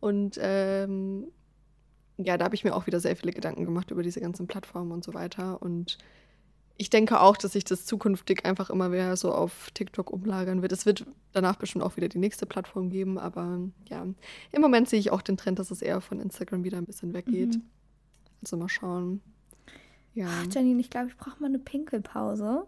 Und 0.00 0.38
ähm, 0.40 1.26
ja, 2.16 2.38
da 2.38 2.46
habe 2.46 2.54
ich 2.54 2.64
mir 2.64 2.74
auch 2.74 2.86
wieder 2.86 3.00
sehr 3.00 3.16
viele 3.16 3.32
Gedanken 3.32 3.64
gemacht 3.64 3.90
über 3.90 4.02
diese 4.02 4.20
ganzen 4.20 4.46
Plattformen 4.46 4.92
und 4.92 5.04
so 5.04 5.12
weiter. 5.12 5.60
Und 5.60 5.98
ich 6.82 6.90
denke 6.90 7.20
auch, 7.20 7.36
dass 7.36 7.52
sich 7.52 7.62
das 7.62 7.86
zukünftig 7.86 8.44
einfach 8.44 8.68
immer 8.68 8.88
mehr 8.88 9.16
so 9.16 9.32
auf 9.32 9.70
TikTok 9.72 10.10
umlagern 10.10 10.62
wird. 10.62 10.72
Es 10.72 10.84
wird 10.84 11.06
danach 11.30 11.54
bestimmt 11.54 11.84
auch 11.84 11.96
wieder 11.96 12.08
die 12.08 12.18
nächste 12.18 12.44
Plattform 12.44 12.90
geben, 12.90 13.18
aber 13.18 13.60
ja, 13.88 14.04
im 14.50 14.60
Moment 14.60 14.88
sehe 14.88 14.98
ich 14.98 15.12
auch 15.12 15.22
den 15.22 15.36
Trend, 15.36 15.60
dass 15.60 15.70
es 15.70 15.80
eher 15.80 16.00
von 16.00 16.18
Instagram 16.18 16.64
wieder 16.64 16.78
ein 16.78 16.84
bisschen 16.84 17.14
weggeht. 17.14 17.54
Mhm. 17.54 17.62
Also 18.42 18.56
mal 18.56 18.68
schauen. 18.68 19.20
Ja. 20.12 20.26
Ach, 20.28 20.52
Janine, 20.52 20.80
ich 20.80 20.90
glaube, 20.90 21.06
ich 21.06 21.16
brauche 21.16 21.40
mal 21.40 21.46
eine 21.46 21.60
Pinkelpause. 21.60 22.66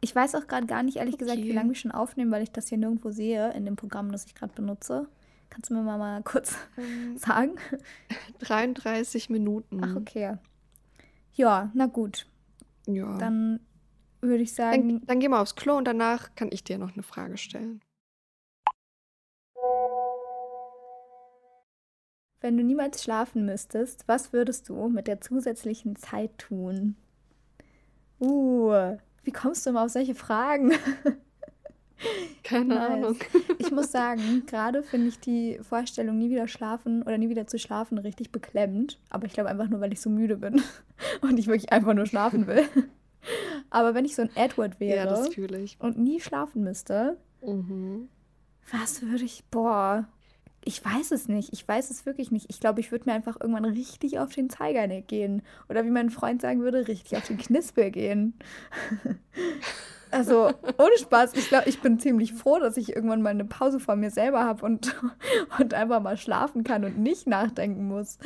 Ich 0.00 0.16
weiß 0.16 0.34
auch 0.34 0.46
gerade 0.46 0.66
gar 0.66 0.82
nicht, 0.82 0.96
ehrlich 0.96 1.16
okay. 1.16 1.24
gesagt, 1.24 1.42
wie 1.42 1.52
lange 1.52 1.68
wir 1.68 1.76
schon 1.76 1.90
aufnehmen, 1.90 2.30
weil 2.30 2.42
ich 2.42 2.52
das 2.52 2.70
hier 2.70 2.78
nirgendwo 2.78 3.10
sehe 3.10 3.52
in 3.52 3.66
dem 3.66 3.76
Programm, 3.76 4.10
das 4.12 4.24
ich 4.24 4.34
gerade 4.34 4.54
benutze. 4.54 5.08
Kannst 5.50 5.68
du 5.68 5.74
mir 5.74 5.82
mal, 5.82 5.98
mal 5.98 6.22
kurz 6.22 6.56
ähm, 6.78 7.16
sagen? 7.18 7.56
33 8.38 9.28
Minuten. 9.28 9.82
Ach, 9.84 9.94
okay. 9.94 10.38
Ja, 11.34 11.70
na 11.74 11.84
gut. 11.84 12.26
Ja. 12.86 13.16
Dann 13.18 13.60
würde 14.20 14.42
ich 14.42 14.54
sagen. 14.54 14.88
Dann, 14.88 15.06
dann 15.06 15.20
geh 15.20 15.28
mal 15.28 15.40
aufs 15.40 15.56
Klo 15.56 15.76
und 15.76 15.84
danach 15.84 16.34
kann 16.34 16.48
ich 16.52 16.64
dir 16.64 16.78
noch 16.78 16.92
eine 16.94 17.02
Frage 17.02 17.36
stellen. 17.36 17.80
Wenn 22.40 22.56
du 22.56 22.64
niemals 22.64 23.04
schlafen 23.04 23.46
müsstest, 23.46 24.08
was 24.08 24.32
würdest 24.32 24.68
du 24.68 24.88
mit 24.88 25.06
der 25.06 25.20
zusätzlichen 25.20 25.94
Zeit 25.94 26.38
tun? 26.38 26.96
Uh, 28.20 28.96
wie 29.22 29.30
kommst 29.30 29.64
du 29.64 29.70
immer 29.70 29.84
auf 29.84 29.90
solche 29.90 30.16
Fragen? 30.16 30.72
Keine 32.42 32.74
nice. 32.74 32.90
Ahnung. 32.90 33.16
Ich 33.58 33.70
muss 33.70 33.92
sagen, 33.92 34.44
gerade 34.46 34.82
finde 34.82 35.08
ich 35.08 35.20
die 35.20 35.58
Vorstellung, 35.62 36.18
nie 36.18 36.30
wieder 36.30 36.48
schlafen 36.48 37.02
oder 37.02 37.18
nie 37.18 37.28
wieder 37.28 37.46
zu 37.46 37.58
schlafen, 37.58 37.98
richtig 37.98 38.32
beklemmend. 38.32 38.98
Aber 39.10 39.26
ich 39.26 39.32
glaube 39.32 39.50
einfach 39.50 39.68
nur, 39.68 39.80
weil 39.80 39.92
ich 39.92 40.00
so 40.00 40.10
müde 40.10 40.36
bin 40.36 40.62
und 41.20 41.38
ich 41.38 41.46
wirklich 41.46 41.72
einfach 41.72 41.94
nur 41.94 42.06
schlafen 42.06 42.46
will. 42.46 42.64
Aber 43.70 43.94
wenn 43.94 44.04
ich 44.04 44.14
so 44.14 44.22
ein 44.22 44.30
Edward 44.34 44.80
wäre 44.80 45.06
ja, 45.06 45.76
und 45.78 45.98
nie 45.98 46.20
schlafen 46.20 46.64
müsste, 46.64 47.16
mhm. 47.40 48.08
was 48.70 49.02
würde 49.02 49.24
ich, 49.24 49.44
boah, 49.50 50.08
ich 50.64 50.84
weiß 50.84 51.10
es 51.10 51.28
nicht. 51.28 51.52
Ich 51.52 51.66
weiß 51.66 51.90
es 51.90 52.06
wirklich 52.06 52.30
nicht. 52.30 52.46
Ich 52.48 52.60
glaube, 52.60 52.80
ich 52.80 52.92
würde 52.92 53.08
mir 53.08 53.14
einfach 53.14 53.40
irgendwann 53.40 53.64
richtig 53.64 54.18
auf 54.18 54.34
den 54.34 54.48
Zeiger 54.48 54.86
gehen. 55.02 55.42
Oder 55.68 55.84
wie 55.84 55.90
mein 55.90 56.10
Freund 56.10 56.40
sagen 56.40 56.62
würde, 56.62 56.88
richtig 56.88 57.16
auf 57.16 57.26
den 57.26 57.38
Knispel 57.38 57.90
gehen. 57.90 58.34
also, 60.10 60.52
ohne 60.78 60.98
Spaß. 60.98 61.34
Ich 61.34 61.48
glaube, 61.48 61.68
ich 61.68 61.80
bin 61.80 61.98
ziemlich 61.98 62.32
froh, 62.32 62.58
dass 62.58 62.76
ich 62.76 62.94
irgendwann 62.94 63.22
mal 63.22 63.30
eine 63.30 63.44
Pause 63.44 63.80
von 63.80 63.98
mir 63.98 64.10
selber 64.10 64.44
habe 64.44 64.64
und, 64.64 64.94
und 65.58 65.74
einfach 65.74 66.00
mal 66.00 66.16
schlafen 66.16 66.62
kann 66.62 66.84
und 66.84 66.98
nicht 66.98 67.26
nachdenken 67.26 67.88
muss. 67.88 68.18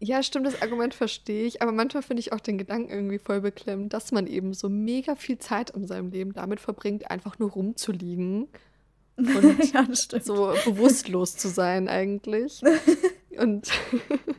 Ja, 0.00 0.24
stimmt, 0.24 0.46
das 0.46 0.62
Argument 0.62 0.94
verstehe 0.94 1.46
ich. 1.46 1.62
Aber 1.62 1.70
manchmal 1.70 2.02
finde 2.02 2.20
ich 2.20 2.32
auch 2.32 2.40
den 2.40 2.58
Gedanken 2.58 2.90
irgendwie 2.90 3.18
voll 3.18 3.40
beklemmt, 3.40 3.92
dass 3.92 4.10
man 4.10 4.26
eben 4.26 4.52
so 4.52 4.68
mega 4.68 5.14
viel 5.14 5.38
Zeit 5.38 5.70
in 5.70 5.86
seinem 5.86 6.10
Leben 6.10 6.32
damit 6.32 6.58
verbringt, 6.58 7.08
einfach 7.08 7.38
nur 7.38 7.50
rumzuliegen 7.50 8.48
und 9.16 9.28
ja, 9.72 9.86
so 9.92 10.54
bewusstlos 10.64 11.36
zu 11.36 11.48
sein 11.48 11.88
eigentlich. 11.88 12.60
und 13.38 13.70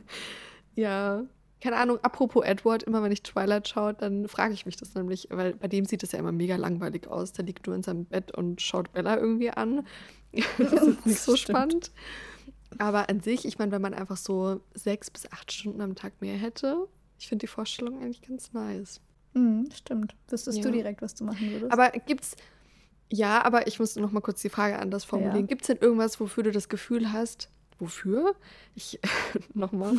ja, 0.74 1.24
keine 1.60 1.76
Ahnung, 1.76 1.98
apropos 2.02 2.44
Edward, 2.44 2.82
immer 2.82 3.02
wenn 3.02 3.12
ich 3.12 3.22
Twilight 3.22 3.68
schaue, 3.68 3.94
dann 3.94 4.28
frage 4.28 4.52
ich 4.54 4.66
mich 4.66 4.76
das 4.76 4.94
nämlich, 4.94 5.28
weil 5.30 5.54
bei 5.54 5.68
dem 5.68 5.84
sieht 5.84 6.02
es 6.02 6.12
ja 6.12 6.18
immer 6.18 6.32
mega 6.32 6.56
langweilig 6.56 7.06
aus. 7.08 7.32
Der 7.32 7.44
liegt 7.44 7.66
nur 7.66 7.76
in 7.76 7.82
seinem 7.82 8.04
Bett 8.04 8.32
und 8.32 8.60
schaut 8.60 8.92
Bella 8.92 9.16
irgendwie 9.16 9.50
an. 9.50 9.86
das 10.58 10.72
ist 10.72 11.06
nicht 11.06 11.20
so 11.20 11.36
spannend. 11.36 11.90
Aber 12.78 13.08
an 13.08 13.20
sich, 13.20 13.46
ich 13.46 13.58
meine, 13.58 13.72
wenn 13.72 13.82
man 13.82 13.94
einfach 13.94 14.16
so 14.16 14.60
sechs 14.74 15.10
bis 15.10 15.30
acht 15.32 15.52
Stunden 15.52 15.80
am 15.80 15.94
Tag 15.94 16.20
mehr 16.20 16.36
hätte, 16.36 16.88
ich 17.18 17.28
finde 17.28 17.44
die 17.44 17.48
Vorstellung 17.48 18.00
eigentlich 18.02 18.22
ganz 18.22 18.52
nice. 18.52 19.00
Mhm, 19.34 19.68
stimmt. 19.74 20.14
Wüsstest 20.28 20.58
ja. 20.58 20.64
du 20.64 20.72
direkt, 20.72 21.02
was 21.02 21.14
du 21.14 21.24
machen 21.24 21.50
würdest. 21.50 21.72
Aber 21.72 21.90
gibt's, 21.90 22.36
ja, 23.10 23.44
aber 23.44 23.66
ich 23.66 23.78
muss 23.78 23.96
noch 23.96 24.12
mal 24.12 24.20
kurz 24.20 24.42
die 24.42 24.48
Frage 24.48 24.78
anders 24.78 25.04
formulieren. 25.04 25.40
Ja. 25.40 25.46
Gibt 25.46 25.62
es 25.62 25.66
denn 25.68 25.78
irgendwas, 25.78 26.20
wofür 26.20 26.42
du 26.42 26.50
das 26.50 26.68
Gefühl 26.68 27.12
hast, 27.12 27.48
wofür? 27.78 28.34
Ich, 28.74 28.98
nochmal. 29.54 29.96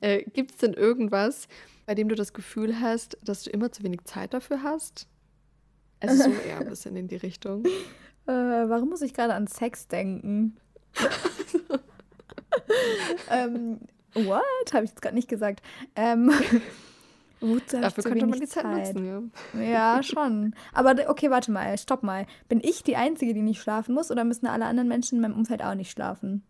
äh, 0.00 0.22
Gibt 0.22 0.52
es 0.52 0.58
denn 0.58 0.74
irgendwas, 0.74 1.48
bei 1.86 1.94
dem 1.94 2.08
du 2.08 2.14
das 2.14 2.32
Gefühl 2.32 2.80
hast, 2.80 3.16
dass 3.22 3.44
du 3.44 3.50
immer 3.50 3.72
zu 3.72 3.82
wenig 3.82 4.04
Zeit 4.04 4.34
dafür 4.34 4.62
hast? 4.62 5.08
Also 6.00 6.24
so 6.24 6.30
eher 6.30 6.58
ein 6.58 6.68
bisschen 6.68 6.96
in 6.96 7.08
die 7.08 7.16
Richtung. 7.16 7.64
Äh, 8.28 8.32
warum 8.32 8.88
muss 8.88 9.02
ich 9.02 9.14
gerade 9.14 9.34
an 9.34 9.46
Sex 9.46 9.86
denken? 9.86 10.56
ähm, 13.30 13.78
what? 14.14 14.42
Habe 14.72 14.84
ich 14.84 14.90
jetzt 14.90 15.00
gerade 15.00 15.14
nicht 15.14 15.28
gesagt. 15.28 15.62
Ähm, 15.94 16.32
Wozu 17.40 17.80
Dafür 17.80 18.04
könnte 18.04 18.26
man 18.26 18.40
die 18.40 18.46
Zeit, 18.46 18.62
Zeit, 18.62 18.94
nutzen, 18.94 19.30
ja. 19.54 19.62
Ja, 19.62 20.02
schon. 20.02 20.54
Aber 20.72 20.94
okay, 21.08 21.30
warte 21.30 21.52
mal, 21.52 21.76
stopp 21.76 22.02
mal. 22.02 22.26
Bin 22.48 22.60
ich 22.62 22.82
die 22.82 22.96
Einzige, 22.96 23.34
die 23.34 23.42
nicht 23.42 23.60
schlafen 23.60 23.94
muss 23.94 24.10
oder 24.10 24.24
müssen 24.24 24.46
alle 24.46 24.64
anderen 24.64 24.88
Menschen 24.88 25.16
in 25.16 25.22
meinem 25.22 25.36
Umfeld 25.36 25.62
auch 25.62 25.74
nicht 25.74 25.90
schlafen? 25.90 26.42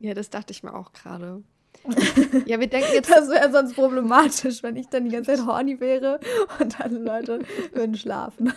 Ja, 0.00 0.14
das 0.14 0.30
dachte 0.30 0.52
ich 0.52 0.62
mir 0.62 0.74
auch 0.74 0.92
gerade. 0.92 1.44
ja, 2.46 2.60
wir 2.60 2.66
denken 2.66 2.90
jetzt. 2.92 3.10
Das 3.10 3.28
wäre 3.28 3.50
sonst 3.52 3.74
problematisch, 3.74 4.62
wenn 4.62 4.76
ich 4.76 4.88
dann 4.88 5.04
die 5.04 5.10
ganze 5.10 5.34
Zeit 5.34 5.46
horny 5.46 5.80
wäre 5.80 6.20
und 6.58 6.80
alle 6.80 6.98
Leute 6.98 7.40
würden 7.72 7.94
schlafen. 7.94 8.52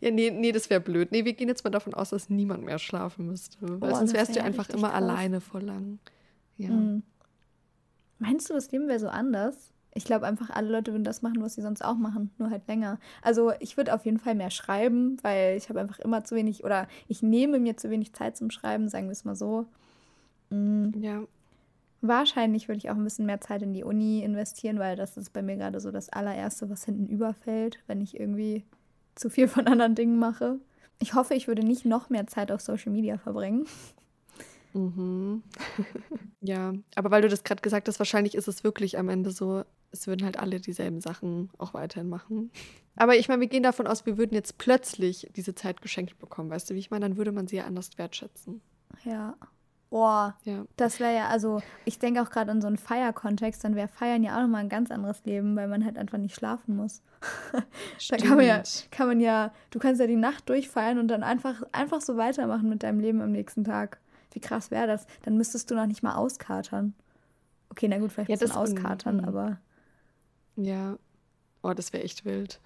Ja, 0.00 0.10
nee, 0.10 0.30
nee, 0.30 0.50
das 0.50 0.68
wäre 0.68 0.80
blöd. 0.80 1.12
Nee, 1.12 1.24
wir 1.24 1.34
gehen 1.34 1.48
jetzt 1.48 1.62
mal 1.62 1.70
davon 1.70 1.94
aus, 1.94 2.10
dass 2.10 2.28
niemand 2.28 2.64
mehr 2.64 2.78
schlafen 2.78 3.26
müsste. 3.26 3.58
Weil 3.80 3.92
oh, 3.92 3.96
sonst 3.96 4.14
wärst 4.14 4.34
wär 4.34 4.42
du 4.42 4.46
einfach 4.46 4.68
immer 4.70 4.88
krass. 4.88 4.96
alleine 4.96 5.40
vor 5.40 5.60
lang. 5.60 6.00
Ja. 6.56 6.70
Mhm. 6.70 7.02
Meinst 8.18 8.50
du, 8.50 8.54
das 8.54 8.72
Leben 8.72 8.88
wäre 8.88 8.98
so 8.98 9.08
anders? 9.08 9.72
Ich 9.94 10.04
glaube 10.04 10.26
einfach, 10.26 10.50
alle 10.50 10.70
Leute 10.70 10.92
würden 10.92 11.04
das 11.04 11.22
machen, 11.22 11.42
was 11.42 11.54
sie 11.54 11.62
sonst 11.62 11.84
auch 11.84 11.96
machen, 11.96 12.30
nur 12.38 12.50
halt 12.50 12.66
länger. 12.66 12.98
Also 13.20 13.52
ich 13.60 13.76
würde 13.76 13.94
auf 13.94 14.04
jeden 14.04 14.18
Fall 14.18 14.34
mehr 14.34 14.50
schreiben, 14.50 15.18
weil 15.22 15.56
ich 15.56 15.68
habe 15.68 15.80
einfach 15.80 15.98
immer 15.98 16.24
zu 16.24 16.34
wenig 16.34 16.64
oder 16.64 16.88
ich 17.08 17.22
nehme 17.22 17.58
mir 17.58 17.76
zu 17.76 17.90
wenig 17.90 18.14
Zeit 18.14 18.36
zum 18.36 18.50
Schreiben, 18.50 18.88
sagen 18.88 19.06
wir 19.06 19.12
es 19.12 19.24
mal 19.24 19.36
so. 19.36 19.66
Mhm. 20.50 20.92
Ja. 21.00 21.22
Wahrscheinlich 22.00 22.68
würde 22.68 22.78
ich 22.78 22.90
auch 22.90 22.96
ein 22.96 23.04
bisschen 23.04 23.26
mehr 23.26 23.40
Zeit 23.40 23.62
in 23.62 23.74
die 23.74 23.84
Uni 23.84 24.24
investieren, 24.24 24.78
weil 24.78 24.96
das 24.96 25.16
ist 25.16 25.32
bei 25.32 25.42
mir 25.42 25.56
gerade 25.56 25.78
so 25.78 25.92
das 25.92 26.08
allererste, 26.08 26.68
was 26.68 26.84
hinten 26.84 27.06
überfällt, 27.06 27.78
wenn 27.86 28.00
ich 28.00 28.18
irgendwie 28.18 28.64
zu 29.14 29.30
viel 29.30 29.46
von 29.46 29.66
anderen 29.66 29.94
Dingen 29.94 30.18
mache. 30.18 30.58
Ich 30.98 31.14
hoffe, 31.14 31.34
ich 31.34 31.48
würde 31.48 31.64
nicht 31.64 31.84
noch 31.84 32.10
mehr 32.10 32.26
Zeit 32.26 32.50
auf 32.50 32.60
Social 32.60 32.92
Media 32.92 33.18
verbringen. 33.18 33.66
Mhm. 34.74 35.42
ja, 36.40 36.72
aber 36.94 37.10
weil 37.10 37.22
du 37.22 37.28
das 37.28 37.44
gerade 37.44 37.62
gesagt 37.62 37.88
hast, 37.88 37.98
wahrscheinlich 37.98 38.34
ist 38.34 38.48
es 38.48 38.64
wirklich 38.64 38.98
am 38.98 39.08
Ende 39.08 39.30
so, 39.30 39.64
es 39.90 40.06
würden 40.06 40.24
halt 40.24 40.38
alle 40.38 40.60
dieselben 40.60 41.00
Sachen 41.00 41.50
auch 41.58 41.74
weiterhin 41.74 42.08
machen. 42.08 42.50
Aber 42.96 43.16
ich 43.16 43.28
meine, 43.28 43.40
wir 43.40 43.48
gehen 43.48 43.62
davon 43.62 43.86
aus, 43.86 44.06
wir 44.06 44.18
würden 44.18 44.34
jetzt 44.34 44.58
plötzlich 44.58 45.30
diese 45.36 45.54
Zeit 45.54 45.82
geschenkt 45.82 46.18
bekommen, 46.18 46.50
weißt 46.50 46.70
du, 46.70 46.74
wie 46.74 46.78
ich 46.78 46.90
meine? 46.90 47.08
Dann 47.08 47.16
würde 47.16 47.32
man 47.32 47.46
sie 47.46 47.56
ja 47.56 47.64
anders 47.64 47.90
wertschätzen. 47.98 48.60
Ja. 49.04 49.36
Boah, 49.92 50.38
ja. 50.44 50.64
das 50.78 51.00
wäre 51.00 51.14
ja, 51.14 51.28
also 51.28 51.60
ich 51.84 51.98
denke 51.98 52.22
auch 52.22 52.30
gerade 52.30 52.50
an 52.50 52.62
so 52.62 52.66
einen 52.66 52.78
Feierkontext, 52.78 53.62
dann 53.62 53.74
wäre 53.74 53.88
Feiern 53.88 54.22
ja 54.22 54.36
auch 54.38 54.40
nochmal 54.40 54.62
ein 54.62 54.70
ganz 54.70 54.90
anderes 54.90 55.22
Leben, 55.26 55.54
weil 55.54 55.68
man 55.68 55.84
halt 55.84 55.98
einfach 55.98 56.16
nicht 56.16 56.34
schlafen 56.34 56.76
muss. 56.76 57.02
da 58.08 58.16
kann 58.16 58.36
man 58.38 58.46
ja, 58.46 58.62
kann 58.90 59.06
man 59.06 59.20
ja, 59.20 59.52
du 59.68 59.78
kannst 59.78 60.00
ja 60.00 60.06
die 60.06 60.16
Nacht 60.16 60.48
durchfeiern 60.48 60.98
und 60.98 61.08
dann 61.08 61.22
einfach, 61.22 61.62
einfach 61.72 62.00
so 62.00 62.16
weitermachen 62.16 62.70
mit 62.70 62.84
deinem 62.84 63.00
Leben 63.00 63.20
am 63.20 63.32
nächsten 63.32 63.64
Tag. 63.64 63.98
Wie 64.32 64.40
krass 64.40 64.70
wäre 64.70 64.86
das? 64.86 65.06
Dann 65.22 65.36
müsstest 65.36 65.70
du 65.70 65.74
noch 65.74 65.86
nicht 65.86 66.02
mal 66.02 66.14
auskatern. 66.14 66.94
Okay, 67.70 67.88
na 67.88 67.98
gut, 67.98 68.12
vielleicht 68.12 68.30
ja, 68.30 68.36
das 68.36 68.54
auskatern, 68.54 69.18
mhm. 69.18 69.24
aber. 69.24 69.58
Ja. 70.56 70.98
Oh, 71.62 71.72
das 71.72 71.92
wäre 71.92 72.02
echt 72.02 72.24
wild. 72.24 72.60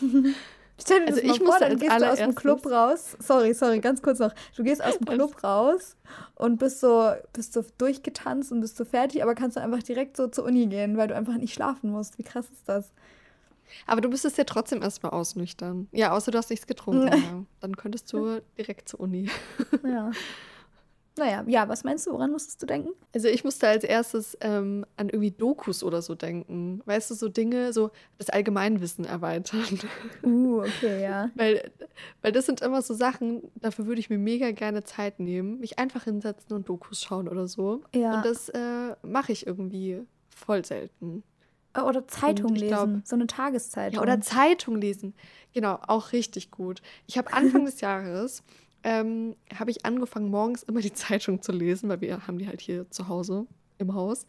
Stell 0.80 1.00
dir 1.00 1.06
also 1.06 1.20
das 1.20 1.38
mal 1.38 1.46
vor, 1.46 1.58
dann 1.60 1.78
gehst 1.78 2.00
du 2.00 2.10
aus 2.10 2.18
dem 2.18 2.34
Club 2.34 2.66
raus. 2.66 3.16
Sorry, 3.20 3.54
sorry, 3.54 3.78
ganz 3.80 4.02
kurz 4.02 4.18
noch. 4.18 4.32
Du 4.56 4.64
gehst 4.64 4.82
aus 4.82 4.98
dem 4.98 5.06
Club 5.06 5.42
raus 5.44 5.96
und 6.34 6.58
bist 6.58 6.80
so, 6.80 7.12
bist 7.32 7.52
so 7.52 7.64
durchgetanzt 7.78 8.50
und 8.50 8.60
bist 8.60 8.76
so 8.76 8.84
fertig, 8.84 9.22
aber 9.22 9.34
kannst 9.34 9.56
du 9.56 9.60
einfach 9.60 9.82
direkt 9.82 10.16
so 10.16 10.26
zur 10.26 10.44
Uni 10.44 10.66
gehen, 10.66 10.96
weil 10.96 11.08
du 11.08 11.14
einfach 11.14 11.36
nicht 11.36 11.54
schlafen 11.54 11.90
musst. 11.90 12.18
Wie 12.18 12.24
krass 12.24 12.46
ist 12.50 12.68
das? 12.68 12.92
Aber 13.86 14.00
du 14.00 14.08
müsstest 14.08 14.36
ja 14.36 14.44
trotzdem 14.44 14.82
erstmal 14.82 15.12
ausnüchtern. 15.12 15.88
Ja, 15.92 16.12
außer 16.12 16.30
du 16.30 16.38
hast 16.38 16.50
nichts 16.50 16.66
getrunken. 16.66 17.06
ja. 17.12 17.44
Dann 17.60 17.76
könntest 17.76 18.12
du 18.12 18.40
direkt 18.58 18.88
zur 18.88 19.00
Uni. 19.00 19.30
Ja. 19.84 20.10
Naja, 21.16 21.44
ja, 21.46 21.68
was 21.68 21.84
meinst 21.84 22.06
du, 22.06 22.12
woran 22.12 22.32
musstest 22.32 22.60
du 22.60 22.66
denken? 22.66 22.90
Also 23.14 23.28
ich 23.28 23.44
musste 23.44 23.68
als 23.68 23.84
erstes 23.84 24.36
ähm, 24.40 24.84
an 24.96 25.08
irgendwie 25.08 25.30
Dokus 25.30 25.84
oder 25.84 26.02
so 26.02 26.16
denken. 26.16 26.82
Weißt 26.86 27.10
du, 27.10 27.14
so 27.14 27.28
Dinge, 27.28 27.72
so 27.72 27.92
das 28.18 28.30
Allgemeinwissen 28.30 29.04
erweitern. 29.04 29.64
Uh, 30.24 30.60
okay, 30.60 31.02
ja. 31.02 31.30
weil, 31.34 31.70
weil 32.22 32.32
das 32.32 32.46
sind 32.46 32.62
immer 32.62 32.82
so 32.82 32.94
Sachen, 32.94 33.42
dafür 33.60 33.86
würde 33.86 34.00
ich 34.00 34.10
mir 34.10 34.18
mega 34.18 34.50
gerne 34.52 34.82
Zeit 34.84 35.20
nehmen, 35.20 35.60
mich 35.60 35.78
einfach 35.78 36.04
hinsetzen 36.04 36.56
und 36.56 36.68
Dokus 36.68 37.02
schauen 37.02 37.28
oder 37.28 37.46
so. 37.46 37.82
Ja. 37.94 38.16
Und 38.16 38.24
das 38.24 38.48
äh, 38.48 38.96
mache 39.02 39.32
ich 39.32 39.46
irgendwie 39.46 40.00
voll 40.28 40.64
selten. 40.64 41.22
Oder 41.76 42.06
Zeitung 42.06 42.54
lesen, 42.54 42.68
glaub, 42.68 42.88
so 43.04 43.16
eine 43.16 43.26
Tageszeitung. 43.26 43.96
Ja, 43.96 44.02
oder 44.02 44.20
Zeitung 44.20 44.76
lesen. 44.76 45.14
Genau, 45.52 45.78
auch 45.86 46.12
richtig 46.12 46.50
gut. 46.50 46.82
Ich 47.06 47.18
habe 47.18 47.32
Anfang 47.32 47.64
des 47.66 47.80
Jahres 47.80 48.44
ähm, 48.84 49.34
habe 49.58 49.70
ich 49.70 49.84
angefangen, 49.84 50.30
morgens 50.30 50.62
immer 50.62 50.80
die 50.80 50.92
Zeitung 50.94 51.42
zu 51.42 51.52
lesen, 51.52 51.88
weil 51.88 52.00
wir 52.00 52.26
haben 52.26 52.38
die 52.38 52.46
halt 52.46 52.60
hier 52.60 52.88
zu 52.90 53.08
Hause 53.08 53.46
im 53.78 53.94
Haus. 53.94 54.26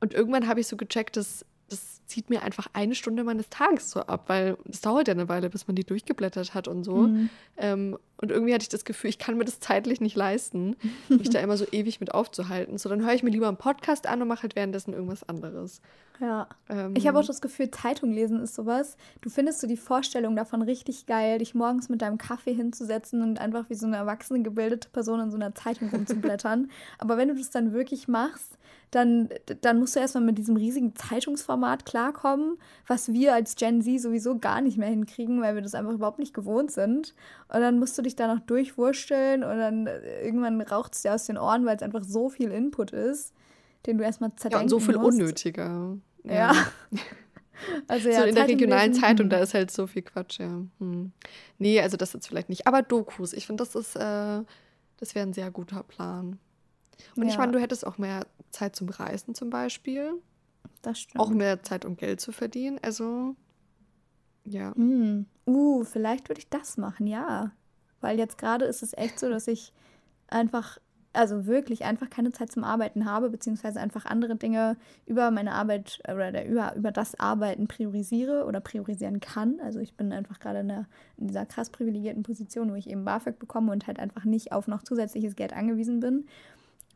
Und 0.00 0.14
irgendwann 0.14 0.46
habe 0.46 0.60
ich 0.60 0.66
so 0.66 0.76
gecheckt, 0.76 1.16
dass 1.16 1.44
das 1.68 2.02
zieht 2.06 2.30
mir 2.30 2.42
einfach 2.42 2.68
eine 2.72 2.94
Stunde 2.94 3.24
meines 3.24 3.50
Tages 3.50 3.90
so 3.90 4.00
ab, 4.00 4.24
weil 4.28 4.56
es 4.68 4.80
dauert 4.80 5.08
ja 5.08 5.12
eine 5.12 5.28
Weile, 5.28 5.50
bis 5.50 5.66
man 5.66 5.76
die 5.76 5.84
durchgeblättert 5.84 6.54
hat 6.54 6.66
und 6.66 6.82
so. 6.82 6.96
Mhm. 6.96 7.30
Ähm, 7.58 7.98
und 8.20 8.30
irgendwie 8.32 8.52
hatte 8.52 8.62
ich 8.62 8.68
das 8.68 8.84
Gefühl, 8.84 9.10
ich 9.10 9.18
kann 9.18 9.36
mir 9.36 9.44
das 9.44 9.60
zeitlich 9.60 10.00
nicht 10.00 10.16
leisten, 10.16 10.76
mich 11.08 11.30
da 11.30 11.38
immer 11.38 11.56
so 11.56 11.66
ewig 11.70 12.00
mit 12.00 12.12
aufzuhalten. 12.12 12.76
So, 12.76 12.88
dann 12.88 13.04
höre 13.04 13.14
ich 13.14 13.22
mir 13.22 13.30
lieber 13.30 13.48
einen 13.48 13.56
Podcast 13.56 14.06
an 14.06 14.20
und 14.20 14.28
mache 14.28 14.42
halt 14.42 14.56
währenddessen 14.56 14.92
irgendwas 14.92 15.28
anderes. 15.28 15.80
Ja. 16.20 16.48
Ähm, 16.68 16.94
ich 16.96 17.06
habe 17.06 17.18
auch 17.18 17.24
das 17.24 17.40
Gefühl, 17.40 17.70
Zeitung 17.70 18.10
lesen 18.10 18.40
ist 18.40 18.56
sowas. 18.56 18.96
Du 19.20 19.30
findest 19.30 19.60
so 19.60 19.68
die 19.68 19.76
Vorstellung 19.76 20.34
davon 20.34 20.62
richtig 20.62 21.06
geil, 21.06 21.38
dich 21.38 21.54
morgens 21.54 21.88
mit 21.88 22.02
deinem 22.02 22.18
Kaffee 22.18 22.54
hinzusetzen 22.54 23.22
und 23.22 23.40
einfach 23.40 23.70
wie 23.70 23.74
so 23.74 23.86
eine 23.86 23.96
erwachsene, 23.96 24.42
gebildete 24.42 24.88
Person 24.88 25.20
in 25.20 25.30
so 25.30 25.36
einer 25.36 25.54
Zeitung 25.54 25.88
rumzublättern. 25.90 26.70
Aber 26.98 27.16
wenn 27.16 27.28
du 27.28 27.36
das 27.36 27.50
dann 27.50 27.72
wirklich 27.72 28.08
machst, 28.08 28.58
dann, 28.90 29.28
dann 29.60 29.78
musst 29.78 29.96
du 29.96 30.00
erstmal 30.00 30.24
mit 30.24 30.38
diesem 30.38 30.56
riesigen 30.56 30.96
Zeitungsformat 30.96 31.84
klarkommen, 31.84 32.56
was 32.86 33.12
wir 33.12 33.34
als 33.34 33.54
Gen 33.56 33.82
Z 33.82 34.00
sowieso 34.00 34.38
gar 34.38 34.60
nicht 34.60 34.78
mehr 34.78 34.88
hinkriegen, 34.88 35.42
weil 35.42 35.54
wir 35.54 35.62
das 35.62 35.74
einfach 35.74 35.92
überhaupt 35.92 36.18
nicht 36.18 36.32
gewohnt 36.32 36.70
sind. 36.70 37.14
Und 37.52 37.60
dann 37.60 37.78
musst 37.78 37.98
du 37.98 38.02
dich 38.08 38.16
da 38.16 38.32
noch 38.32 38.40
durchwursteln 38.40 39.44
und 39.44 39.58
dann 39.58 39.86
äh, 39.86 40.24
irgendwann 40.24 40.60
raucht 40.60 40.94
es 40.94 41.02
dir 41.02 41.14
aus 41.14 41.26
den 41.26 41.38
Ohren, 41.38 41.64
weil 41.66 41.76
es 41.76 41.82
einfach 41.82 42.02
so 42.04 42.28
viel 42.28 42.50
Input 42.50 42.90
ist, 42.90 43.32
den 43.86 43.98
du 43.98 44.04
erstmal 44.04 44.34
zerdenken 44.36 44.58
Ja, 44.58 44.62
und 44.62 44.68
so 44.68 44.80
viel 44.80 44.98
musst. 44.98 45.18
unnötiger. 45.18 45.96
Ja. 46.24 46.52
ja. 46.52 46.52
Also 47.88 48.08
ja, 48.08 48.20
so 48.20 48.24
in 48.24 48.36
der 48.36 48.46
regionalen 48.46 48.94
Zeitung, 48.94 49.24
hm. 49.24 49.30
da 49.30 49.38
ist 49.38 49.52
halt 49.52 49.72
so 49.72 49.88
viel 49.88 50.02
Quatsch, 50.02 50.38
ja. 50.38 50.62
Hm. 50.78 51.10
Nee, 51.58 51.80
also 51.80 51.96
das 51.96 52.12
jetzt 52.12 52.28
vielleicht 52.28 52.48
nicht. 52.48 52.68
Aber 52.68 52.82
Dokus, 52.82 53.32
ich 53.32 53.48
finde, 53.48 53.64
das 53.64 53.74
ist, 53.74 53.96
äh, 53.96 54.42
das 54.98 55.14
wäre 55.16 55.26
ein 55.26 55.32
sehr 55.32 55.50
guter 55.50 55.82
Plan. 55.82 56.38
Und 57.16 57.24
ja. 57.24 57.28
ich 57.30 57.36
meine, 57.38 57.52
du 57.52 57.60
hättest 57.60 57.86
auch 57.86 57.98
mehr 57.98 58.26
Zeit 58.50 58.76
zum 58.76 58.88
Reisen 58.88 59.34
zum 59.34 59.50
Beispiel. 59.50 60.12
Das 60.82 61.00
stimmt. 61.00 61.20
Auch 61.20 61.30
mehr 61.30 61.62
Zeit, 61.62 61.84
um 61.84 61.96
Geld 61.96 62.20
zu 62.20 62.32
verdienen. 62.32 62.78
Also, 62.82 63.34
ja. 64.44 64.70
Mm. 64.76 65.26
Uh, 65.46 65.84
vielleicht 65.84 66.28
würde 66.28 66.40
ich 66.40 66.48
das 66.48 66.76
machen, 66.76 67.06
ja. 67.06 67.52
Weil 68.00 68.18
jetzt 68.18 68.38
gerade 68.38 68.64
ist 68.64 68.82
es 68.82 68.96
echt 68.96 69.18
so, 69.18 69.28
dass 69.28 69.48
ich 69.48 69.72
einfach, 70.28 70.78
also 71.12 71.46
wirklich 71.46 71.84
einfach 71.84 72.10
keine 72.10 72.32
Zeit 72.32 72.52
zum 72.52 72.64
Arbeiten 72.64 73.04
habe, 73.04 73.30
beziehungsweise 73.30 73.80
einfach 73.80 74.04
andere 74.04 74.36
Dinge 74.36 74.76
über 75.06 75.30
meine 75.30 75.52
Arbeit 75.52 76.00
oder 76.04 76.44
über, 76.44 76.74
über 76.76 76.92
das 76.92 77.18
Arbeiten 77.18 77.66
priorisiere 77.66 78.44
oder 78.44 78.60
priorisieren 78.60 79.20
kann. 79.20 79.60
Also 79.60 79.80
ich 79.80 79.94
bin 79.94 80.12
einfach 80.12 80.38
gerade 80.38 80.60
in, 80.60 80.70
in 81.16 81.26
dieser 81.28 81.46
krass 81.46 81.70
privilegierten 81.70 82.22
Position, 82.22 82.70
wo 82.70 82.74
ich 82.74 82.88
eben 82.88 83.04
BAföG 83.04 83.38
bekomme 83.38 83.72
und 83.72 83.86
halt 83.86 83.98
einfach 83.98 84.24
nicht 84.24 84.52
auf 84.52 84.68
noch 84.68 84.82
zusätzliches 84.82 85.34
Geld 85.34 85.52
angewiesen 85.52 86.00
bin. 86.00 86.26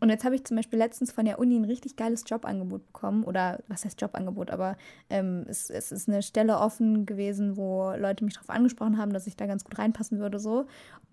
Und 0.02 0.08
jetzt 0.08 0.24
habe 0.24 0.34
ich 0.34 0.42
zum 0.42 0.56
Beispiel 0.56 0.80
letztens 0.80 1.12
von 1.12 1.26
der 1.26 1.38
Uni 1.38 1.54
ein 1.54 1.64
richtig 1.64 1.94
geiles 1.94 2.24
Jobangebot 2.26 2.86
bekommen. 2.86 3.22
Oder 3.22 3.62
was 3.68 3.84
heißt 3.84 4.00
Jobangebot? 4.00 4.50
Aber 4.50 4.76
ähm, 5.08 5.44
es, 5.46 5.70
es, 5.70 5.92
ist 5.92 6.08
eine 6.08 6.22
Stelle 6.22 6.58
offen 6.58 7.06
gewesen, 7.06 7.56
wo 7.56 7.92
Leute 7.96 8.24
mich 8.24 8.34
darauf 8.34 8.50
angesprochen 8.50 8.98
haben, 8.98 9.12
dass 9.12 9.28
ich 9.28 9.36
da 9.36 9.46
ganz 9.46 9.62
gut 9.62 9.78
reinpassen 9.78 10.18
würde. 10.18 10.40
so. 10.40 10.66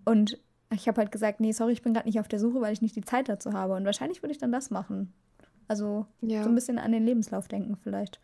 Und 0.04 0.40
ich 0.74 0.88
habe 0.88 1.00
halt 1.00 1.12
gesagt, 1.12 1.38
nee, 1.38 1.52
sorry, 1.52 1.72
ich 1.72 1.82
bin 1.82 1.94
gerade 1.94 2.08
nicht 2.08 2.18
auf 2.18 2.26
der 2.26 2.40
Suche, 2.40 2.60
weil 2.60 2.72
ich 2.72 2.82
nicht 2.82 2.96
die 2.96 3.04
Zeit 3.04 3.28
dazu 3.28 3.52
habe. 3.52 3.74
Und 3.74 3.84
wahrscheinlich 3.84 4.24
würde 4.24 4.32
ich 4.32 4.38
dann 4.38 4.50
das 4.50 4.70
machen. 4.70 5.12
Also 5.68 6.06
ja. 6.20 6.42
so 6.42 6.48
ein 6.48 6.56
bisschen 6.56 6.80
an 6.80 6.90
den 6.90 7.06
Lebenslauf 7.06 7.46
denken 7.46 7.76
vielleicht. 7.76 8.18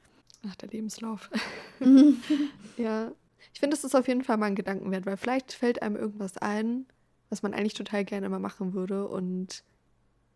Ach, 0.48 0.56
der 0.56 0.70
Lebenslauf. 0.70 1.30
ja. 2.76 3.12
Ich 3.54 3.60
finde, 3.60 3.76
das 3.76 3.84
ist 3.84 3.94
auf 3.94 4.08
jeden 4.08 4.24
Fall 4.24 4.36
mal 4.36 4.46
ein 4.46 4.56
Gedankenwert, 4.56 5.06
weil 5.06 5.16
vielleicht 5.16 5.52
fällt 5.52 5.80
einem 5.80 5.94
irgendwas 5.94 6.38
ein, 6.38 6.86
was 7.30 7.44
man 7.44 7.54
eigentlich 7.54 7.74
total 7.74 8.04
gerne 8.04 8.28
mal 8.28 8.40
machen 8.40 8.74
würde 8.74 9.06
und 9.06 9.62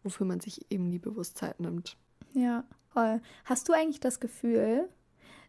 wofür 0.03 0.27
man 0.27 0.41
sich 0.41 0.71
eben 0.71 0.89
nie 0.89 0.99
bewusst 0.99 1.39
Zeit 1.39 1.61
nimmt. 1.61 1.97
Ja, 2.33 2.65
voll. 2.93 3.21
Hast 3.45 3.69
du 3.69 3.73
eigentlich 3.73 4.01
das 4.01 4.21
Gefühl, 4.21 4.89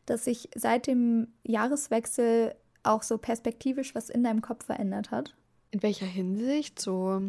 dass 0.05 0.25
sich 0.25 0.49
seit 0.55 0.87
dem 0.87 1.27
Jahreswechsel 1.43 2.55
auch 2.83 3.03
so 3.03 3.17
perspektivisch 3.17 3.93
was 3.93 4.09
in 4.09 4.23
deinem 4.23 4.41
Kopf 4.41 4.65
verändert 4.65 5.11
hat? 5.11 5.35
In 5.71 5.83
welcher 5.83 6.05
Hinsicht? 6.05 6.79
So 6.79 7.21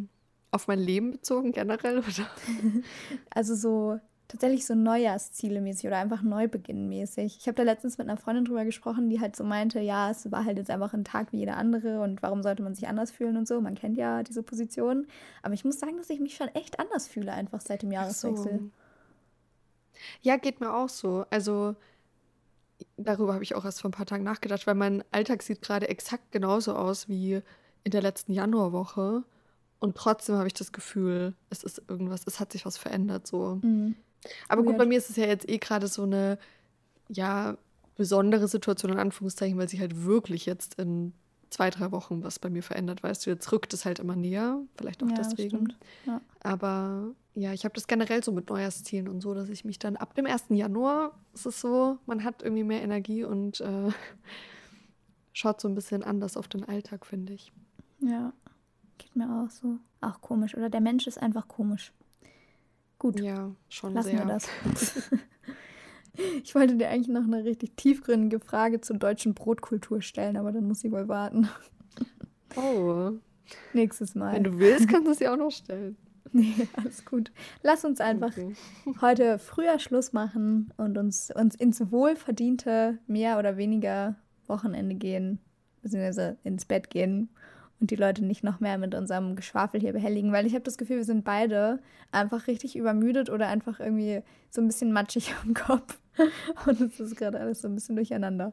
auf 0.50 0.68
mein 0.68 0.78
Leben 0.78 1.12
bezogen 1.12 1.52
generell, 1.52 1.98
oder? 1.98 2.30
also 3.30 3.54
so 3.54 4.00
tatsächlich 4.32 4.66
so 4.66 4.74
Neujahrsziele 4.74 5.60
mäßig 5.60 5.86
oder 5.86 5.98
einfach 5.98 6.22
Neubeginn 6.22 6.88
mäßig. 6.88 7.36
Ich 7.38 7.46
habe 7.46 7.54
da 7.54 7.62
letztens 7.62 7.98
mit 7.98 8.08
einer 8.08 8.16
Freundin 8.16 8.46
drüber 8.46 8.64
gesprochen, 8.64 9.10
die 9.10 9.20
halt 9.20 9.36
so 9.36 9.44
meinte, 9.44 9.78
ja, 9.78 10.10
es 10.10 10.30
war 10.32 10.44
halt 10.44 10.56
jetzt 10.56 10.70
einfach 10.70 10.94
ein 10.94 11.04
Tag 11.04 11.32
wie 11.32 11.38
jeder 11.38 11.56
andere 11.56 12.00
und 12.00 12.22
warum 12.22 12.42
sollte 12.42 12.62
man 12.62 12.74
sich 12.74 12.88
anders 12.88 13.10
fühlen 13.10 13.36
und 13.36 13.46
so. 13.46 13.60
Man 13.60 13.74
kennt 13.74 13.98
ja 13.98 14.22
diese 14.22 14.42
Position. 14.42 15.06
Aber 15.42 15.54
ich 15.54 15.64
muss 15.64 15.78
sagen, 15.78 15.98
dass 15.98 16.10
ich 16.10 16.18
mich 16.18 16.34
schon 16.34 16.48
echt 16.48 16.80
anders 16.80 17.06
fühle, 17.06 17.32
einfach 17.32 17.60
seit 17.60 17.82
dem 17.82 17.92
Jahreswechsel. 17.92 18.58
So. 18.58 18.70
Ja, 20.22 20.36
geht 20.36 20.60
mir 20.60 20.72
auch 20.72 20.88
so. 20.88 21.26
Also 21.30 21.76
darüber 22.96 23.34
habe 23.34 23.44
ich 23.44 23.54
auch 23.54 23.64
erst 23.64 23.82
vor 23.82 23.90
ein 23.90 23.94
paar 23.94 24.06
Tagen 24.06 24.24
nachgedacht, 24.24 24.66
weil 24.66 24.74
mein 24.74 25.04
Alltag 25.12 25.42
sieht 25.42 25.62
gerade 25.62 25.88
exakt 25.88 26.32
genauso 26.32 26.74
aus 26.74 27.08
wie 27.08 27.42
in 27.84 27.90
der 27.90 28.02
letzten 28.02 28.32
Januarwoche. 28.32 29.24
Und 29.78 29.96
trotzdem 29.96 30.36
habe 30.36 30.46
ich 30.46 30.54
das 30.54 30.72
Gefühl, 30.72 31.34
es 31.50 31.62
ist 31.62 31.82
irgendwas, 31.88 32.22
es 32.26 32.40
hat 32.40 32.52
sich 32.52 32.64
was 32.64 32.78
verändert 32.78 33.26
so. 33.26 33.60
Mhm. 33.62 33.96
Aber 34.48 34.62
gut, 34.62 34.78
bei 34.78 34.86
mir 34.86 34.98
ist 34.98 35.10
es 35.10 35.16
ja 35.16 35.26
jetzt 35.26 35.48
eh 35.48 35.58
gerade 35.58 35.88
so 35.88 36.02
eine, 36.02 36.38
ja, 37.08 37.56
besondere 37.96 38.48
Situation 38.48 38.92
in 38.92 38.98
Anführungszeichen, 38.98 39.58
weil 39.58 39.68
sich 39.68 39.80
halt 39.80 40.04
wirklich 40.04 40.46
jetzt 40.46 40.74
in 40.74 41.12
zwei, 41.50 41.70
drei 41.70 41.92
Wochen 41.92 42.24
was 42.24 42.38
bei 42.38 42.50
mir 42.50 42.62
verändert, 42.62 43.02
weißt 43.02 43.26
du, 43.26 43.30
jetzt 43.30 43.52
rückt 43.52 43.74
es 43.74 43.84
halt 43.84 43.98
immer 43.98 44.16
näher, 44.16 44.60
vielleicht 44.76 45.02
auch 45.02 45.08
ja, 45.08 45.14
deswegen. 45.14 45.74
Ja. 46.06 46.20
Aber 46.40 47.10
ja, 47.34 47.52
ich 47.52 47.64
habe 47.64 47.74
das 47.74 47.86
generell 47.86 48.24
so 48.24 48.32
mit 48.32 48.48
Neujahrszielen 48.48 49.08
und 49.08 49.20
so, 49.20 49.34
dass 49.34 49.48
ich 49.48 49.64
mich 49.64 49.78
dann 49.78 49.96
ab 49.96 50.14
dem 50.14 50.26
1. 50.26 50.46
Januar, 50.50 51.12
ist 51.34 51.46
es 51.46 51.60
so, 51.60 51.98
man 52.06 52.24
hat 52.24 52.42
irgendwie 52.42 52.64
mehr 52.64 52.82
Energie 52.82 53.24
und 53.24 53.60
äh, 53.60 53.90
schaut 55.32 55.60
so 55.60 55.68
ein 55.68 55.74
bisschen 55.74 56.02
anders 56.02 56.36
auf 56.36 56.48
den 56.48 56.64
Alltag, 56.64 57.06
finde 57.06 57.34
ich. 57.34 57.52
Ja, 58.00 58.32
geht 58.98 59.14
mir 59.14 59.44
auch 59.44 59.50
so. 59.50 59.78
Auch 60.00 60.20
komisch. 60.20 60.56
Oder 60.56 60.70
der 60.70 60.80
Mensch 60.80 61.06
ist 61.06 61.20
einfach 61.20 61.48
komisch. 61.48 61.92
Gut. 63.02 63.18
Ja, 63.18 63.50
schon 63.68 63.94
Lassen 63.94 64.10
sehr. 64.10 64.18
wir 64.20 64.26
das. 64.26 64.48
ich 66.44 66.54
wollte 66.54 66.76
dir 66.76 66.88
eigentlich 66.88 67.08
noch 67.08 67.24
eine 67.24 67.42
richtig 67.42 67.76
tiefgründige 67.76 68.38
Frage 68.38 68.80
zur 68.80 68.96
deutschen 68.96 69.34
Brotkultur 69.34 70.02
stellen, 70.02 70.36
aber 70.36 70.52
dann 70.52 70.68
muss 70.68 70.84
ich 70.84 70.92
wohl 70.92 71.08
warten. 71.08 71.48
Oh. 72.54 73.12
Nächstes 73.72 74.14
Mal. 74.14 74.34
Wenn 74.34 74.44
du 74.44 74.58
willst, 74.58 74.86
kannst 74.86 75.08
du 75.08 75.14
sie 75.14 75.26
auch 75.26 75.38
noch 75.38 75.50
stellen. 75.50 75.96
Nee, 76.32 76.68
alles 76.74 77.04
gut. 77.06 77.32
Lass 77.62 77.84
uns 77.84 78.00
einfach 78.00 78.28
okay. 78.36 78.54
heute 79.00 79.38
früher 79.38 79.78
Schluss 79.78 80.12
machen 80.12 80.70
und 80.76 80.98
uns, 80.98 81.30
uns 81.34 81.54
ins 81.54 81.90
wohlverdiente 81.90 82.98
mehr 83.06 83.38
oder 83.38 83.56
weniger 83.56 84.16
Wochenende 84.46 84.94
gehen, 84.94 85.38
beziehungsweise 85.80 86.36
ins 86.44 86.66
Bett 86.66 86.90
gehen 86.90 87.30
und 87.82 87.90
die 87.90 87.96
Leute 87.96 88.24
nicht 88.24 88.44
noch 88.44 88.60
mehr 88.60 88.78
mit 88.78 88.94
unserem 88.94 89.34
Geschwafel 89.34 89.80
hier 89.80 89.92
behelligen, 89.92 90.30
weil 90.32 90.46
ich 90.46 90.52
habe 90.54 90.62
das 90.62 90.78
Gefühl, 90.78 90.98
wir 90.98 91.04
sind 91.04 91.24
beide 91.24 91.80
einfach 92.12 92.46
richtig 92.46 92.76
übermüdet 92.76 93.28
oder 93.28 93.48
einfach 93.48 93.80
irgendwie 93.80 94.22
so 94.50 94.60
ein 94.60 94.68
bisschen 94.68 94.92
matschig 94.92 95.34
am 95.42 95.52
Kopf. 95.52 95.98
Und 96.64 96.80
es 96.80 97.00
ist 97.00 97.16
gerade 97.16 97.40
alles 97.40 97.60
so 97.60 97.68
ein 97.68 97.74
bisschen 97.74 97.96
durcheinander. 97.96 98.52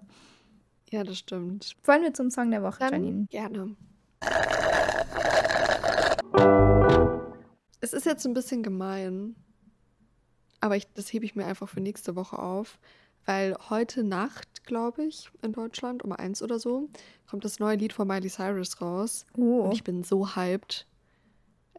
Ja, 0.89 1.03
das 1.03 1.19
stimmt. 1.19 1.77
Wollen 1.83 2.01
wir 2.01 2.13
zum 2.15 2.31
Song 2.31 2.49
der 2.49 2.63
Woche, 2.63 2.79
Dann 2.79 2.93
Janine? 2.93 3.27
Gerne. 3.29 3.75
Es 7.79 7.93
ist 7.93 8.07
jetzt 8.07 8.25
ein 8.25 8.33
bisschen 8.33 8.63
gemein, 8.63 9.35
aber 10.59 10.75
ich, 10.75 10.91
das 10.95 11.13
hebe 11.13 11.25
ich 11.25 11.35
mir 11.35 11.45
einfach 11.45 11.69
für 11.69 11.81
nächste 11.81 12.15
Woche 12.15 12.39
auf, 12.39 12.79
weil 13.25 13.55
heute 13.69 14.03
Nacht, 14.03 14.65
glaube 14.65 15.05
ich, 15.05 15.29
in 15.41 15.53
Deutschland 15.53 16.03
um 16.03 16.11
eins 16.11 16.41
oder 16.41 16.59
so, 16.59 16.89
kommt 17.29 17.45
das 17.45 17.59
neue 17.59 17.77
Lied 17.77 17.93
von 17.93 18.07
Miley 18.07 18.29
Cyrus 18.29 18.81
raus. 18.81 19.25
Oh. 19.37 19.61
Und 19.61 19.73
ich 19.73 19.83
bin 19.83 20.03
so 20.03 20.35
hyped. 20.35 20.87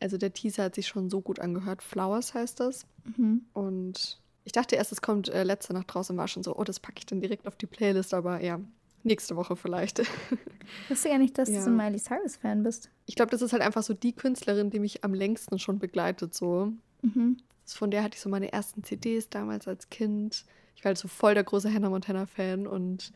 Also 0.01 0.17
der 0.17 0.33
Teaser 0.33 0.65
hat 0.65 0.75
sich 0.75 0.87
schon 0.87 1.11
so 1.11 1.21
gut 1.21 1.41
angehört. 1.41 1.83
Flowers 1.83 2.35
heißt 2.35 2.61
das. 2.61 2.87
Mhm. 3.05 3.43
Und 3.53 4.21
ich 4.45 4.53
dachte 4.53 4.77
erst, 4.77 4.93
es 4.93 5.03
kommt 5.03 5.29
äh, 5.29 5.43
letzte 5.43 5.75
Nacht 5.75 5.95
raus 5.95 6.11
und 6.11 6.17
war 6.17 6.29
schon 6.29 6.43
so, 6.43 6.57
oh, 6.57 6.65
das 6.65 6.81
packe 6.81 6.99
ich 6.99 7.07
dann 7.07 7.21
direkt 7.21 7.47
auf 7.47 7.57
die 7.57 7.67
Playlist, 7.67 8.15
aber 8.15 8.43
ja, 8.43 8.61
nächste 9.03 9.37
Woche 9.37 9.57
vielleicht. 9.57 9.99
Ich 9.99 10.09
wusste 10.89 11.09
ja 11.09 11.19
nicht, 11.19 11.37
dass 11.39 11.49
ja. 11.49 11.57
du 11.57 11.63
so 11.63 11.71
ein 11.71 11.77
Miley 11.77 11.99
Cyrus-Fan 11.99 12.63
bist. 12.63 12.91
Ich 13.07 13.15
glaube, 13.15 13.31
das 13.31 13.43
ist 13.43 13.53
halt 13.53 13.63
einfach 13.63 13.83
so 13.83 13.95
die 13.95 14.13
Künstlerin, 14.13 14.71
die 14.71 14.79
mich 14.79 15.05
am 15.05 15.15
längsten 15.15 15.59
schon 15.59 15.79
begleitet. 15.79 16.35
So. 16.35 16.73
Mhm. 17.03 17.37
Von 17.67 17.91
der 17.91 18.03
hatte 18.03 18.17
ich 18.17 18.21
so 18.21 18.29
meine 18.29 18.53
ersten 18.53 18.83
CDs 18.83 19.29
damals 19.29 19.69
als 19.69 19.91
Kind 19.91 20.45
ich 20.81 20.85
war 20.87 20.89
halt 20.91 20.99
so 20.99 21.09
voll 21.09 21.35
der 21.35 21.45
große 21.45 21.71
Hannah 21.71 21.91
Montana-Fan 21.91 22.67
und 22.67 23.13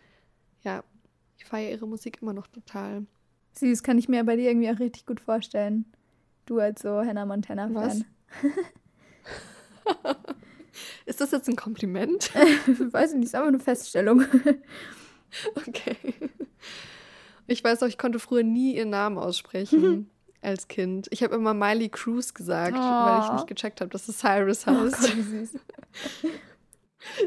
ja, 0.64 0.84
ich 1.38 1.46
feiere 1.46 1.70
ihre 1.70 1.88
Musik 1.88 2.18
immer 2.20 2.34
noch 2.34 2.46
total. 2.46 3.06
Süß, 3.54 3.82
kann 3.82 3.96
ich 3.96 4.06
mir 4.06 4.22
bei 4.24 4.36
dir 4.36 4.50
irgendwie 4.50 4.68
auch 4.70 4.78
richtig 4.78 5.06
gut 5.06 5.18
vorstellen. 5.18 5.86
Du 6.44 6.58
als 6.58 6.82
so 6.82 6.98
Hannah 6.98 7.24
Montana-Fan. 7.24 8.04
Ist 11.06 11.22
das 11.22 11.30
jetzt 11.30 11.48
ein 11.48 11.56
Kompliment? 11.56 12.34
Weiß 12.92 13.12
ich 13.12 13.16
nicht, 13.18 13.26
ist 13.28 13.34
aber 13.34 13.48
eine 13.48 13.58
Feststellung. 13.60 14.24
Okay. 15.66 15.96
Ich 17.48 17.64
weiß 17.64 17.82
auch, 17.82 17.88
ich 17.88 17.98
konnte 17.98 18.20
früher 18.20 18.44
nie 18.44 18.76
ihren 18.76 18.90
Namen 18.90 19.18
aussprechen 19.18 20.08
als 20.42 20.68
Kind. 20.68 21.08
Ich 21.10 21.24
habe 21.24 21.34
immer 21.34 21.54
Miley 21.54 21.88
Cruz 21.88 22.34
gesagt, 22.34 22.76
weil 22.76 23.20
ich 23.20 23.30
Oh. 23.30 23.32
nicht 23.32 23.48
gecheckt 23.48 23.80
habe, 23.80 23.90
dass 23.90 24.06
es 24.06 24.18
Cyrus 24.18 24.64
Oh 24.68 24.70
heißt. 24.70 25.00
Gott, 25.00 25.16
wie 25.16 25.22
süß. 25.22 25.58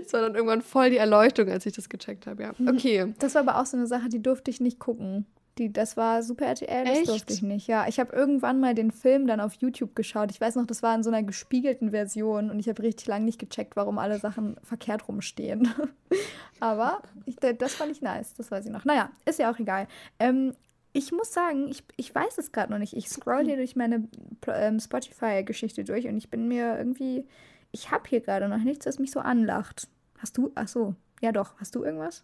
Es 0.03 0.13
war 0.13 0.21
dann 0.21 0.35
irgendwann 0.35 0.61
voll 0.61 0.89
die 0.89 0.97
Erleuchtung, 0.97 1.49
als 1.49 1.65
ich 1.65 1.73
das 1.73 1.89
gecheckt 1.89 2.27
habe, 2.27 2.43
ja. 2.43 2.51
Mhm. 2.57 2.67
Okay. 2.69 3.13
Das 3.19 3.35
war 3.35 3.41
aber 3.41 3.59
auch 3.59 3.65
so 3.65 3.77
eine 3.77 3.87
Sache, 3.87 4.09
die 4.09 4.21
durfte 4.21 4.51
ich 4.51 4.59
nicht 4.59 4.79
gucken. 4.79 5.25
Die, 5.57 5.73
das 5.73 5.97
war 5.97 6.21
Super 6.21 6.45
RTL, 6.45 6.85
das 6.85 6.99
Echt? 6.99 7.07
durfte 7.07 7.33
ich 7.33 7.41
nicht. 7.41 7.67
Ja, 7.67 7.87
ich 7.87 7.99
habe 7.99 8.15
irgendwann 8.15 8.59
mal 8.59 8.75
den 8.75 8.91
Film 8.91 9.25
dann 9.25 9.39
auf 9.39 9.53
YouTube 9.53 9.95
geschaut. 9.95 10.29
Ich 10.31 10.39
weiß 10.39 10.55
noch, 10.55 10.67
das 10.67 10.83
war 10.83 10.93
in 10.93 11.01
so 11.01 11.09
einer 11.09 11.23
gespiegelten 11.23 11.91
Version 11.91 12.51
und 12.51 12.59
ich 12.59 12.69
habe 12.69 12.83
richtig 12.83 13.07
lange 13.07 13.25
nicht 13.25 13.39
gecheckt, 13.39 13.75
warum 13.75 13.97
alle 13.97 14.19
Sachen 14.19 14.57
verkehrt 14.61 15.07
rumstehen. 15.07 15.73
aber 16.59 17.01
ich, 17.25 17.37
das 17.37 17.73
fand 17.73 17.91
ich 17.91 18.01
nice, 18.01 18.35
das 18.35 18.51
weiß 18.51 18.65
ich 18.65 18.71
noch. 18.71 18.85
Naja, 18.85 19.09
ist 19.25 19.39
ja 19.39 19.51
auch 19.51 19.57
egal. 19.57 19.87
Ähm, 20.19 20.53
ich 20.93 21.11
muss 21.11 21.33
sagen, 21.33 21.67
ich, 21.69 21.83
ich 21.95 22.13
weiß 22.13 22.37
es 22.37 22.51
gerade 22.51 22.71
noch 22.71 22.79
nicht. 22.79 22.95
Ich 22.95 23.09
scroll 23.09 23.45
hier 23.45 23.57
durch 23.57 23.75
meine 23.75 24.07
ähm, 24.47 24.79
Spotify-Geschichte 24.79 25.83
durch 25.83 26.07
und 26.07 26.17
ich 26.17 26.29
bin 26.29 26.47
mir 26.47 26.77
irgendwie. 26.77 27.25
Ich 27.71 27.91
habe 27.91 28.07
hier 28.09 28.21
gerade 28.21 28.47
noch 28.47 28.57
nichts, 28.63 28.85
das 28.85 28.99
mich 28.99 29.11
so 29.11 29.19
anlacht. 29.19 29.87
Hast 30.17 30.37
du? 30.37 30.51
Ach 30.55 30.67
so. 30.67 30.95
Ja, 31.21 31.31
doch. 31.31 31.55
Hast 31.59 31.75
du 31.75 31.83
irgendwas? 31.83 32.23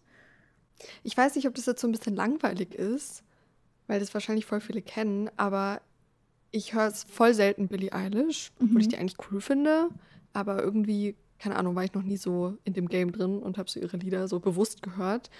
Ich 1.02 1.16
weiß 1.16 1.36
nicht, 1.36 1.46
ob 1.46 1.54
das 1.54 1.66
jetzt 1.66 1.80
so 1.80 1.86
ein 1.88 1.92
bisschen 1.92 2.16
langweilig 2.16 2.74
ist, 2.74 3.22
weil 3.86 4.00
das 4.00 4.12
wahrscheinlich 4.14 4.46
voll 4.46 4.60
viele 4.60 4.82
kennen, 4.82 5.30
aber 5.36 5.80
ich 6.50 6.74
höre 6.74 6.86
es 6.86 7.04
voll 7.04 7.34
selten 7.34 7.68
Billie 7.68 7.92
Eilish, 7.92 8.52
obwohl 8.60 8.80
ich 8.80 8.86
Mhm. 8.86 8.90
die 8.90 8.98
eigentlich 8.98 9.16
cool 9.30 9.40
finde, 9.40 9.88
aber 10.32 10.62
irgendwie, 10.62 11.14
keine 11.38 11.56
Ahnung, 11.56 11.74
war 11.76 11.84
ich 11.84 11.94
noch 11.94 12.02
nie 12.02 12.16
so 12.16 12.56
in 12.64 12.72
dem 12.74 12.88
Game 12.88 13.12
drin 13.12 13.38
und 13.40 13.58
habe 13.58 13.70
so 13.70 13.78
ihre 13.80 13.96
Lieder 13.96 14.26
so 14.28 14.40
bewusst 14.40 14.82
gehört. 14.82 15.30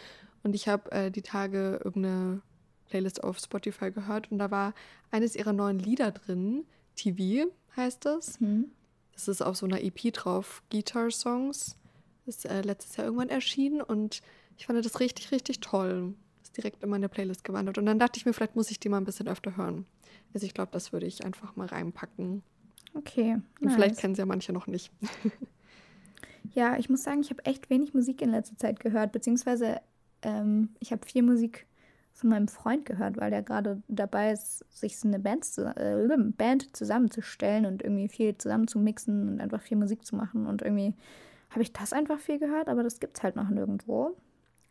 Und 0.42 0.54
ich 0.54 0.68
habe 0.68 0.90
äh, 0.92 1.10
die 1.10 1.22
Tage 1.22 1.80
irgendeine 1.84 2.42
Playlist 2.88 3.24
auf 3.24 3.38
Spotify 3.38 3.90
gehört 3.90 4.30
und 4.30 4.38
da 4.38 4.50
war 4.50 4.74
eines 5.10 5.34
ihrer 5.36 5.52
neuen 5.52 5.78
Lieder 5.78 6.10
drin, 6.12 6.64
TV 6.96 7.50
heißt 7.76 8.04
das. 8.04 8.38
Hm. 8.40 8.70
Das 9.14 9.28
ist 9.28 9.42
auf 9.42 9.56
so 9.56 9.66
einer 9.66 9.82
EP 9.82 10.12
drauf, 10.12 10.62
Guitar 10.70 11.10
Songs. 11.10 11.76
Ist 12.26 12.46
äh, 12.46 12.62
letztes 12.62 12.96
Jahr 12.96 13.06
irgendwann 13.06 13.28
erschienen 13.28 13.80
und 13.80 14.22
ich 14.56 14.66
fand 14.66 14.84
das 14.84 15.00
richtig, 15.00 15.30
richtig 15.30 15.60
toll. 15.60 16.14
Ist 16.42 16.56
direkt 16.56 16.82
in 16.82 16.88
meine 16.88 17.08
Playlist 17.08 17.44
gewandert. 17.44 17.78
Und 17.78 17.86
dann 17.86 17.98
dachte 17.98 18.18
ich 18.18 18.26
mir, 18.26 18.32
vielleicht 18.32 18.56
muss 18.56 18.70
ich 18.70 18.80
die 18.80 18.88
mal 18.88 18.98
ein 18.98 19.04
bisschen 19.04 19.28
öfter 19.28 19.56
hören. 19.56 19.86
Also 20.32 20.46
ich 20.46 20.54
glaube, 20.54 20.72
das 20.72 20.92
würde 20.92 21.06
ich 21.06 21.24
einfach 21.24 21.54
mal 21.56 21.66
reinpacken. 21.66 22.42
Okay. 22.94 23.36
Und 23.60 23.72
vielleicht 23.72 23.94
nice. 23.94 23.98
kennen 23.98 24.14
sie 24.14 24.20
ja 24.20 24.26
manche 24.26 24.52
noch 24.52 24.66
nicht. 24.66 24.90
Ja, 26.52 26.76
ich 26.76 26.90
muss 26.90 27.02
sagen, 27.02 27.20
ich 27.20 27.30
habe 27.30 27.44
echt 27.46 27.70
wenig 27.70 27.94
Musik 27.94 28.20
in 28.20 28.30
letzter 28.30 28.56
Zeit 28.56 28.80
gehört, 28.80 29.12
beziehungsweise 29.12 29.80
ähm, 30.22 30.70
ich 30.78 30.92
habe 30.92 31.06
viel 31.06 31.22
Musik 31.22 31.66
von 32.14 32.30
meinem 32.30 32.46
Freund 32.46 32.86
gehört, 32.86 33.16
weil 33.16 33.30
der 33.30 33.42
gerade 33.42 33.82
dabei 33.88 34.32
ist, 34.32 34.64
sich 34.70 34.98
so 34.98 35.08
eine 35.08 35.18
Band, 35.18 35.44
zu, 35.44 35.64
äh, 35.76 36.06
Band 36.16 36.74
zusammenzustellen 36.74 37.66
und 37.66 37.82
irgendwie 37.82 38.08
viel 38.08 38.38
zusammen 38.38 38.68
zu 38.68 38.78
mixen 38.78 39.28
und 39.28 39.40
einfach 39.40 39.60
viel 39.60 39.76
Musik 39.76 40.06
zu 40.06 40.14
machen. 40.14 40.46
Und 40.46 40.62
irgendwie 40.62 40.94
habe 41.50 41.62
ich 41.62 41.72
das 41.72 41.92
einfach 41.92 42.20
viel 42.20 42.38
gehört, 42.38 42.68
aber 42.68 42.84
das 42.84 43.00
gibt 43.00 43.16
es 43.16 43.24
halt 43.24 43.34
noch 43.34 43.48
nirgendwo. 43.48 44.16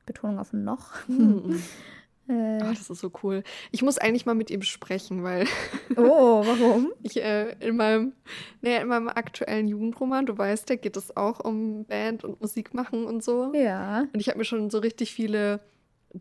Betonung 0.06 0.40
auf 0.40 0.54
noch. 0.54 1.06
Hm. 1.08 1.62
äh, 2.30 2.62
Ah, 2.62 2.70
das 2.70 2.90
ist 2.90 3.02
so 3.02 3.12
cool. 3.24 3.44
Ich 3.72 3.82
muss 3.82 3.98
eigentlich 3.98 4.26
mal 4.26 4.36
mit 4.36 4.50
ihm 4.50 4.62
sprechen, 4.62 5.24
weil 5.24 5.46
oh, 5.98 6.46
warum? 6.46 6.94
ich 7.04 7.22
äh, 7.22 7.58
in 7.60 7.76
meinem, 7.76 8.14
naja, 8.62 8.80
in 8.80 8.88
meinem 8.88 9.10
aktuellen 9.10 9.68
Jugendroman, 9.68 10.26
du 10.26 10.38
weißt, 10.38 10.70
da 10.70 10.78
geht 10.78 10.96
es 10.96 11.16
auch 11.18 11.42
um 11.42 11.84
Band 11.84 12.24
und 12.24 12.40
Musik 12.40 12.74
machen 12.74 13.06
und 13.06 13.22
so. 13.22 13.52
Ja. 13.54 14.08
Und 14.14 14.20
ich 14.22 14.30
habe 14.30 14.38
mir 14.38 14.46
schon 14.46 14.70
so 14.70 14.78
richtig 14.78 15.14
viele 15.14 15.60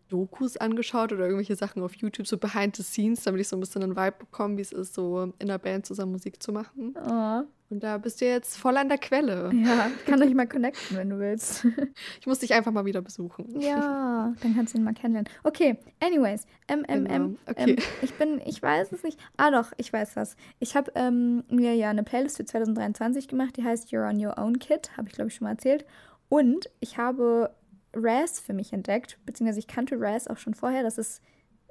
Dokus 0.09 0.57
angeschaut 0.57 1.13
oder 1.13 1.25
irgendwelche 1.25 1.55
Sachen 1.55 1.83
auf 1.83 1.95
YouTube, 1.95 2.27
so 2.27 2.37
behind 2.37 2.75
the 2.75 2.83
scenes, 2.83 3.23
damit 3.23 3.41
ich 3.41 3.47
so 3.47 3.55
ein 3.55 3.59
bisschen 3.59 3.83
einen 3.83 3.95
Vibe 3.95 4.15
bekomme, 4.19 4.57
wie 4.57 4.61
es 4.61 4.71
ist, 4.71 4.93
so 4.93 5.23
in 5.23 5.33
einer 5.49 5.59
Band 5.59 5.85
zusammen 5.85 6.13
Musik 6.13 6.41
zu 6.41 6.51
machen. 6.51 6.95
Oh, 6.97 7.41
Und 7.69 7.83
da 7.83 7.97
bist 7.99 8.19
du 8.19 8.25
jetzt 8.25 8.57
voll 8.57 8.77
an 8.77 8.89
der 8.89 8.97
Quelle. 8.97 9.51
ja, 9.53 9.91
ich 9.99 10.05
kann 10.05 10.21
euch 10.23 10.33
mal 10.33 10.47
connecten, 10.47 10.97
wenn 10.97 11.09
du 11.09 11.19
willst. 11.19 11.67
Ich 12.19 12.27
muss 12.27 12.39
dich 12.39 12.53
einfach 12.53 12.71
mal 12.71 12.85
wieder 12.85 13.01
besuchen. 13.01 13.59
Ja, 13.59 14.33
dann 14.41 14.55
kannst 14.55 14.73
du 14.73 14.77
ihn 14.77 14.83
mal 14.83 14.93
kennenlernen. 14.93 15.31
Okay, 15.43 15.77
anyways. 15.99 16.47
Ähm, 16.67 16.85
ähm, 16.87 17.07
ähm, 17.09 17.37
okay. 17.47 17.75
ich 18.01 18.13
bin, 18.13 18.41
ich 18.45 18.61
weiß 18.61 18.91
es 18.93 19.03
nicht. 19.03 19.19
Ah 19.37 19.51
doch, 19.51 19.71
ich 19.77 19.91
weiß 19.91 20.15
was. 20.15 20.35
Ich 20.59 20.75
habe 20.75 20.91
ähm, 20.95 21.43
mir 21.49 21.75
ja 21.75 21.89
eine 21.89 22.03
Playlist 22.03 22.37
für 22.37 22.45
2023 22.45 23.27
gemacht, 23.27 23.57
die 23.57 23.63
heißt 23.63 23.89
You're 23.89 24.09
on 24.09 24.23
Your 24.23 24.37
Own 24.37 24.57
Kid, 24.59 24.95
habe 24.97 25.09
ich 25.09 25.15
glaube 25.15 25.29
ich 25.29 25.35
schon 25.35 25.45
mal 25.45 25.51
erzählt. 25.51 25.85
Und 26.29 26.69
ich 26.79 26.97
habe 26.97 27.51
Raz 27.93 28.39
für 28.39 28.53
mich 28.53 28.73
entdeckt, 28.73 29.17
beziehungsweise 29.25 29.59
ich 29.59 29.67
kannte 29.67 29.99
Raz 29.99 30.27
auch 30.27 30.37
schon 30.37 30.53
vorher. 30.53 30.83
Das 30.83 30.97
ist, 30.97 31.21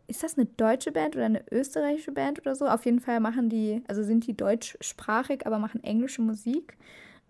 ist 0.07 0.23
das 0.23 0.37
eine 0.37 0.47
deutsche 0.47 0.93
Band 0.93 1.17
oder 1.17 1.27
eine 1.27 1.45
österreichische 1.51 2.13
Band 2.13 2.41
oder 2.41 2.55
so? 2.55 2.67
Auf 2.67 2.85
jeden 2.85 3.01
Fall 3.01 3.21
machen 3.21 3.49
die, 3.49 3.83
also 3.89 4.03
sind 4.03 4.27
die 4.27 4.37
deutschsprachig, 4.37 5.47
aber 5.47 5.59
machen 5.59 5.83
englische 5.83 6.23
Musik. 6.23 6.77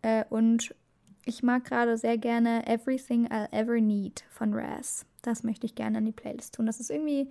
Äh, 0.03 0.24
und 0.30 0.74
ich 1.24 1.43
mag 1.43 1.64
gerade 1.64 1.97
sehr 1.97 2.18
gerne 2.18 2.66
Everything 2.66 3.28
I'll 3.28 3.53
Ever 3.53 3.80
Need 3.80 4.24
von 4.30 4.53
Raz. 4.55 5.07
Das 5.22 5.45
möchte 5.45 5.66
ich 5.66 5.74
gerne 5.74 5.99
an 5.99 6.05
die 6.05 6.12
Playlist 6.12 6.55
tun. 6.57 6.66
Das 6.66 6.80
ist 6.80 6.90
irgendwie, 6.90 7.30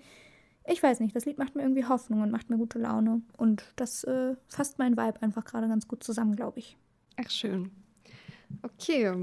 ich 0.66 0.82
weiß 0.82 1.02
nicht, 1.02 1.16
das 1.16 1.26
Lied 1.26 1.38
macht 1.38 1.56
mir 1.56 1.64
irgendwie 1.64 1.86
Hoffnung 1.86 2.22
und 2.22 2.32
macht 2.32 2.50
mir 2.50 2.58
gute 2.58 2.80
Laune. 2.80 3.22
Und 3.38 3.64
das 3.76 4.04
äh, 4.06 4.36
fasst 4.48 4.80
mein 4.80 4.96
Vibe 4.96 5.22
einfach 5.22 5.44
gerade 5.44 5.68
ganz 5.68 5.88
gut 5.88 6.04
zusammen, 6.04 6.36
glaube 6.36 6.60
ich. 6.60 6.78
Ach, 7.18 7.30
schön. 7.30 7.72
Okay, 8.62 9.14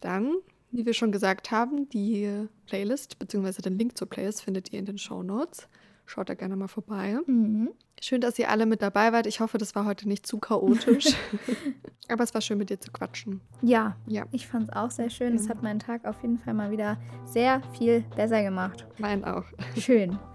dann, 0.00 0.34
wie 0.76 0.86
wir 0.86 0.94
schon 0.94 1.10
gesagt 1.12 1.50
haben, 1.50 1.88
die 1.88 2.46
Playlist 2.66 3.18
bzw. 3.18 3.62
den 3.62 3.78
Link 3.78 3.96
zur 3.96 4.08
Playlist 4.08 4.42
findet 4.42 4.72
ihr 4.72 4.78
in 4.78 4.84
den 4.84 4.98
Show 4.98 5.22
Notes. 5.22 5.68
Schaut 6.04 6.28
da 6.28 6.34
gerne 6.34 6.54
mal 6.54 6.68
vorbei. 6.68 7.18
Mhm. 7.26 7.70
Schön, 8.00 8.20
dass 8.20 8.38
ihr 8.38 8.50
alle 8.50 8.66
mit 8.66 8.80
dabei 8.82 9.12
wart. 9.12 9.26
Ich 9.26 9.40
hoffe, 9.40 9.58
das 9.58 9.74
war 9.74 9.86
heute 9.86 10.06
nicht 10.06 10.26
zu 10.26 10.38
chaotisch. 10.38 11.06
Aber 12.08 12.22
es 12.22 12.32
war 12.34 12.40
schön, 12.42 12.58
mit 12.58 12.70
dir 12.70 12.78
zu 12.78 12.92
quatschen. 12.92 13.40
Ja, 13.62 13.96
Ja, 14.06 14.24
ich 14.30 14.46
fand 14.46 14.64
es 14.68 14.76
auch 14.76 14.90
sehr 14.90 15.10
schön. 15.10 15.34
Es 15.34 15.44
Ja. 15.44 15.50
hat 15.54 15.62
meinen 15.62 15.80
Tag 15.80 16.04
auf 16.04 16.20
jeden 16.22 16.38
Fall 16.38 16.54
mal 16.54 16.70
wieder 16.70 16.98
sehr 17.24 17.62
viel 17.76 18.02
besser 18.14 18.42
gemacht. 18.42 18.86
mein 18.98 19.24
auch. 19.24 19.44
Schön. 19.76 20.18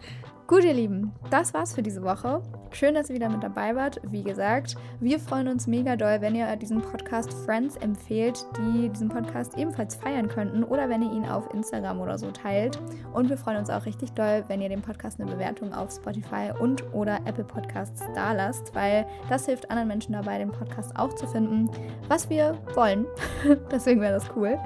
Gut, 0.52 0.66
ihr 0.66 0.74
Lieben, 0.74 1.14
das 1.30 1.54
war's 1.54 1.74
für 1.74 1.82
diese 1.82 2.04
Woche. 2.04 2.42
Schön, 2.72 2.94
dass 2.94 3.08
ihr 3.08 3.16
wieder 3.16 3.30
mit 3.30 3.42
dabei 3.42 3.74
wart. 3.74 4.02
Wie 4.04 4.22
gesagt, 4.22 4.76
wir 5.00 5.18
freuen 5.18 5.48
uns 5.48 5.66
mega 5.66 5.96
doll, 5.96 6.18
wenn 6.20 6.36
ihr 6.36 6.54
diesen 6.58 6.82
Podcast 6.82 7.34
Friends 7.46 7.78
empfehlt, 7.78 8.46
die 8.58 8.90
diesen 8.90 9.08
Podcast 9.08 9.58
ebenfalls 9.58 9.96
feiern 9.96 10.28
könnten 10.28 10.66
oder 10.66 10.90
wenn 10.90 11.04
ihr 11.04 11.14
ihn 11.14 11.24
auf 11.24 11.54
Instagram 11.54 12.02
oder 12.02 12.18
so 12.18 12.32
teilt. 12.32 12.82
Und 13.14 13.30
wir 13.30 13.38
freuen 13.38 13.60
uns 13.60 13.70
auch 13.70 13.86
richtig 13.86 14.12
doll, 14.12 14.44
wenn 14.50 14.60
ihr 14.60 14.68
dem 14.68 14.82
Podcast 14.82 15.22
eine 15.22 15.32
Bewertung 15.32 15.74
auf 15.74 15.90
Spotify 15.90 16.52
und 16.60 16.84
oder 16.94 17.20
Apple 17.24 17.46
Podcasts 17.46 18.04
da 18.14 18.34
lasst, 18.34 18.76
weil 18.76 19.08
das 19.30 19.46
hilft 19.46 19.70
anderen 19.70 19.88
Menschen 19.88 20.12
dabei, 20.12 20.38
den 20.38 20.52
Podcast 20.52 20.94
auch 20.98 21.14
zu 21.14 21.28
finden, 21.28 21.70
was 22.10 22.30
wir 22.30 22.58
wollen. 22.76 23.06
Deswegen 23.72 24.02
wäre 24.02 24.16
das 24.16 24.30
cool. 24.36 24.60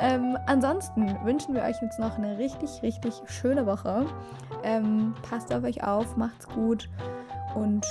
Ähm, 0.00 0.38
ansonsten 0.46 1.16
wünschen 1.24 1.54
wir 1.54 1.62
euch 1.62 1.80
jetzt 1.82 1.98
noch 1.98 2.18
eine 2.18 2.38
richtig, 2.38 2.82
richtig 2.82 3.14
schöne 3.26 3.66
Woche. 3.66 4.06
Ähm, 4.62 5.14
passt 5.28 5.52
auf 5.52 5.64
euch 5.64 5.82
auf, 5.82 6.16
macht's 6.16 6.48
gut 6.48 6.88
und 7.54 7.86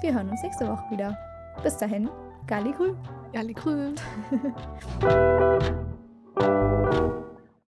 wir 0.00 0.14
hören 0.14 0.28
uns 0.28 0.42
nächste 0.42 0.68
Woche 0.68 0.84
wieder. 0.90 1.18
Bis 1.62 1.76
dahin, 1.76 2.08
Galli 2.46 2.72
Grü. 2.72 2.94
Ja, 3.32 3.42
Grün. 3.42 3.94